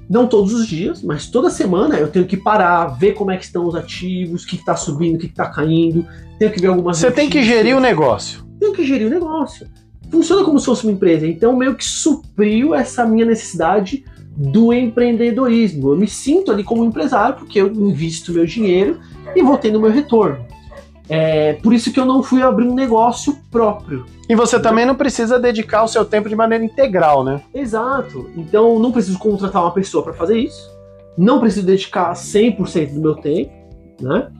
não 0.08 0.26
todos 0.26 0.52
os 0.52 0.66
dias, 0.66 1.02
mas 1.02 1.28
toda 1.28 1.50
semana 1.50 1.96
eu 1.96 2.08
tenho 2.08 2.26
que 2.26 2.36
parar, 2.36 2.86
ver 2.86 3.14
como 3.14 3.30
é 3.30 3.36
que 3.36 3.44
estão 3.44 3.66
os 3.66 3.74
ativos, 3.74 4.44
o 4.44 4.46
que 4.46 4.56
está 4.56 4.76
subindo, 4.76 5.16
o 5.16 5.18
que 5.18 5.26
está 5.26 5.46
caindo, 5.46 6.06
tenho 6.38 6.52
que 6.52 6.60
ver 6.60 6.68
algumas. 6.68 6.98
Você 6.98 7.06
notícias. 7.06 7.30
tem 7.30 7.30
que 7.30 7.46
gerir 7.46 7.76
o 7.76 7.80
negócio. 7.80 8.44
Tenho 8.60 8.72
que 8.72 8.84
gerir 8.84 9.06
o 9.06 9.10
negócio 9.10 9.68
funciona 10.10 10.44
como 10.44 10.58
se 10.58 10.66
fosse 10.66 10.84
uma 10.84 10.92
empresa. 10.92 11.26
Então, 11.26 11.56
meio 11.56 11.74
que 11.74 11.84
supriu 11.84 12.74
essa 12.74 13.04
minha 13.06 13.26
necessidade 13.26 14.04
do 14.36 14.72
empreendedorismo. 14.72 15.92
Eu 15.92 15.96
me 15.96 16.08
sinto 16.08 16.50
ali 16.50 16.64
como 16.64 16.84
empresário 16.84 17.36
porque 17.36 17.60
eu 17.60 17.68
invisto 17.68 18.32
meu 18.32 18.44
dinheiro 18.44 18.98
e 19.34 19.42
vou 19.42 19.56
tendo 19.56 19.80
meu 19.80 19.90
retorno. 19.90 20.44
É 21.08 21.54
por 21.54 21.72
isso 21.72 21.92
que 21.92 22.00
eu 22.00 22.06
não 22.06 22.22
fui 22.22 22.42
abrir 22.42 22.66
um 22.66 22.74
negócio 22.74 23.36
próprio. 23.50 24.06
E 24.28 24.34
você 24.34 24.58
também 24.58 24.86
não 24.86 24.94
precisa 24.94 25.38
dedicar 25.38 25.84
o 25.84 25.88
seu 25.88 26.04
tempo 26.04 26.28
de 26.28 26.34
maneira 26.34 26.64
integral, 26.64 27.22
né? 27.22 27.42
Exato. 27.54 28.30
Então, 28.36 28.78
não 28.78 28.90
preciso 28.90 29.18
contratar 29.18 29.62
uma 29.62 29.70
pessoa 29.70 30.02
para 30.02 30.14
fazer 30.14 30.38
isso. 30.38 30.70
Não 31.16 31.38
preciso 31.38 31.66
dedicar 31.66 32.12
100% 32.14 32.94
do 32.94 33.00
meu 33.00 33.14
tempo, 33.14 33.52
né? 34.00 34.30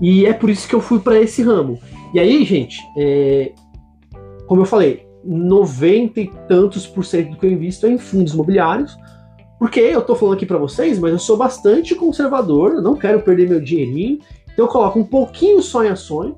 E 0.00 0.24
é 0.24 0.32
por 0.32 0.48
isso 0.48 0.68
que 0.68 0.74
eu 0.74 0.80
fui 0.80 1.00
para 1.00 1.20
esse 1.20 1.42
ramo. 1.42 1.78
E 2.14 2.20
aí, 2.20 2.44
gente, 2.44 2.78
é... 2.96 3.52
como 4.46 4.62
eu 4.62 4.66
falei, 4.66 5.04
90 5.24 6.20
e 6.20 6.30
tantos 6.48 6.86
por 6.86 7.04
cento 7.04 7.30
do 7.30 7.36
que 7.36 7.46
eu 7.46 7.52
invisto 7.52 7.86
é 7.86 7.90
em 7.90 7.98
fundos 7.98 8.34
imobiliários, 8.34 8.96
porque 9.58 9.80
eu 9.80 10.02
tô 10.02 10.16
falando 10.16 10.34
aqui 10.34 10.46
para 10.46 10.58
vocês, 10.58 10.98
mas 10.98 11.12
eu 11.12 11.18
sou 11.18 11.36
bastante 11.36 11.94
conservador, 11.94 12.72
eu 12.72 12.82
não 12.82 12.96
quero 12.96 13.20
perder 13.20 13.48
meu 13.48 13.60
dinheirinho, 13.60 14.18
então 14.52 14.66
eu 14.66 14.68
coloco 14.68 14.98
um 14.98 15.04
pouquinho 15.04 15.62
só 15.62 15.84
em 15.84 15.88
ações, 15.88 16.34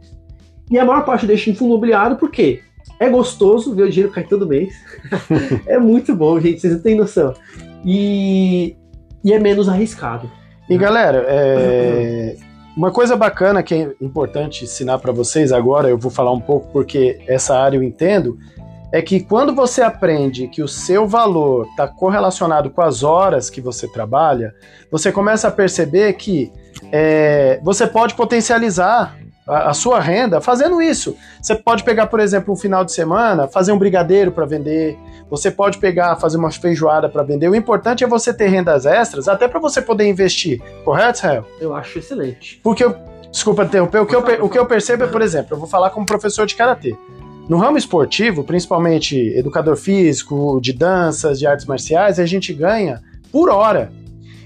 e 0.71 0.79
a 0.79 0.85
maior 0.85 1.05
parte 1.05 1.27
deixo 1.27 1.51
em 1.51 1.55
fundo 1.55 1.73
imobiliário, 1.73 2.17
porque 2.17 2.61
é 2.99 3.09
gostoso 3.09 3.75
ver 3.75 3.85
o 3.85 3.91
dinheiro 3.91 4.13
cair 4.13 4.29
todo 4.29 4.47
mês. 4.47 4.75
é 5.67 5.79
muito 5.79 6.15
bom, 6.15 6.39
gente, 6.39 6.61
vocês 6.61 6.75
não 6.75 6.81
têm 6.81 6.95
noção. 6.95 7.35
E, 7.85 8.77
e 9.23 9.33
é 9.33 9.39
menos 9.39 9.69
arriscado. 9.69 10.31
E 10.69 10.77
galera, 10.79 11.25
é... 11.29 12.37
uma 12.77 12.91
coisa 12.91 13.17
bacana 13.17 13.63
que 13.63 13.75
é 13.75 13.95
importante 14.01 14.65
ensinar 14.65 14.99
para 14.99 15.13
vocês 15.13 15.53
agora, 15.53 15.89
eu 15.89 15.99
vou 15.99 16.11
falar 16.11 16.33
um 16.33 16.41
pouco 16.41 16.73
porque 16.73 17.21
essa 17.27 17.59
área 17.59 17.77
eu 17.77 17.83
entendo, 17.83 18.39
é 18.95 19.03
que 19.03 19.19
quando 19.19 19.53
você 19.53 19.83
aprende 19.83 20.47
que 20.47 20.63
o 20.63 20.69
seu 20.69 21.05
valor 21.05 21.67
está 21.67 21.89
correlacionado 21.89 22.71
com 22.71 22.81
as 22.81 23.03
horas 23.03 23.51
que 23.51 23.61
você 23.61 23.89
trabalha, 23.89 24.55
você 24.89 25.11
começa 25.11 25.49
a 25.49 25.51
perceber 25.51 26.13
que 26.13 26.53
é, 26.93 27.59
você 27.61 27.89
pode 27.89 28.15
potencializar 28.15 29.17
a, 29.49 29.71
a, 29.71 29.75
sua 29.75 29.99
renda 29.99 30.41
fazendo 30.41 30.81
isso. 30.81 31.17
Você 31.43 31.57
pode 31.57 31.83
pegar, 31.83 32.07
por 32.07 32.21
exemplo, 32.21 32.55
um 32.55 32.57
final 32.57 32.85
de 32.85 32.93
semana, 32.93 33.49
fazer 33.49 33.73
um 33.73 33.79
brigadeiro 33.79 34.31
para 34.31 34.47
vender. 34.47 34.97
Você 35.29 35.51
pode 35.51 35.79
pegar, 35.79 36.15
fazer 36.15 36.37
uma 36.37 36.53
feijoada 36.53 37.09
para 37.09 37.25
vender. 37.25 37.49
O 37.49 37.55
importante 37.57 38.05
é 38.05 38.07
você 38.07 38.33
ter 38.33 38.47
rendas 38.47 38.87
extras, 38.87 39.27
até 39.27 39.49
para 39.49 39.59
você 39.59 39.83
poder 39.83 40.09
investir. 40.09 40.63
Correto, 40.85 41.19
Israel? 41.19 41.45
Eu 41.61 41.75
acho 41.75 41.99
excelente. 41.99 42.61
Porque 42.63 42.85
eu, 42.85 42.95
desculpa 43.29 43.65
interromper, 43.65 43.99
o 43.99 44.07
que, 44.07 44.15
eu, 44.15 44.21
o 44.45 44.49
que 44.49 44.57
eu 44.57 44.67
percebo 44.67 45.03
é, 45.03 45.09
por 45.09 45.21
exemplo, 45.21 45.57
eu 45.57 45.59
vou 45.59 45.67
falar 45.67 45.91
como 45.91 46.07
professor 46.07 46.47
de 46.47 46.55
karatê. 46.55 46.97
No 47.47 47.59
ramo 47.59 47.77
esportivo, 47.77 48.43
principalmente 48.43 49.17
educador 49.37 49.77
físico, 49.77 50.59
de 50.63 50.73
danças, 50.73 51.39
de 51.39 51.47
artes 51.47 51.67
marciais, 51.67 52.19
a 52.19 52.25
gente 52.25 52.55
ganha 52.55 53.03
por 53.31 53.51
hora. 53.51 53.93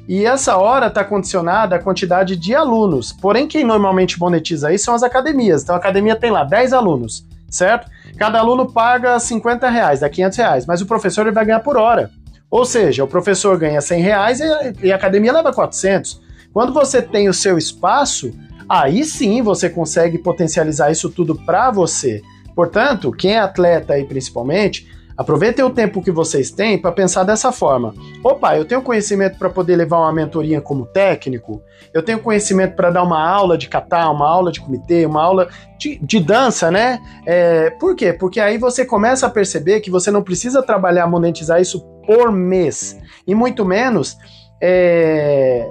E 0.08 0.24
essa 0.24 0.56
hora 0.56 0.88
está 0.88 1.04
condicionada 1.04 1.76
à 1.76 1.78
quantidade 1.78 2.34
de 2.34 2.54
alunos. 2.54 3.12
Porém, 3.12 3.46
quem 3.46 3.62
normalmente 3.62 4.18
monetiza 4.18 4.72
isso 4.72 4.86
são 4.86 4.94
as 4.94 5.04
academias. 5.04 5.62
Então, 5.62 5.76
a 5.76 5.78
academia 5.78 6.16
tem 6.16 6.32
lá 6.32 6.42
10 6.42 6.72
alunos, 6.72 7.24
certo? 7.48 7.88
Cada 8.16 8.40
aluno 8.40 8.72
paga 8.72 9.16
50 9.20 9.68
reais, 9.68 10.00
dá 10.00 10.08
500 10.08 10.38
reais, 10.38 10.66
mas 10.66 10.80
o 10.80 10.86
professor 10.86 11.22
ele 11.26 11.34
vai 11.34 11.44
ganhar 11.44 11.60
por 11.60 11.76
hora. 11.76 12.10
Ou 12.50 12.64
seja, 12.64 13.04
o 13.04 13.08
professor 13.08 13.56
ganha 13.58 13.80
100 13.80 14.02
reais 14.02 14.40
e 14.82 14.90
a 14.90 14.96
academia 14.96 15.32
leva 15.32 15.52
400. 15.52 16.20
Quando 16.52 16.72
você 16.72 17.00
tem 17.00 17.28
o 17.28 17.34
seu 17.34 17.58
espaço, 17.58 18.32
aí 18.68 19.04
sim 19.04 19.40
você 19.40 19.70
consegue 19.70 20.18
potencializar 20.18 20.90
isso 20.90 21.10
tudo 21.10 21.36
para 21.36 21.70
você. 21.70 22.22
Portanto, 22.58 23.12
quem 23.12 23.34
é 23.34 23.38
atleta 23.38 23.92
aí 23.92 24.04
principalmente, 24.04 24.84
aproveitem 25.16 25.64
o 25.64 25.70
tempo 25.70 26.02
que 26.02 26.10
vocês 26.10 26.50
têm 26.50 26.76
para 26.76 26.90
pensar 26.90 27.22
dessa 27.22 27.52
forma. 27.52 27.94
Opa, 28.20 28.56
eu 28.56 28.64
tenho 28.64 28.82
conhecimento 28.82 29.38
para 29.38 29.48
poder 29.48 29.76
levar 29.76 30.00
uma 30.00 30.12
mentoria 30.12 30.60
como 30.60 30.84
técnico, 30.84 31.62
eu 31.94 32.02
tenho 32.02 32.18
conhecimento 32.18 32.74
para 32.74 32.90
dar 32.90 33.04
uma 33.04 33.24
aula 33.24 33.56
de 33.56 33.68
catar, 33.68 34.10
uma 34.10 34.28
aula 34.28 34.50
de 34.50 34.60
comitê, 34.60 35.06
uma 35.06 35.22
aula 35.22 35.48
de, 35.78 36.00
de 36.04 36.18
dança, 36.18 36.68
né? 36.68 36.98
É, 37.24 37.70
por 37.78 37.94
quê? 37.94 38.12
Porque 38.12 38.40
aí 38.40 38.58
você 38.58 38.84
começa 38.84 39.28
a 39.28 39.30
perceber 39.30 39.78
que 39.78 39.88
você 39.88 40.10
não 40.10 40.24
precisa 40.24 40.60
trabalhar, 40.60 41.06
monetizar 41.06 41.60
isso 41.60 41.80
por 42.04 42.32
mês, 42.32 42.98
e 43.24 43.36
muito 43.36 43.64
menos 43.64 44.18
é, 44.60 45.70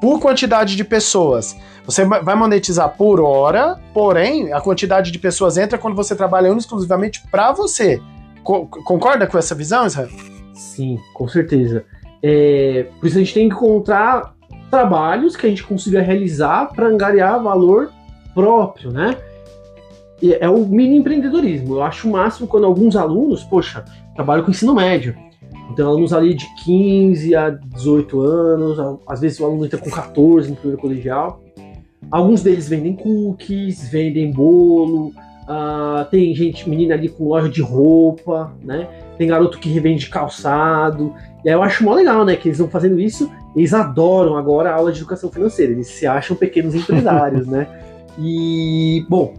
por 0.00 0.20
quantidade 0.20 0.76
de 0.76 0.84
pessoas. 0.84 1.56
Você 1.84 2.04
vai 2.04 2.34
monetizar 2.34 2.96
por 2.96 3.20
hora, 3.20 3.78
porém, 3.92 4.52
a 4.52 4.60
quantidade 4.60 5.10
de 5.10 5.18
pessoas 5.18 5.56
entra 5.56 5.78
quando 5.78 5.96
você 5.96 6.14
trabalha 6.14 6.48
exclusivamente 6.48 7.22
para 7.30 7.52
você. 7.52 8.00
Co 8.42 8.66
concorda 8.66 9.26
com 9.26 9.36
essa 9.36 9.54
visão, 9.54 9.86
Israel? 9.86 10.08
Sim, 10.54 10.98
com 11.14 11.28
certeza. 11.28 11.84
É, 12.22 12.86
por 12.98 13.06
isso 13.06 13.16
a 13.16 13.20
gente 13.20 13.34
tem 13.34 13.48
que 13.48 13.54
encontrar 13.54 14.34
trabalhos 14.70 15.36
que 15.36 15.46
a 15.46 15.48
gente 15.48 15.64
consiga 15.64 16.00
realizar 16.00 16.66
para 16.66 16.86
angariar 16.86 17.42
valor 17.42 17.90
próprio, 18.34 18.92
né? 18.92 19.16
É 20.38 20.48
o 20.48 20.66
mini 20.66 20.96
empreendedorismo. 20.96 21.76
Eu 21.76 21.82
acho 21.82 22.08
o 22.08 22.12
máximo 22.12 22.46
quando 22.46 22.66
alguns 22.66 22.94
alunos, 22.94 23.42
poxa, 23.42 23.84
trabalho 24.14 24.44
com 24.44 24.50
ensino 24.50 24.74
médio. 24.74 25.16
Então, 25.70 25.88
alunos 25.88 26.12
ali 26.12 26.34
de 26.34 26.46
15 26.64 27.34
a 27.34 27.50
18 27.50 28.20
anos, 28.20 28.98
às 29.06 29.20
vezes 29.20 29.38
o 29.38 29.44
aluno 29.44 29.64
entra 29.64 29.78
com 29.78 29.90
14 29.90 30.50
no 30.50 30.56
primeiro 30.56 30.80
colegial. 30.80 31.42
Alguns 32.10 32.42
deles 32.42 32.68
vendem 32.68 32.94
cookies, 32.94 33.88
vendem 33.88 34.32
bolo, 34.32 35.12
uh, 35.50 36.04
tem 36.10 36.34
gente, 36.34 36.68
menina 36.68 36.94
ali 36.94 37.08
com 37.08 37.28
loja 37.28 37.48
de 37.48 37.62
roupa, 37.62 38.52
né? 38.62 38.88
Tem 39.16 39.28
garoto 39.28 39.58
que 39.58 39.68
revende 39.68 40.08
calçado. 40.08 41.14
E 41.44 41.48
aí 41.48 41.54
eu 41.54 41.62
acho 41.62 41.84
mó 41.84 41.94
legal, 41.94 42.24
né? 42.24 42.34
Que 42.34 42.48
eles 42.48 42.58
estão 42.58 42.70
fazendo 42.70 42.98
isso. 42.98 43.30
Eles 43.54 43.72
adoram 43.72 44.36
agora 44.36 44.70
a 44.70 44.74
aula 44.74 44.90
de 44.90 44.98
educação 44.98 45.30
financeira. 45.30 45.72
Eles 45.72 45.86
se 45.86 46.06
acham 46.06 46.36
pequenos 46.36 46.74
empresários, 46.74 47.46
né? 47.46 47.68
E, 48.18 49.04
bom, 49.08 49.34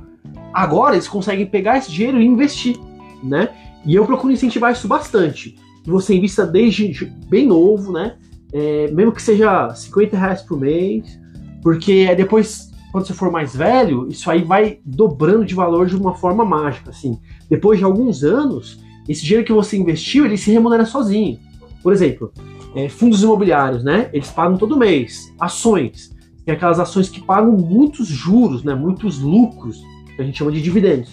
agora 0.54 0.96
eles 0.96 1.08
conseguem 1.08 1.46
pegar 1.46 1.78
esse 1.78 1.92
dinheiro 1.92 2.22
e 2.22 2.26
investir, 2.26 2.78
né? 3.22 3.50
E 3.86 3.96
eu 3.96 4.06
procuro 4.06 4.32
incentivar 4.32 4.72
isso 4.72 4.88
bastante. 4.88 5.56
Que 5.84 5.90
você 5.90 6.16
invista 6.16 6.46
desde 6.46 7.06
bem 7.28 7.48
novo, 7.48 7.92
né? 7.92 8.18
É, 8.54 8.92
mesmo 8.92 9.12
que 9.12 9.22
seja 9.22 9.74
50 9.74 10.18
reais 10.18 10.42
por 10.42 10.60
mês, 10.60 11.20
porque 11.62 12.14
depois, 12.16 12.70
quando 12.92 13.08
você 13.08 13.14
for 13.14 13.32
mais 13.32 13.56
velho, 13.56 14.08
isso 14.10 14.30
aí 14.30 14.44
vai 14.44 14.80
dobrando 14.86 15.46
de 15.46 15.56
valor 15.56 15.88
de 15.88 15.96
uma 15.96 16.16
forma 16.16 16.44
mágica, 16.44 16.90
assim. 16.90 17.20
Depois 17.50 17.80
de 17.80 17.86
alguns 17.86 18.24
anos, 18.24 18.80
esse 19.08 19.24
dinheiro 19.24 19.46
que 19.46 19.54
você 19.54 19.78
investiu, 19.78 20.26
ele 20.26 20.38
se 20.38 20.52
remunera 20.52 20.86
sozinho. 20.86 21.40
Por 21.82 21.94
exemplo, 21.94 22.32
é, 22.76 22.90
fundos 22.90 23.24
imobiliários, 23.24 23.84
né? 23.84 24.10
Eles 24.14 24.30
pagam 24.30 24.58
todo 24.58 24.78
mês. 24.78 25.34
Ações. 25.40 26.12
Tem 26.46 26.56
aquelas 26.56 26.80
ações 26.80 27.10
que 27.10 27.22
pagam 27.22 27.52
muitos 27.52 28.08
juros, 28.08 28.64
né? 28.64 28.74
Muitos 28.74 29.20
lucros, 29.20 29.82
que 30.16 30.22
a 30.22 30.26
gente 30.26 30.38
chama 30.38 30.52
de 30.52 30.62
dividendos. 30.62 31.12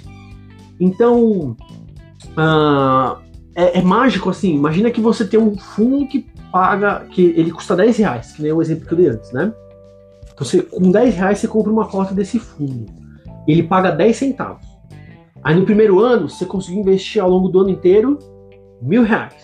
Então, 0.80 1.56
uh, 2.36 3.27
é, 3.58 3.80
é, 3.80 3.82
mágico 3.82 4.30
assim. 4.30 4.54
Imagina 4.54 4.88
que 4.88 5.00
você 5.00 5.26
tem 5.26 5.40
um 5.40 5.58
fundo 5.58 6.06
que 6.06 6.24
paga, 6.52 7.04
que 7.10 7.34
ele 7.36 7.50
custa 7.50 7.74
10 7.74 7.96
reais, 7.96 8.32
que 8.32 8.40
nem 8.40 8.52
o 8.52 8.62
exemplo 8.62 8.86
que 8.86 8.92
eu 8.92 8.98
dei 8.98 9.08
antes, 9.08 9.32
né? 9.32 9.52
Então, 10.32 10.46
você, 10.46 10.62
com 10.62 10.92
10 10.92 11.16
reais 11.16 11.38
você 11.38 11.48
compra 11.48 11.72
uma 11.72 11.88
cota 11.88 12.14
desse 12.14 12.38
fundo. 12.38 12.86
Ele 13.48 13.64
paga 13.64 13.90
10 13.90 14.16
centavos. 14.16 14.64
Aí 15.42 15.56
no 15.56 15.64
primeiro 15.64 15.98
ano, 15.98 16.28
você 16.28 16.46
conseguiu 16.46 16.80
investir 16.82 17.20
ao 17.20 17.28
longo 17.28 17.48
do 17.48 17.60
ano 17.60 17.70
inteiro 17.70 18.18
mil 18.80 19.02
reais. 19.02 19.34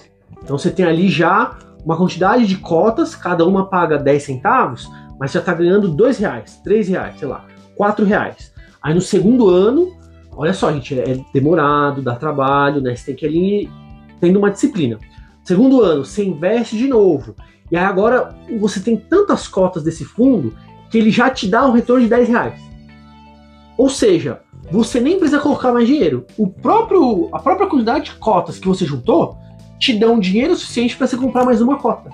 Então 0.42 0.56
você 0.56 0.70
tem 0.70 0.84
ali 0.84 1.08
já 1.08 1.58
uma 1.84 1.96
quantidade 1.96 2.46
de 2.46 2.56
cotas, 2.56 3.16
cada 3.16 3.44
uma 3.44 3.66
paga 3.66 3.98
10 3.98 4.22
centavos, 4.22 4.88
mas 5.18 5.32
já 5.32 5.40
está 5.40 5.52
ganhando 5.52 5.88
2 5.88 6.18
reais, 6.18 6.60
3 6.62 6.88
reais, 6.88 7.18
sei 7.18 7.26
lá, 7.26 7.44
4 7.74 8.04
reais. 8.04 8.52
Aí 8.80 8.94
no 8.94 9.00
segundo 9.00 9.48
ano, 9.48 9.92
olha 10.36 10.52
só, 10.52 10.72
gente, 10.72 10.98
é 10.98 11.18
demorado, 11.32 12.02
dá 12.02 12.14
trabalho, 12.14 12.80
né? 12.80 12.94
Você 12.94 13.06
tem 13.06 13.16
que 13.16 13.26
ali 13.26 13.70
tendo 14.24 14.38
uma 14.38 14.50
disciplina. 14.50 14.98
Segundo 15.44 15.82
ano, 15.82 16.04
você 16.04 16.24
investe 16.24 16.78
de 16.78 16.88
novo. 16.88 17.34
E 17.70 17.76
aí 17.76 17.84
agora 17.84 18.34
você 18.58 18.80
tem 18.80 18.96
tantas 18.96 19.46
cotas 19.46 19.82
desse 19.82 20.02
fundo 20.02 20.54
que 20.90 20.96
ele 20.96 21.10
já 21.10 21.28
te 21.28 21.46
dá 21.46 21.66
um 21.66 21.72
retorno 21.72 22.04
de 22.04 22.08
10 22.08 22.28
reais. 22.28 22.60
Ou 23.76 23.90
seja, 23.90 24.40
você 24.70 24.98
nem 24.98 25.18
precisa 25.18 25.40
colocar 25.40 25.72
mais 25.72 25.86
dinheiro. 25.86 26.26
O 26.38 26.48
próprio, 26.48 27.28
a 27.32 27.38
própria 27.38 27.66
quantidade 27.66 28.06
de 28.06 28.14
cotas 28.14 28.58
que 28.58 28.66
você 28.66 28.86
juntou 28.86 29.36
te 29.78 29.92
dão 29.92 30.18
dinheiro 30.18 30.56
suficiente 30.56 30.96
para 30.96 31.06
você 31.06 31.18
comprar 31.18 31.44
mais 31.44 31.60
uma 31.60 31.76
cota. 31.76 32.08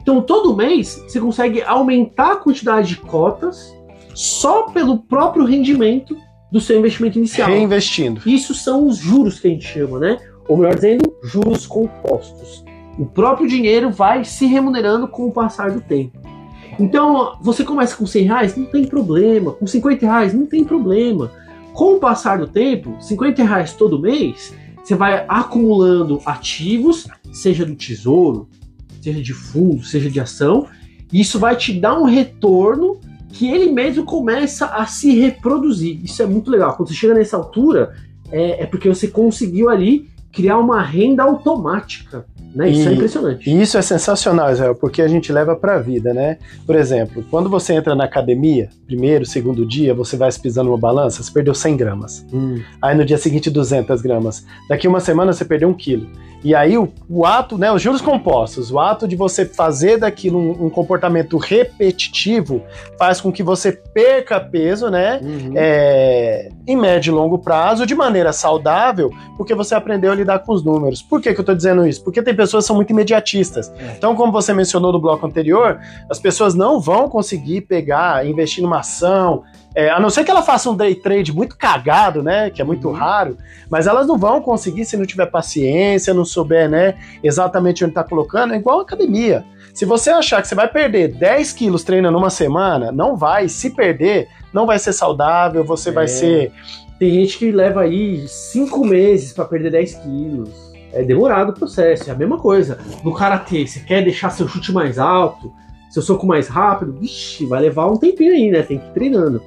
Então, 0.00 0.20
todo 0.20 0.56
mês 0.56 1.00
você 1.06 1.20
consegue 1.20 1.62
aumentar 1.62 2.32
a 2.32 2.36
quantidade 2.36 2.88
de 2.88 2.96
cotas 2.96 3.72
só 4.14 4.62
pelo 4.62 4.98
próprio 4.98 5.44
rendimento 5.44 6.16
do 6.50 6.60
seu 6.60 6.76
investimento 6.78 7.18
inicial. 7.18 7.48
Reinvestindo. 7.48 8.20
Isso 8.26 8.52
são 8.52 8.86
os 8.86 8.98
juros 8.98 9.38
que 9.38 9.46
a 9.46 9.50
gente 9.50 9.64
chama, 9.64 10.00
né? 10.00 10.18
Ou 10.48 10.56
melhor 10.56 10.74
dizendo, 10.74 11.14
juros 11.22 11.66
compostos. 11.66 12.64
O 12.98 13.06
próprio 13.06 13.48
dinheiro 13.48 13.90
vai 13.90 14.24
se 14.24 14.46
remunerando 14.46 15.08
com 15.08 15.26
o 15.26 15.32
passar 15.32 15.70
do 15.70 15.80
tempo. 15.80 16.18
Então, 16.78 17.36
você 17.40 17.64
começa 17.64 17.96
com 17.96 18.06
100 18.06 18.24
reais, 18.24 18.56
não 18.56 18.66
tem 18.66 18.86
problema. 18.86 19.52
Com 19.52 19.66
50 19.66 20.06
reais, 20.06 20.34
não 20.34 20.46
tem 20.46 20.64
problema. 20.64 21.30
Com 21.72 21.94
o 21.94 21.98
passar 21.98 22.38
do 22.38 22.46
tempo, 22.46 22.96
50 23.00 23.42
reais 23.44 23.72
todo 23.72 23.98
mês, 23.98 24.54
você 24.82 24.94
vai 24.94 25.24
acumulando 25.28 26.20
ativos, 26.26 27.06
seja 27.32 27.64
do 27.64 27.74
tesouro, 27.74 28.48
seja 29.00 29.22
de 29.22 29.32
fundo, 29.32 29.82
seja 29.84 30.10
de 30.10 30.20
ação, 30.20 30.66
e 31.12 31.20
isso 31.20 31.38
vai 31.38 31.56
te 31.56 31.72
dar 31.78 31.98
um 31.98 32.04
retorno 32.04 32.98
que 33.28 33.48
ele 33.48 33.70
mesmo 33.70 34.04
começa 34.04 34.66
a 34.66 34.86
se 34.86 35.18
reproduzir. 35.18 36.00
Isso 36.04 36.22
é 36.22 36.26
muito 36.26 36.50
legal. 36.50 36.76
Quando 36.76 36.88
você 36.88 36.94
chega 36.94 37.14
nessa 37.14 37.36
altura, 37.36 37.94
é, 38.30 38.62
é 38.62 38.66
porque 38.66 38.88
você 38.88 39.08
conseguiu 39.08 39.70
ali 39.70 40.10
criar 40.32 40.58
uma 40.58 40.82
renda 40.82 41.22
automática. 41.22 42.24
Né? 42.54 42.70
Isso 42.70 42.88
é 42.88 42.92
impressionante. 42.92 43.50
E 43.50 43.62
isso 43.62 43.78
é 43.78 43.82
sensacional, 43.82 44.50
Israel, 44.50 44.74
porque 44.74 45.00
a 45.00 45.08
gente 45.08 45.32
leva 45.32 45.56
para 45.56 45.76
a 45.76 45.78
vida, 45.78 46.12
né? 46.12 46.38
Por 46.66 46.76
exemplo, 46.76 47.24
quando 47.30 47.48
você 47.48 47.74
entra 47.74 47.94
na 47.94 48.04
academia, 48.04 48.68
primeiro, 48.86 49.24
segundo 49.24 49.64
dia, 49.64 49.94
você 49.94 50.16
vai 50.16 50.30
se 50.30 50.40
pisando 50.40 50.68
numa 50.68 50.78
balança, 50.78 51.22
você 51.22 51.32
perdeu 51.32 51.54
100 51.54 51.76
gramas. 51.76 52.26
Hum. 52.32 52.60
Aí 52.80 52.94
no 52.94 53.04
dia 53.04 53.16
seguinte, 53.16 53.48
200 53.48 54.02
gramas. 54.02 54.44
Daqui 54.68 54.86
uma 54.86 55.00
semana, 55.00 55.32
você 55.32 55.44
perdeu 55.44 55.68
um 55.68 55.74
quilo. 55.74 56.06
E 56.44 56.54
aí 56.54 56.76
o, 56.76 56.92
o, 57.08 57.24
ato, 57.24 57.56
né, 57.56 57.70
os 57.70 57.80
juros 57.80 58.00
compostos, 58.00 58.72
o 58.72 58.78
ato 58.78 59.06
de 59.06 59.14
você 59.14 59.46
fazer 59.46 59.98
daquilo 59.98 60.38
um, 60.38 60.66
um 60.66 60.70
comportamento 60.70 61.36
repetitivo 61.36 62.62
faz 62.98 63.20
com 63.20 63.30
que 63.30 63.42
você 63.42 63.70
perca 63.70 64.40
peso, 64.40 64.90
né, 64.90 65.20
uhum. 65.22 65.52
é, 65.54 66.48
em 66.66 66.76
médio 66.76 67.12
e 67.12 67.14
longo 67.14 67.38
prazo, 67.38 67.86
de 67.86 67.94
maneira 67.94 68.32
saudável, 68.32 69.12
porque 69.36 69.54
você 69.54 69.74
aprendeu 69.74 70.10
a 70.10 70.16
lidar 70.22 70.40
com 70.40 70.52
os 70.52 70.64
números. 70.64 71.02
Por 71.02 71.20
que, 71.20 71.32
que 71.32 71.38
eu 71.38 71.42
estou 71.42 71.54
dizendo 71.54 71.86
isso? 71.86 72.02
Porque 72.02 72.22
tem 72.22 72.34
pessoas 72.34 72.64
que 72.64 72.68
são 72.68 72.76
muito 72.76 72.90
imediatistas. 72.90 73.72
É. 73.78 73.94
Então, 73.96 74.16
como 74.16 74.32
você 74.32 74.52
mencionou 74.52 74.92
no 74.92 75.00
bloco 75.00 75.26
anterior, 75.26 75.78
as 76.10 76.18
pessoas 76.18 76.54
não 76.54 76.80
vão 76.80 77.08
conseguir 77.08 77.62
pegar, 77.62 78.26
investir 78.26 78.62
numa 78.62 78.80
ação, 78.80 79.42
é, 79.74 79.90
a 79.90 79.98
não 79.98 80.10
ser 80.10 80.24
que 80.24 80.30
ela 80.30 80.42
faça 80.42 80.68
um 80.70 80.76
day 80.76 80.94
trade 80.94 81.32
muito 81.32 81.56
cagado, 81.56 82.22
né? 82.22 82.50
Que 82.50 82.60
é 82.60 82.64
muito 82.64 82.88
uhum. 82.88 82.94
raro, 82.94 83.38
mas 83.70 83.86
elas 83.86 84.06
não 84.06 84.18
vão 84.18 84.40
conseguir 84.40 84.84
se 84.84 84.96
não 84.96 85.06
tiver 85.06 85.26
paciência, 85.26 86.12
não 86.12 86.24
souber, 86.24 86.68
né? 86.68 86.94
Exatamente 87.22 87.84
onde 87.84 87.92
está 87.92 88.04
colocando. 88.04 88.52
É 88.52 88.56
igual 88.56 88.80
a 88.80 88.82
academia. 88.82 89.44
Se 89.72 89.86
você 89.86 90.10
achar 90.10 90.42
que 90.42 90.48
você 90.48 90.54
vai 90.54 90.68
perder 90.68 91.14
10 91.14 91.52
quilos 91.52 91.82
treinando 91.82 92.18
uma 92.18 92.28
semana, 92.28 92.92
não 92.92 93.16
vai. 93.16 93.48
Se 93.48 93.70
perder, 93.70 94.28
não 94.52 94.66
vai 94.66 94.78
ser 94.78 94.92
saudável, 94.92 95.64
você 95.64 95.88
é. 95.88 95.92
vai 95.92 96.08
ser. 96.08 96.52
Tem 97.02 97.10
gente 97.10 97.36
que 97.36 97.50
leva 97.50 97.80
aí 97.80 98.28
5 98.28 98.86
meses 98.86 99.32
para 99.32 99.44
perder 99.44 99.72
10 99.72 99.94
quilos. 99.96 100.50
É 100.92 101.02
demorado 101.02 101.50
o 101.50 101.52
processo, 101.52 102.08
é 102.08 102.12
a 102.12 102.16
mesma 102.16 102.38
coisa. 102.38 102.78
No 103.02 103.12
karatê, 103.12 103.66
você 103.66 103.80
quer 103.80 104.04
deixar 104.04 104.30
seu 104.30 104.46
chute 104.46 104.70
mais 104.70 105.00
alto, 105.00 105.52
seu 105.90 106.00
soco 106.00 106.24
mais 106.24 106.46
rápido, 106.46 106.92
vixi, 106.92 107.44
vai 107.44 107.60
levar 107.60 107.90
um 107.90 107.96
tempinho 107.96 108.32
aí, 108.32 108.52
né? 108.52 108.62
Tem 108.62 108.78
que 108.78 108.86
ir 108.86 108.92
treinando. 108.92 109.42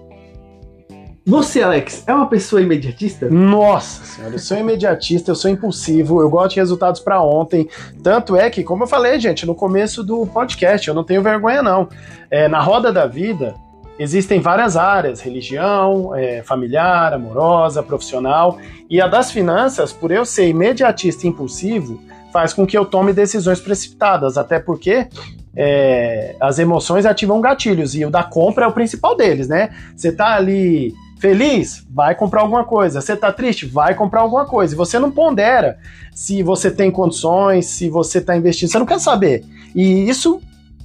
Você, 1.25 1.61
Alex, 1.61 2.03
é 2.05 2.13
uma 2.13 2.27
pessoa 2.27 2.61
imediatista? 2.61 3.29
Nossa 3.29 4.03
senhora, 4.03 4.35
eu 4.35 4.39
sou 4.39 4.57
imediatista, 4.57 5.31
eu 5.31 5.35
sou 5.35 5.49
impulsivo, 5.49 6.21
eu 6.21 6.29
gosto 6.29 6.55
de 6.55 6.59
resultados 6.59 6.99
para 6.99 7.21
ontem. 7.21 7.69
Tanto 8.03 8.35
é 8.35 8.49
que, 8.49 8.65
como 8.65 8.83
eu 8.83 8.87
falei, 8.87 9.17
gente, 9.17 9.45
no 9.45 9.55
começo 9.55 10.03
do 10.03 10.27
podcast, 10.27 10.85
eu 10.89 10.93
não 10.93 11.05
tenho 11.05 11.23
vergonha, 11.23 11.63
não. 11.63 11.87
É, 12.29 12.49
na 12.49 12.59
roda 12.61 12.91
da 12.91 13.07
vida, 13.07 13.55
existem 13.99 14.39
várias 14.39 14.77
áreas: 14.77 15.21
religião, 15.21 16.15
é, 16.15 16.41
familiar, 16.43 17.13
amorosa, 17.13 17.83
profissional. 17.83 18.57
E 18.89 19.01
a 19.01 19.07
das 19.07 19.31
finanças, 19.31 19.91
por 19.91 20.11
eu 20.11 20.25
ser 20.25 20.47
imediatista 20.47 21.25
e 21.25 21.29
impulsivo, 21.29 21.99
faz 22.31 22.53
com 22.53 22.65
que 22.65 22.77
eu 22.77 22.85
tome 22.85 23.13
decisões 23.13 23.59
precipitadas, 23.59 24.37
até 24.37 24.59
porque 24.59 25.07
é, 25.55 26.35
as 26.39 26.59
emoções 26.59 27.05
ativam 27.05 27.39
gatilhos 27.39 27.95
e 27.95 28.05
o 28.05 28.09
da 28.09 28.23
compra 28.23 28.65
é 28.65 28.67
o 28.67 28.73
principal 28.73 29.15
deles, 29.15 29.47
né? 29.47 29.69
Você 29.95 30.11
tá 30.11 30.35
ali 30.35 30.93
Feliz? 31.17 31.85
Vai 31.89 32.13
comprar 32.13 32.41
alguma 32.41 32.63
coisa. 32.65 33.01
Você 33.01 33.15
tá 33.15 33.31
triste? 33.31 33.65
Vai 33.65 33.95
comprar 33.95 34.21
alguma 34.21 34.45
coisa. 34.45 34.73
E 34.73 34.77
você 34.77 34.99
não 34.99 35.09
pondera 35.09 35.77
se 36.13 36.43
você 36.43 36.69
tem 36.69 36.91
condições, 36.91 37.65
se 37.67 37.89
você 37.89 38.21
tá 38.21 38.35
investindo. 38.35 38.69
Você 38.69 38.77
não 38.77 38.85
quer 38.85 38.99
saber. 38.99 39.43
E 39.73 40.07
isso, 40.09 40.41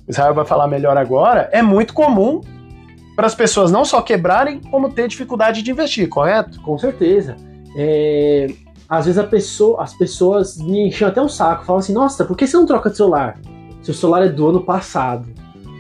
Israel 0.09 0.35
vai 0.35 0.45
falar 0.45 0.67
melhor 0.67 0.97
agora, 0.97 1.49
é 1.53 1.61
muito 1.61 1.93
comum 1.93 2.41
para 3.21 3.27
as 3.27 3.35
pessoas 3.35 3.71
não 3.71 3.85
só 3.85 4.01
quebrarem, 4.01 4.63
como 4.71 4.89
ter 4.89 5.07
dificuldade 5.07 5.61
de 5.61 5.71
investir, 5.71 6.09
correto? 6.09 6.59
Com 6.63 6.79
certeza. 6.79 7.37
É, 7.77 8.47
às 8.89 9.05
vezes 9.05 9.23
pessoa, 9.27 9.83
as 9.83 9.93
pessoas 9.93 10.57
me 10.57 10.89
enchem 10.89 11.07
até 11.07 11.21
um 11.21 11.29
saco, 11.29 11.67
falam 11.67 11.81
assim: 11.81 11.93
Nossa, 11.93 12.25
por 12.25 12.35
que 12.35 12.47
você 12.47 12.57
não 12.57 12.65
troca 12.65 12.89
de 12.89 12.97
celular? 12.97 13.39
Seu 13.83 13.93
celular 13.93 14.25
é 14.25 14.29
do 14.31 14.49
ano 14.49 14.63
passado. 14.63 15.29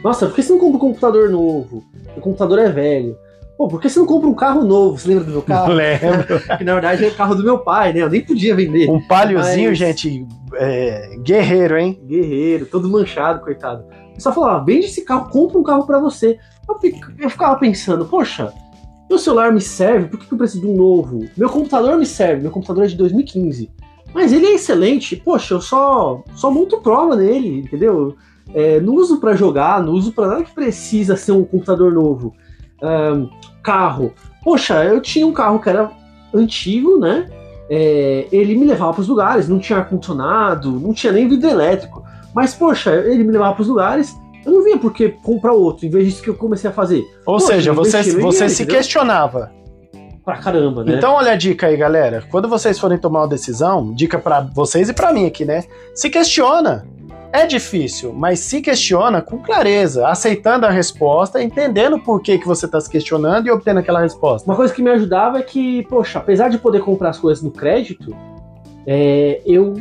Nossa, 0.04 0.26
por 0.26 0.34
que 0.34 0.42
você 0.42 0.52
não 0.52 0.58
compra 0.58 0.76
um 0.76 0.80
computador 0.80 1.30
novo? 1.30 1.82
O 2.14 2.20
computador 2.20 2.58
é 2.58 2.68
velho. 2.68 3.16
Pô, 3.56 3.68
por 3.68 3.80
que 3.80 3.88
você 3.88 3.98
não 3.98 4.06
compra 4.06 4.28
um 4.28 4.34
carro 4.34 4.62
novo? 4.62 4.98
Você 4.98 5.08
lembra 5.08 5.24
do 5.24 5.30
meu 5.30 5.42
carro? 5.42 5.72
Lembro. 5.72 6.40
que 6.58 6.64
na 6.64 6.74
verdade 6.74 7.06
é 7.06 7.08
o 7.08 7.14
carro 7.14 7.34
do 7.34 7.42
meu 7.42 7.56
pai, 7.60 7.94
né? 7.94 8.02
Eu 8.02 8.10
nem 8.10 8.20
podia 8.20 8.54
vender. 8.54 8.90
Um 8.90 9.00
paliozinho, 9.00 9.70
Mas... 9.70 9.78
gente, 9.78 10.26
é, 10.56 11.16
guerreiro, 11.22 11.78
hein? 11.78 11.98
Guerreiro, 12.04 12.66
todo 12.66 12.86
manchado, 12.86 13.40
coitado. 13.40 13.86
Eu 14.14 14.20
só 14.20 14.30
falava, 14.30 14.62
vende 14.62 14.84
esse 14.84 15.06
carro, 15.06 15.30
compra 15.30 15.58
um 15.58 15.62
carro 15.62 15.86
para 15.86 15.98
você. 15.98 16.38
Eu 17.18 17.30
ficava 17.30 17.58
pensando, 17.58 18.04
poxa, 18.04 18.52
meu 19.08 19.18
celular 19.18 19.52
me 19.52 19.60
serve, 19.60 20.08
por 20.08 20.20
que 20.20 20.32
eu 20.32 20.38
preciso 20.38 20.60
de 20.60 20.68
um 20.68 20.76
novo? 20.76 21.28
Meu 21.36 21.48
computador 21.48 21.98
me 21.98 22.06
serve, 22.06 22.42
meu 22.42 22.50
computador 22.50 22.84
é 22.84 22.86
de 22.86 22.96
2015. 22.96 23.70
Mas 24.14 24.32
ele 24.32 24.46
é 24.46 24.54
excelente. 24.54 25.16
Poxa, 25.16 25.54
eu 25.54 25.60
só, 25.60 26.22
só 26.34 26.50
monto 26.50 26.80
prova 26.80 27.16
nele, 27.16 27.60
entendeu? 27.60 28.16
É, 28.54 28.80
não 28.80 28.94
uso 28.94 29.18
para 29.20 29.34
jogar, 29.34 29.82
não 29.82 29.92
uso 29.92 30.12
para 30.12 30.28
nada 30.28 30.44
que 30.44 30.52
precisa 30.52 31.16
ser 31.16 31.32
um 31.32 31.44
computador 31.44 31.92
novo. 31.92 32.34
Um, 32.82 33.28
carro. 33.62 34.12
Poxa, 34.42 34.84
eu 34.84 35.00
tinha 35.00 35.26
um 35.26 35.32
carro 35.32 35.60
que 35.60 35.68
era 35.68 35.90
antigo, 36.34 36.98
né? 36.98 37.28
É, 37.68 38.26
ele 38.32 38.56
me 38.56 38.64
levava 38.64 38.94
para 38.94 39.02
os 39.02 39.08
lugares, 39.08 39.48
não 39.48 39.60
tinha 39.60 39.78
ar-condicionado, 39.78 40.72
não 40.80 40.92
tinha 40.92 41.12
nem 41.12 41.28
vidro 41.28 41.48
elétrico. 41.48 42.02
Mas, 42.34 42.54
poxa, 42.54 42.94
ele 42.94 43.22
me 43.22 43.32
levava 43.32 43.54
para 43.54 43.62
os 43.62 43.68
lugares, 43.68 44.16
eu 44.44 44.52
não 44.52 44.64
vinha 44.64 44.78
porque 44.78 45.10
comprar 45.22 45.52
outro, 45.52 45.86
em 45.86 45.90
vez 45.90 46.06
disso 46.06 46.22
que 46.22 46.30
eu 46.30 46.34
comecei 46.34 46.70
a 46.70 46.72
fazer. 46.72 47.00
Ou 47.26 47.34
Poxa, 47.34 47.46
seja, 47.46 47.72
você, 47.72 48.02
você 48.02 48.48
se 48.48 48.62
entendeu? 48.62 48.76
questionava. 48.78 49.52
Pra 50.24 50.36
caramba, 50.36 50.84
né? 50.84 50.96
Então, 50.96 51.14
olha 51.14 51.32
a 51.32 51.36
dica 51.36 51.66
aí, 51.66 51.76
galera. 51.76 52.22
Quando 52.30 52.48
vocês 52.48 52.78
forem 52.78 52.98
tomar 52.98 53.22
uma 53.22 53.28
decisão, 53.28 53.92
dica 53.94 54.18
pra 54.18 54.40
vocês 54.40 54.88
e 54.88 54.92
pra 54.92 55.12
mim 55.12 55.26
aqui, 55.26 55.44
né? 55.44 55.64
Se 55.94 56.10
questiona. 56.10 56.86
É 57.32 57.46
difícil, 57.46 58.12
mas 58.12 58.40
se 58.40 58.60
questiona 58.60 59.22
com 59.22 59.38
clareza, 59.38 60.08
aceitando 60.08 60.66
a 60.66 60.70
resposta, 60.70 61.40
entendendo 61.40 61.96
por 62.00 62.20
que, 62.20 62.38
que 62.38 62.46
você 62.46 62.66
está 62.66 62.80
se 62.80 62.90
questionando 62.90 63.46
e 63.46 63.50
obtendo 63.52 63.78
aquela 63.78 64.00
resposta. 64.00 64.50
Uma 64.50 64.56
coisa 64.56 64.74
que 64.74 64.82
me 64.82 64.90
ajudava 64.90 65.38
é 65.38 65.42
que, 65.42 65.84
poxa, 65.84 66.18
apesar 66.18 66.48
de 66.48 66.58
poder 66.58 66.80
comprar 66.80 67.10
as 67.10 67.18
coisas 67.18 67.42
no 67.42 67.52
crédito, 67.52 68.16
é, 68.84 69.40
eu 69.46 69.80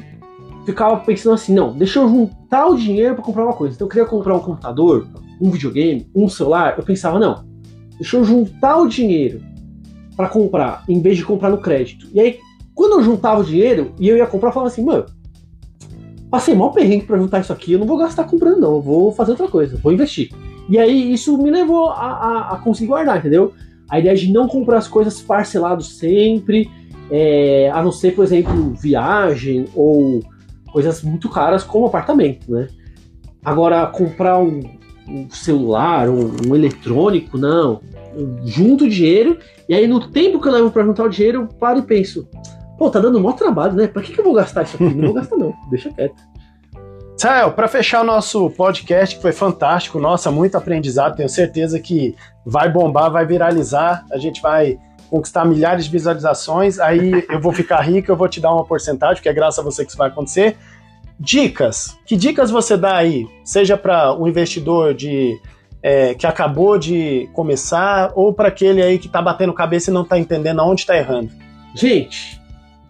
ficava 0.66 0.98
pensando 0.98 1.34
assim, 1.34 1.54
não, 1.54 1.74
deixa 1.74 2.00
eu 2.00 2.08
juntar 2.08 2.68
o 2.68 2.76
dinheiro 2.76 3.16
para 3.16 3.24
comprar 3.24 3.46
uma 3.46 3.54
coisa. 3.54 3.76
Então 3.76 3.86
eu 3.86 3.90
queria 3.90 4.06
comprar 4.06 4.36
um 4.36 4.40
computador, 4.40 5.08
um 5.42 5.50
videogame, 5.50 6.10
um 6.16 6.28
celular, 6.28 6.76
eu 6.78 6.84
pensava, 6.84 7.20
não, 7.20 7.46
deixa 7.98 8.18
eu 8.18 8.24
juntar 8.24 8.78
o 8.78 8.88
dinheiro 8.88 9.42
para 10.16 10.28
comprar, 10.28 10.84
em 10.88 11.02
vez 11.02 11.18
de 11.18 11.24
comprar 11.24 11.50
no 11.50 11.60
crédito. 11.60 12.08
E 12.14 12.20
aí, 12.20 12.40
quando 12.76 13.00
eu 13.00 13.04
juntava 13.04 13.42
o 13.42 13.44
dinheiro 13.44 13.94
e 14.00 14.08
eu 14.08 14.18
ia 14.18 14.28
comprar, 14.28 14.50
eu 14.50 14.54
falava 14.54 14.72
assim, 14.72 14.84
mano, 14.84 15.06
passei 16.30 16.56
mal 16.56 16.72
perrengue 16.72 17.06
para 17.06 17.18
juntar 17.18 17.40
isso 17.40 17.54
aqui, 17.54 17.74
eu 17.74 17.80
não 17.80 17.88
vou 17.88 17.98
gastar 17.98 18.26
comprando 18.26 18.60
não, 18.60 18.76
eu 18.76 18.82
vou 18.82 19.12
fazer 19.12 19.32
outra 19.32 19.48
coisa, 19.48 19.78
vou 19.78 19.92
investir. 19.92 20.30
E 20.70 20.78
aí 20.78 21.12
isso 21.12 21.38
me 21.38 21.50
levou 21.50 21.90
a, 21.90 21.94
a, 21.94 22.54
a 22.54 22.58
conseguir 22.58 22.88
guardar, 22.88 23.18
entendeu? 23.18 23.54
A 23.90 24.00
ideia 24.00 24.16
de 24.16 24.32
não 24.32 24.48
comprar 24.48 24.78
as 24.78 24.88
coisas 24.88 25.20
parcelado 25.20 25.82
sempre, 25.84 26.70
é, 27.10 27.72
a 27.74 27.82
não 27.82 27.92
ser, 27.92 28.14
por 28.14 28.24
exemplo, 28.24 28.74
viagem 28.76 29.66
ou 29.74 30.22
coisas 30.72 31.02
muito 31.02 31.30
caras 31.30 31.64
como 31.64 31.86
apartamento, 31.86 32.52
né? 32.52 32.68
Agora, 33.44 33.86
comprar 33.88 34.38
um, 34.40 34.62
um 35.08 35.30
celular, 35.30 36.10
um, 36.10 36.32
um 36.48 36.56
eletrônico, 36.56 37.38
não. 37.38 37.82
Eu 38.16 38.40
junto 38.46 38.86
o 38.86 38.90
dinheiro 38.90 39.38
e 39.68 39.74
aí 39.74 39.88
no 39.88 40.08
tempo 40.10 40.42
que 40.42 40.48
eu 40.48 40.52
levo 40.52 40.72
para 40.72 40.84
juntar 40.84 41.04
o 41.04 41.10
dinheiro, 41.10 41.42
eu 41.42 41.48
paro 41.48 41.80
e 41.80 41.84
penso, 41.84 42.28
pô, 42.78 42.90
tá 42.90 43.00
dando 43.00 43.20
maior 43.20 43.36
trabalho, 43.36 43.74
né? 43.74 43.88
Pra 43.88 44.02
que, 44.02 44.14
que 44.14 44.20
eu 44.20 44.24
vou 44.24 44.34
gastar 44.34 44.64
isso 44.64 44.76
aqui? 44.76 44.94
Não 44.96 45.08
vou 45.08 45.14
gastar 45.14 45.38
não, 45.38 45.54
deixa 45.70 45.92
quieto. 45.92 46.16
Sael, 47.18 47.52
para 47.52 47.68
fechar 47.68 48.02
o 48.02 48.06
nosso 48.06 48.50
podcast, 48.52 49.18
que 49.18 49.22
foi 49.22 49.34
fantástico, 49.34 50.00
nossa, 50.00 50.32
muito 50.32 50.56
aprendizado, 50.56 51.18
tenho 51.18 51.28
certeza 51.28 51.78
que 51.78 52.16
vai 52.46 52.72
bombar, 52.72 53.12
vai 53.12 53.26
viralizar, 53.26 54.06
a 54.10 54.18
gente 54.18 54.42
vai 54.42 54.80
conquistar 55.10 55.46
milhares 55.46 55.86
de 55.86 55.92
visualizações, 55.92 56.80
aí 56.80 57.26
eu 57.30 57.40
vou 57.40 57.52
ficar 57.52 57.82
rico, 57.82 58.12
eu 58.12 58.16
vou 58.16 58.28
te 58.28 58.40
dar 58.40 58.54
uma 58.54 58.66
porcentagem, 58.66 59.16
porque 59.16 59.30
é 59.30 59.34
graças 59.34 59.60
a 59.60 59.64
você 59.64 59.84
que 59.84 59.90
isso 59.90 59.98
vai 59.98 60.10
acontecer. 60.10 60.58
Dicas, 61.20 61.98
que 62.06 62.16
dicas 62.16 62.50
você 62.50 62.78
dá 62.78 62.96
aí? 62.96 63.28
Seja 63.44 63.78
para 63.78 64.14
um 64.14 64.28
investidor 64.28 64.94
de 64.94 65.38
é, 65.82 66.14
que 66.14 66.28
acabou 66.28 66.78
de 66.78 67.30
começar, 67.34 68.12
ou 68.16 68.34
para 68.34 68.48
aquele 68.48 68.82
aí 68.82 68.98
que 68.98 69.08
está 69.08 69.22
batendo 69.22 69.54
cabeça 69.54 69.90
e 69.90 69.94
não 69.94 70.04
está 70.04 70.18
entendendo 70.18 70.60
aonde 70.60 70.82
está 70.82 70.96
errando. 70.96 71.32
Gente, 71.76 72.40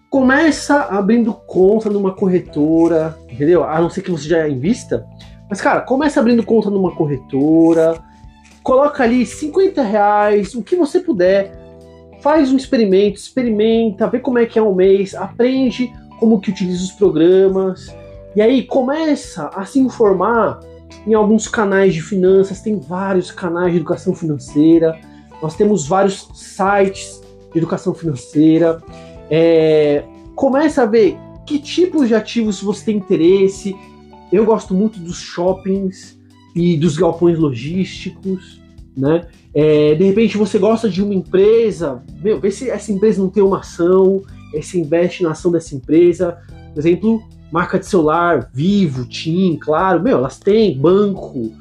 começa 0.09 0.84
abrindo 0.84 1.34
conta 1.34 1.89
numa 1.89 2.13
corretora, 2.13 3.17
entendeu? 3.30 3.63
A 3.63 3.80
não 3.80 3.89
ser 3.89 4.01
que 4.01 4.11
você 4.11 4.28
já 4.28 4.47
invista. 4.47 5.05
Mas, 5.49 5.61
cara, 5.61 5.82
começa 5.82 6.20
abrindo 6.20 6.43
conta 6.43 6.70
numa 6.70 6.91
corretora, 6.91 7.99
coloca 8.63 9.03
ali 9.03 9.26
50 9.26 9.82
reais, 9.82 10.53
o 10.53 10.61
que 10.61 10.76
você 10.76 10.99
puder, 10.99 11.59
faz 12.22 12.51
um 12.51 12.57
experimento, 12.57 13.20
experimenta, 13.20 14.07
vê 14.07 14.20
como 14.20 14.39
é 14.39 14.45
que 14.45 14.59
é 14.59 14.61
um 14.61 14.76
mês, 14.76 15.15
aprende 15.15 15.91
como 16.20 16.39
que 16.39 16.51
utiliza 16.51 16.84
os 16.84 16.91
programas, 16.91 17.95
e 18.36 18.41
aí 18.41 18.63
começa 18.63 19.47
a 19.55 19.65
se 19.65 19.80
informar 19.80 20.59
em 21.07 21.13
alguns 21.13 21.47
canais 21.47 21.93
de 21.93 22.01
finanças, 22.01 22.61
tem 22.61 22.78
vários 22.78 23.32
canais 23.32 23.72
de 23.72 23.78
educação 23.78 24.13
financeira, 24.13 24.99
nós 25.41 25.55
temos 25.55 25.88
vários 25.88 26.28
sites 26.34 27.22
de 27.51 27.57
educação 27.57 27.93
financeira, 27.93 28.82
é, 29.30 30.03
começa 30.36 30.84
a 30.84 30.86
ver 30.86 31.17
que 31.45 31.59
tipos 31.59 32.07
de 32.07 32.15
ativos 32.15 32.61
você 32.61 32.86
tem 32.86 32.97
interesse. 32.97 33.76
Eu 34.32 34.45
gosto 34.45 34.74
muito 34.74 34.99
dos 34.99 35.17
shoppings 35.17 36.20
e 36.55 36.78
dos 36.78 36.95
galpões 36.95 37.39
logísticos, 37.39 38.61
né? 38.95 39.28
É, 39.60 39.95
de 39.95 40.03
repente 40.05 40.38
você 40.38 40.57
gosta 40.57 40.89
de 40.89 41.03
uma 41.03 41.14
empresa, 41.14 42.01
meu, 42.22 42.39
vê 42.39 42.49
se 42.49 42.70
essa 42.70 42.91
empresa 42.91 43.22
não 43.22 43.30
tem 43.30 43.43
uma 43.43 43.60
ação, 43.60 44.22
aí 44.53 44.64
você 44.64 44.80
investe 44.80 45.24
na 45.24 45.32
ação 45.32 45.51
dessa 45.51 45.76
empresa. 45.76 46.38
Por 46.74 46.80
exemplo, 46.80 47.22
marca 47.51 47.78
de 47.78 47.86
celular, 47.86 48.49
Vivo, 48.53 49.05
TIM, 49.05 49.57
claro, 49.57 50.01
meu, 50.01 50.18
elas 50.18 50.39
têm 50.39 50.80
banco. 50.80 51.51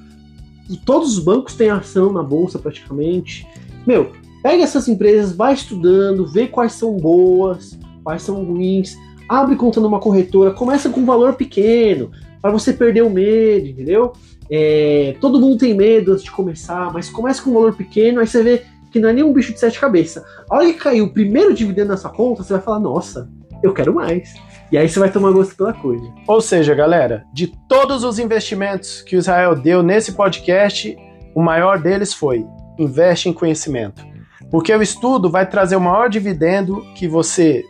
Todos 0.84 1.16
os 1.16 1.24
bancos 1.24 1.54
têm 1.54 1.70
ação 1.70 2.12
na 2.12 2.22
bolsa 2.22 2.58
praticamente. 2.58 3.46
Meu, 3.86 4.12
Pega 4.42 4.62
essas 4.62 4.86
empresas, 4.88 5.32
vai 5.32 5.52
estudando, 5.52 6.26
vê 6.26 6.46
quais 6.46 6.72
são 6.72 6.96
boas, 6.96 7.78
quais 8.04 8.22
são 8.22 8.44
ruins, 8.44 8.96
abre 9.28 9.56
conta 9.56 9.80
numa 9.80 9.98
corretora, 9.98 10.52
começa 10.52 10.88
com 10.88 11.00
um 11.00 11.04
valor 11.04 11.34
pequeno, 11.34 12.10
para 12.40 12.52
você 12.52 12.72
perder 12.72 13.02
o 13.02 13.10
medo, 13.10 13.66
entendeu? 13.66 14.12
É, 14.50 15.16
todo 15.20 15.40
mundo 15.40 15.58
tem 15.58 15.74
medo 15.74 16.12
antes 16.12 16.24
de 16.24 16.30
começar, 16.30 16.92
mas 16.92 17.10
começa 17.10 17.42
com 17.42 17.50
um 17.50 17.54
valor 17.54 17.74
pequeno, 17.74 18.20
aí 18.20 18.26
você 18.26 18.42
vê 18.42 18.62
que 18.90 18.98
não 18.98 19.08
é 19.08 19.12
nenhum 19.12 19.32
bicho 19.32 19.52
de 19.52 19.60
sete 19.60 19.78
cabeças. 19.78 20.24
A 20.48 20.56
hora 20.56 20.66
que 20.66 20.74
cair 20.74 21.02
o 21.02 21.12
primeiro 21.12 21.52
dividendo 21.52 21.88
na 21.90 21.96
sua 21.96 22.10
conta, 22.10 22.42
você 22.42 22.54
vai 22.54 22.62
falar, 22.62 22.80
nossa, 22.80 23.28
eu 23.62 23.72
quero 23.74 23.94
mais. 23.94 24.34
E 24.72 24.78
aí 24.78 24.88
você 24.88 24.98
vai 24.98 25.10
tomar 25.10 25.30
gosto 25.32 25.56
pela 25.56 25.72
coisa. 25.72 26.06
Ou 26.26 26.40
seja, 26.40 26.74
galera, 26.74 27.24
de 27.32 27.52
todos 27.68 28.04
os 28.04 28.18
investimentos 28.18 29.02
que 29.02 29.16
o 29.16 29.18
Israel 29.18 29.54
deu 29.54 29.82
nesse 29.82 30.12
podcast, 30.12 30.96
o 31.34 31.42
maior 31.42 31.78
deles 31.80 32.14
foi 32.14 32.46
investe 32.78 33.28
em 33.28 33.32
conhecimento. 33.32 34.06
Porque 34.50 34.72
o 34.72 34.82
estudo 34.82 35.28
vai 35.30 35.48
trazer 35.48 35.76
o 35.76 35.80
maior 35.80 36.08
dividendo 36.08 36.82
que 36.94 37.08
você 37.08 37.64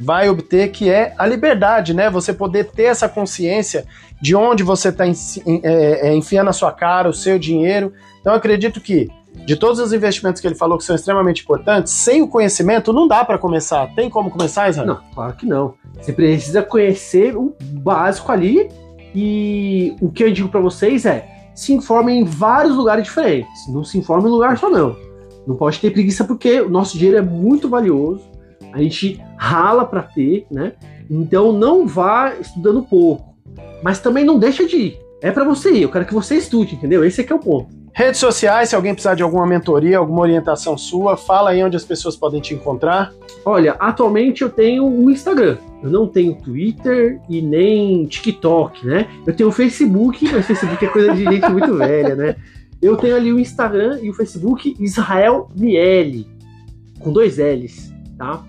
vai 0.00 0.28
obter, 0.28 0.70
que 0.70 0.88
é 0.88 1.14
a 1.18 1.26
liberdade, 1.26 1.92
né? 1.92 2.08
Você 2.08 2.32
poder 2.32 2.64
ter 2.70 2.84
essa 2.84 3.08
consciência 3.08 3.84
de 4.20 4.34
onde 4.34 4.62
você 4.62 4.88
está 4.88 5.04
enfiando 5.06 6.48
a 6.48 6.52
sua 6.52 6.72
cara, 6.72 7.08
o 7.08 7.12
seu 7.12 7.38
dinheiro. 7.38 7.92
Então, 8.20 8.34
acredito 8.34 8.80
que, 8.80 9.08
de 9.46 9.56
todos 9.56 9.78
os 9.78 9.92
investimentos 9.92 10.40
que 10.40 10.46
ele 10.46 10.54
falou 10.54 10.78
que 10.78 10.84
são 10.84 10.96
extremamente 10.96 11.42
importantes, 11.42 11.92
sem 11.92 12.22
o 12.22 12.28
conhecimento 12.28 12.92
não 12.92 13.06
dá 13.06 13.24
para 13.24 13.38
começar. 13.38 13.94
Tem 13.94 14.08
como 14.08 14.30
começar, 14.30 14.70
Israel? 14.70 14.86
Não, 14.86 15.00
claro 15.14 15.34
que 15.34 15.46
não. 15.46 15.74
Você 16.00 16.12
precisa 16.12 16.62
conhecer 16.62 17.36
o 17.36 17.54
básico 17.60 18.32
ali 18.32 18.68
e 19.14 19.94
o 20.00 20.10
que 20.10 20.24
eu 20.24 20.32
digo 20.32 20.48
para 20.48 20.60
vocês 20.60 21.04
é 21.04 21.26
se 21.54 21.74
informem 21.74 22.20
em 22.20 22.24
vários 22.24 22.74
lugares 22.74 23.04
diferentes. 23.04 23.68
Não 23.68 23.84
se 23.84 23.98
informe 23.98 24.28
em 24.28 24.32
lugar 24.32 24.56
só 24.56 24.70
não. 24.70 24.96
Não 25.46 25.56
pode 25.56 25.78
ter 25.78 25.90
preguiça 25.90 26.24
porque 26.24 26.60
o 26.60 26.70
nosso 26.70 26.96
dinheiro 26.96 27.18
é 27.18 27.22
muito 27.22 27.68
valioso. 27.68 28.29
A 28.72 28.78
gente 28.78 29.20
rala 29.36 29.84
para 29.84 30.02
ter, 30.02 30.46
né? 30.50 30.72
Então 31.08 31.52
não 31.52 31.86
vá 31.86 32.34
estudando 32.34 32.82
pouco, 32.82 33.34
mas 33.82 33.98
também 33.98 34.24
não 34.24 34.38
deixa 34.38 34.66
de 34.66 34.76
ir. 34.76 35.00
É 35.22 35.30
para 35.30 35.44
você 35.44 35.72
ir. 35.72 35.82
Eu 35.82 35.90
quero 35.90 36.06
que 36.06 36.14
você 36.14 36.36
estude, 36.36 36.76
entendeu? 36.76 37.04
Esse 37.04 37.20
aqui 37.20 37.32
é 37.32 37.36
o 37.36 37.40
ponto. 37.40 37.80
Redes 37.92 38.20
sociais, 38.20 38.68
se 38.68 38.76
alguém 38.76 38.94
precisar 38.94 39.14
de 39.14 39.22
alguma 39.22 39.46
mentoria, 39.46 39.98
alguma 39.98 40.20
orientação 40.22 40.78
sua, 40.78 41.16
fala 41.16 41.50
aí 41.50 41.62
onde 41.62 41.76
as 41.76 41.84
pessoas 41.84 42.16
podem 42.16 42.40
te 42.40 42.54
encontrar. 42.54 43.12
Olha, 43.44 43.72
atualmente 43.72 44.42
eu 44.42 44.48
tenho 44.48 44.86
um 44.86 45.10
Instagram. 45.10 45.58
Eu 45.82 45.90
não 45.90 46.06
tenho 46.06 46.34
Twitter 46.36 47.20
e 47.28 47.42
nem 47.42 48.06
TikTok, 48.06 48.86
né? 48.86 49.08
Eu 49.26 49.34
tenho 49.34 49.48
o 49.48 49.52
Facebook, 49.52 50.30
mas 50.30 50.46
Facebook 50.46 50.84
é 50.84 50.88
coisa 50.88 51.14
de 51.14 51.24
gente 51.24 51.48
muito 51.50 51.74
velha, 51.74 52.14
né? 52.14 52.36
Eu 52.80 52.96
tenho 52.96 53.16
ali 53.16 53.32
o 53.32 53.38
Instagram 53.38 53.98
e 54.00 54.08
o 54.08 54.14
Facebook 54.14 54.76
Israel 54.78 55.50
Miele, 55.54 56.26
com 57.00 57.12
dois 57.12 57.38
L's, 57.38 57.92
tá? 58.16 58.42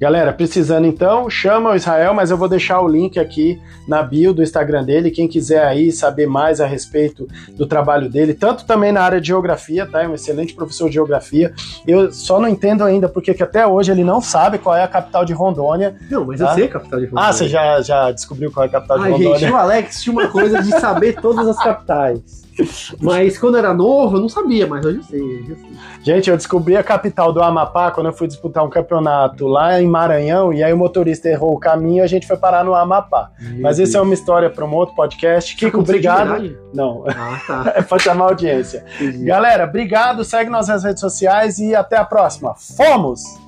Galera, 0.00 0.32
precisando 0.32 0.86
então, 0.86 1.28
chama 1.28 1.70
o 1.70 1.74
Israel, 1.74 2.14
mas 2.14 2.30
eu 2.30 2.36
vou 2.36 2.48
deixar 2.48 2.80
o 2.80 2.86
link 2.86 3.18
aqui 3.18 3.60
na 3.86 4.00
bio 4.00 4.32
do 4.32 4.42
Instagram 4.44 4.84
dele. 4.84 5.10
Quem 5.10 5.26
quiser 5.26 5.64
aí 5.66 5.90
saber 5.90 6.26
mais 6.28 6.60
a 6.60 6.66
respeito 6.66 7.26
do 7.56 7.66
trabalho 7.66 8.08
dele, 8.08 8.32
tanto 8.32 8.64
também 8.64 8.92
na 8.92 9.00
área 9.02 9.20
de 9.20 9.26
geografia, 9.26 9.86
tá? 9.86 10.04
É 10.04 10.08
um 10.08 10.14
excelente 10.14 10.54
professor 10.54 10.86
de 10.88 10.94
geografia. 10.94 11.52
Eu 11.84 12.12
só 12.12 12.38
não 12.38 12.46
entendo 12.48 12.84
ainda 12.84 13.08
porque 13.08 13.34
que 13.34 13.42
até 13.42 13.66
hoje 13.66 13.90
ele 13.90 14.04
não 14.04 14.20
sabe 14.20 14.58
qual 14.58 14.76
é 14.76 14.84
a 14.84 14.88
capital 14.88 15.24
de 15.24 15.32
Rondônia. 15.32 15.96
Não, 16.08 16.24
mas 16.24 16.38
Tá? 16.38 16.50
eu 16.50 16.54
sei 16.54 16.64
a 16.66 16.68
capital 16.68 17.00
de 17.00 17.06
Rondônia. 17.06 17.28
Ah, 17.28 17.32
você 17.32 17.48
já, 17.48 17.80
já 17.82 18.12
descobriu 18.12 18.52
qual 18.52 18.66
é 18.66 18.68
a 18.68 18.72
capital 18.72 18.98
de 18.98 19.04
Ai, 19.04 19.10
Rondônia? 19.10 19.38
gente, 19.40 19.52
o 19.52 19.56
Alex 19.56 20.00
tinha 20.02 20.12
uma 20.12 20.28
coisa 20.28 20.62
de 20.62 20.70
saber 20.78 21.20
todas 21.20 21.48
as 21.48 21.58
capitais. 21.58 22.46
Mas 23.00 23.38
quando 23.38 23.56
era 23.56 23.72
novo, 23.72 24.16
eu 24.16 24.20
não 24.20 24.28
sabia, 24.28 24.66
mas 24.66 24.84
hoje 24.84 24.98
eu 24.98 25.02
sei, 25.04 25.20
hoje 25.20 25.50
eu 25.50 25.56
sei. 25.56 25.68
Gente, 26.02 26.30
eu 26.30 26.36
descobri 26.36 26.76
a 26.76 26.82
capital 26.82 27.32
do 27.32 27.42
Amapá 27.42 27.90
quando 27.90 28.06
eu 28.06 28.12
fui 28.12 28.26
disputar 28.26 28.64
um 28.64 28.70
campeonato 28.70 29.46
lá 29.46 29.80
em 29.80 29.86
Maranhão 29.86 30.52
e 30.52 30.62
aí 30.62 30.72
o 30.72 30.76
motorista 30.76 31.28
errou 31.28 31.54
o 31.54 31.58
caminho 31.58 31.98
e 31.98 32.00
a 32.00 32.06
gente 32.06 32.26
foi 32.26 32.36
parar 32.36 32.64
no 32.64 32.74
Amapá. 32.74 33.30
Mas 33.60 33.78
isso 33.78 33.96
é 33.96 34.00
uma 34.00 34.14
história 34.14 34.50
para 34.50 34.64
um 34.64 34.74
outro 34.74 34.94
podcast. 34.94 35.54
Kiko, 35.54 35.78
Aconteceu 35.78 36.00
de 36.00 36.08
obrigado. 36.08 36.58
Não, 36.74 37.04
Ah, 37.06 37.40
tá. 37.46 37.72
é 37.76 37.82
pra 37.82 37.98
chamar 37.98 38.24
a 38.24 38.28
audiência. 38.28 38.84
Entendi. 39.00 39.24
Galera, 39.24 39.64
obrigado, 39.64 40.24
segue 40.24 40.50
nas 40.50 40.68
redes 40.68 41.00
sociais 41.00 41.58
e 41.58 41.74
até 41.74 41.96
a 41.96 42.04
próxima. 42.04 42.54
Fomos! 42.56 43.47